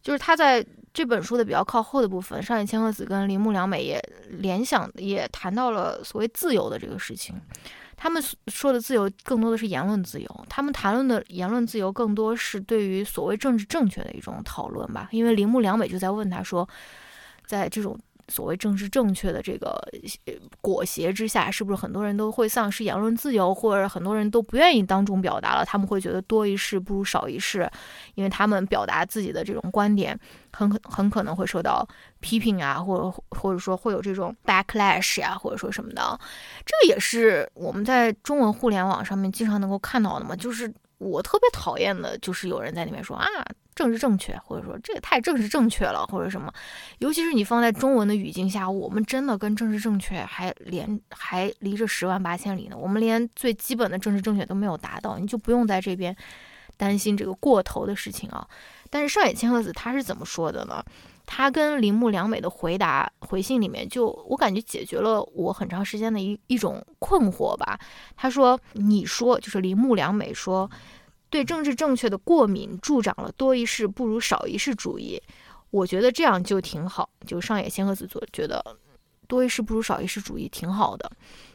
[0.00, 0.64] 就是他在
[0.94, 7.38] 这本书的比较靠后的部分，上野千鹤子跟铃木良美也联想也谈到了所谓自由的这个事情。
[7.98, 15.08] 他们说的自由更多的是言论自由，他们谈论的言论自由更多是对于所谓政治正确的一种讨论吧。
[15.10, 16.66] 因为铃木良美就在问他说。
[17.50, 17.98] 在这种
[18.28, 19.76] 所谓政治正确的这个
[20.60, 25.64] 裹挟之下，是不是很多人都会丧失言论自由，或者很多人都不愿意当众表达了？
[25.64, 27.68] 他们会觉得多一事不如少一事，
[28.14, 30.16] 因为他们表达自己的这种观点，
[30.52, 31.84] 很可很可能会受到
[32.20, 36.16] 批评啊，或者或者说会有这种 backlash 呀，或者说什么的。
[36.64, 43.26] 这个也是我们在中文互联网上面经常能够看到的嘛，就是我特别讨厌的，就是有人在里面说啊。
[43.80, 46.52] 政治正确，或者说这个太政治正确了，或者什么，
[46.98, 52.76] 尤其是你放在中文的语境下，我们真的跟政治正确还连还离着十万八千里呢。
[52.76, 56.14] 我们连最基本的政治正确都没有达到，你就不用在这边
[56.76, 58.46] 担心这个过头的事情啊。
[58.90, 60.84] 但是上野千鹤子他是怎么说的呢？
[61.24, 67.80] 他跟铃木良美的回答回信里面，就我感觉解决了我很长时间的一一种困惑吧。
[68.14, 70.70] 他说：“你说就是铃木良美说。”
[71.30, 75.22] 对政治正确的过敏助长了多一事不如少一事主义，
[75.70, 77.08] 我觉得这样就挺好。
[77.24, 78.62] 就上野千鹤子做觉得
[79.28, 81.10] 多一事不如少一事主义挺好的。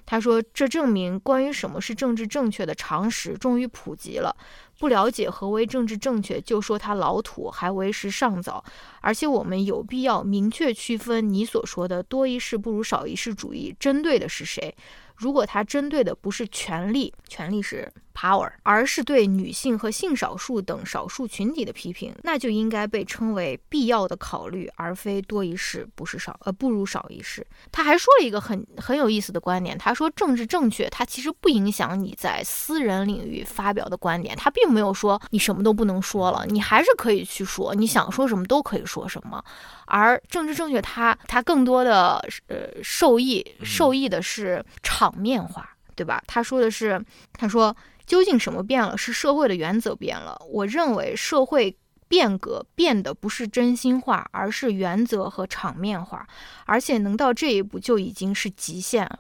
[0.06, 4.36] 他说，这证明关于什么是政治正确的常识终于普及了。
[4.78, 8.64] 不了解何为政治正确，就说它老土，还为时尚早。
[9.02, 14.76] 而且我们有必要明确区分你所说的多一事不如少一事主义针对的是谁。
[15.16, 27.48] 如果他针对的不是权力，权力是 power，而是对女性和性少数等少数群体的批评，那就应该被称为必要的考虑，而非多一事不是少，呃，不如少一事。
[27.72, 39.44] 他还说了一个很很有意思的观点，他说政治正确，它其实不影响你在私人领域发表的观点，它并没有说你什么都不能说了，你还是可以去说，你想说什么都可以说什么。
[39.88, 46.22] 而政治正确，它它更多的呃受益受益的是场面化，对吧？
[46.28, 47.04] 他说的是，
[47.34, 48.98] 他说究竟什么变了？
[48.98, 50.40] 是社会的原则变了。
[50.50, 51.76] 我认为社会
[52.08, 56.28] 变革变的不是真心话，而是原则和场面话，
[56.66, 59.20] 而且能到这一步就已经是极限了。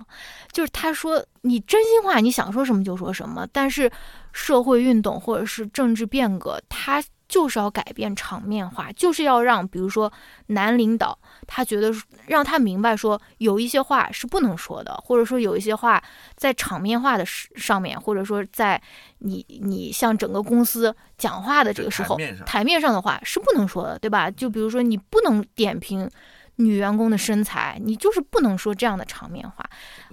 [0.52, 3.92] 就是他说，你真心话，你想说什么就说什么，但是
[4.32, 7.04] 社会运动或者是政治变革，它。
[7.36, 10.10] 就是要改变场面化，就是要让，比如说
[10.48, 11.94] 男领导，他觉得
[12.28, 16.02] 让他明白说，有一些话是不能说的，或者说有一些话
[16.38, 18.82] 在场面化的上面，或者说在
[19.18, 24.32] 你你向整个公司讲话的这个时候，台面上的话是不能说的，对吧？
[24.32, 26.10] 就比如说你不能点评。
[26.58, 29.64] 女员工的身材，你就是不能说这样的场面话。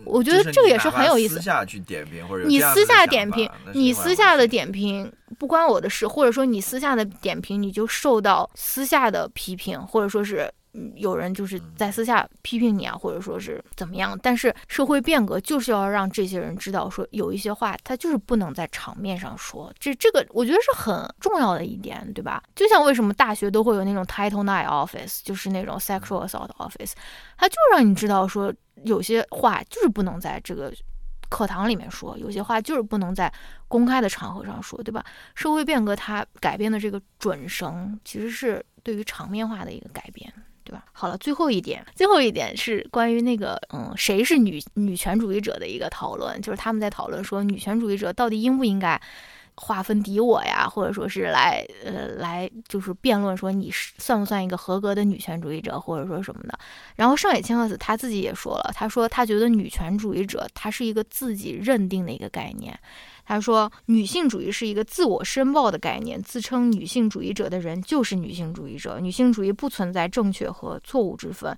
[0.05, 1.37] 我觉得这个也是很有意思。
[1.37, 10.53] 私下去点评或者你私下点评，你私下的点评不关我的事，或者说你私下的点评你就受到私下的批评，或者说是。
[10.95, 22.43] 有人就是在私下批评你啊，或者说是怎么样，但是社会变革就是要让这些人知道，说有一些话他就是不能在场面上说，这这个我觉得是很重要的一点，对吧？
[22.55, 26.93] 就像为什么大学都会有那种 Title Nine Office，就是那种 Sexual Assault Office，
[27.37, 28.53] 他就让你知道说
[28.85, 30.73] 有些话就是不能在这个
[31.29, 33.31] 课堂里面说，有些话就是不能在
[33.69, 35.05] 公开的场合上说，对吧？
[35.35, 40.33] 社会变革它改变的这个准绳，其实是对于场面化的一个改变。
[40.93, 49.01] 好了，最后一点，最后一点是关于那个，嗯，谁是女女权主义者的一个讨论，就是他们在讨论说，女权主义者到底应不应该
[49.55, 56.59] 划分敌我呀，或者说是来，呃，来就是辩论说你是算不算一个合格的女权主义者，或者说什么的。
[56.97, 62.79] 然后上野千鹤子他自己也说了，他说他觉得女权主义者他是一个自己认定的一个概念。
[63.25, 68.99] 他说，女性主义是一个自我申报的概念，自称女性主义者的人就是女性主义者。
[69.01, 71.57] 女性主义不存在正确和错误之分，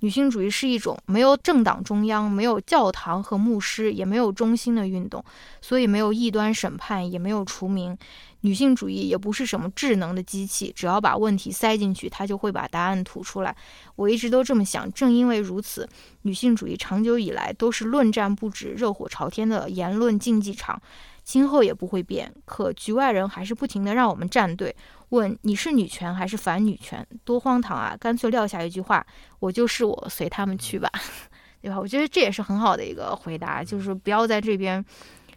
[0.00, 5.24] 女性主义是一种没有政党中央、没有教堂和牧师、也没有中心的运动，
[5.60, 7.96] 所以没有异端审判，也没有除名。
[8.42, 13.56] 女性主义也不是什么智能的机器，只要把问题塞进去，它就会把答案吐出来。
[13.96, 15.88] 我一直都这么想，正因为如此，
[16.22, 20.80] 女性主义长久以来都是论战不止、热火朝天的言论竞技场，
[21.24, 22.32] 今后也不会变。
[22.44, 24.76] 可局外人还是不停的让我们站队，
[25.08, 27.04] 问你是女权还是反女权？
[27.24, 27.96] 多荒唐啊！
[27.98, 29.04] 干脆撂下一句话：
[29.40, 30.88] 我就是我，随他们去吧，
[31.60, 31.80] 对吧？
[31.80, 34.84] 我觉得这也是很好的一个回答，就是不要在这边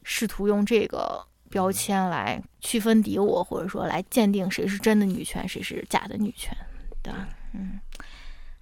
[0.03, 1.25] 试图用这个。
[1.49, 6.55] 标签来区分敌我，或者说来鉴定谁是真的女权，谁是假的女权，
[7.01, 7.27] 对吧？
[7.53, 7.79] 嗯，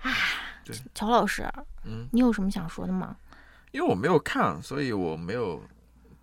[0.02, 0.12] 啊，
[0.94, 1.48] 乔老师，
[1.84, 3.16] 嗯，你有什么想说的吗？
[3.72, 5.62] 因为我没有看，所以我没有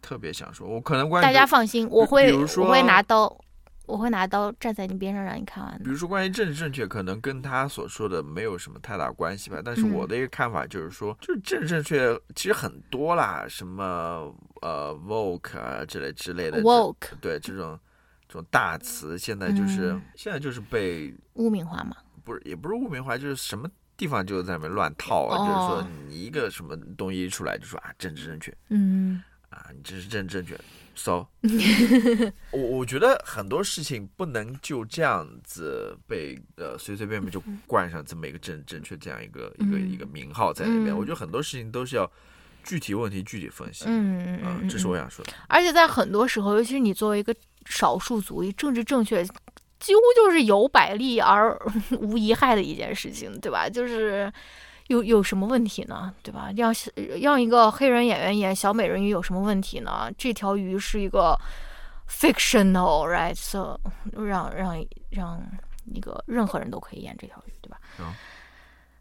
[0.01, 0.67] 特别想说。
[0.67, 3.37] 我可能关大家放心，我会我会拿刀。
[3.87, 5.79] 我会拿刀站在你边上让你看完。
[5.85, 9.61] 比如说，关于政治正确，可能跟他所说的没有什么太大关系吧。
[9.63, 14.35] 但是我的一个看法就是说，就是政治正确其实很多啦，什么
[14.65, 17.79] 呃 “woke” 啊之类之类的 “woke” 对这种
[18.27, 21.95] 这种大词，现在就是现在就是被污名化嘛？
[22.25, 30.59] 不是，也不是污名化，就是什么地方就在那边乱套啊，就是说你一个什么东西一出来就说啊政治正确，嗯，啊你这是政治正确
[30.95, 31.27] ，so，
[32.51, 42.11] 我我觉得很多事情不能就这样子被呃随随便便就冠上这么一个正正确这样一个一个一个名号在里面，我觉得很多事情都是要
[42.65, 45.33] 具体问题具体分析，嗯嗯嗯，这是我想说的。
[45.49, 47.33] 而且在很多时候，尤其是你作为一个
[47.67, 49.25] 少数族裔，政治正确。
[49.81, 51.55] 几乎就是有百利而
[52.01, 53.69] 无一害的一件事情，对吧？
[53.69, 54.33] 就是
[54.87, 56.11] 有有什么问题呢？
[56.23, 56.51] 对吧？
[56.57, 56.75] 让
[57.21, 60.11] 让一个黑人演员演小美人鱼有什么问题呢？
[60.17, 61.39] 这条鱼是一个
[62.09, 63.79] fictional，right？So
[64.13, 65.43] 让让让
[65.85, 67.79] 一个任何人都可以演这条鱼，对吧？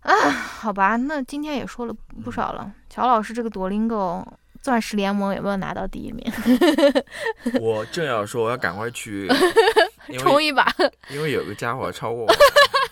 [0.03, 1.93] 啊，好吧，那今天也说了
[2.23, 2.71] 不少了。
[2.89, 4.25] 乔老师这个多林狗。
[4.61, 6.23] 钻石联盟有没有拿到第一名？
[7.59, 9.27] 我正要说，我要赶快去
[10.17, 10.65] 冲一把，
[11.09, 12.33] 因为有个家伙超过我，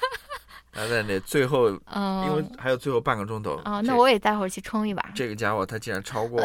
[0.74, 5.02] 他在那最后，因为还有最后半个钟头啊，那我也待会儿去冲一把。
[5.16, 6.44] 这个家伙他竟然超过，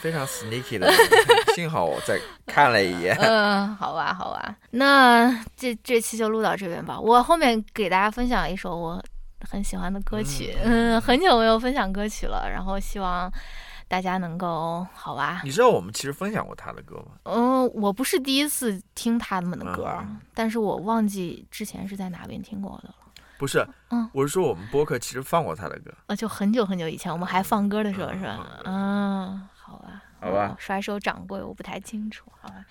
[0.00, 0.90] 非常 sneaky 的，
[1.54, 3.16] 幸好我再看了一眼。
[3.20, 6.98] 嗯，好吧，好吧，那这这期就录到这边吧。
[6.98, 9.02] 我后面给大家分享一首我
[9.48, 13.32] 很喜欢的歌曲，嗯，很久没有分享歌曲了，然后希望。
[13.90, 15.40] 大家能够好吧？
[15.42, 17.12] 你知道我们其实分享过他的歌吗？
[17.22, 20.04] 嗯，我不是第一次听他们的歌，
[20.34, 22.94] 但是我忘记之前是在哪边听过的了。
[23.38, 25.90] 不是，嗯，我是说我们播客其实放过他的歌。
[26.06, 28.60] 啊，就很久很久以前，我们还放歌的时候是吧？
[28.66, 32.64] 嗯，好吧，好吧，甩手掌柜，我不太清楚，好吧。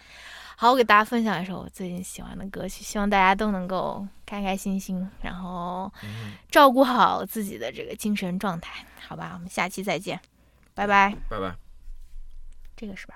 [0.56, 5.92] 好，我给大家分享一首我最近喜欢的歌曲，希望大家都能够开开心心，然后
[6.50, 9.34] 照顾好自己的这个精神状态，好吧？
[9.36, 10.20] 我们下期再见。
[10.74, 11.56] 拜拜，拜拜。
[12.76, 13.16] 这个是吧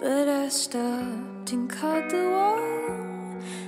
[0.00, 2.60] But I stopped and caught the wall,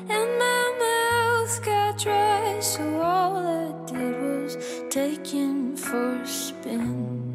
[0.09, 4.57] and my mouth got dry, so all I did was
[4.91, 7.35] take him for a spin.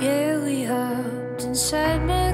[0.00, 2.25] Yeah, we hopped inside my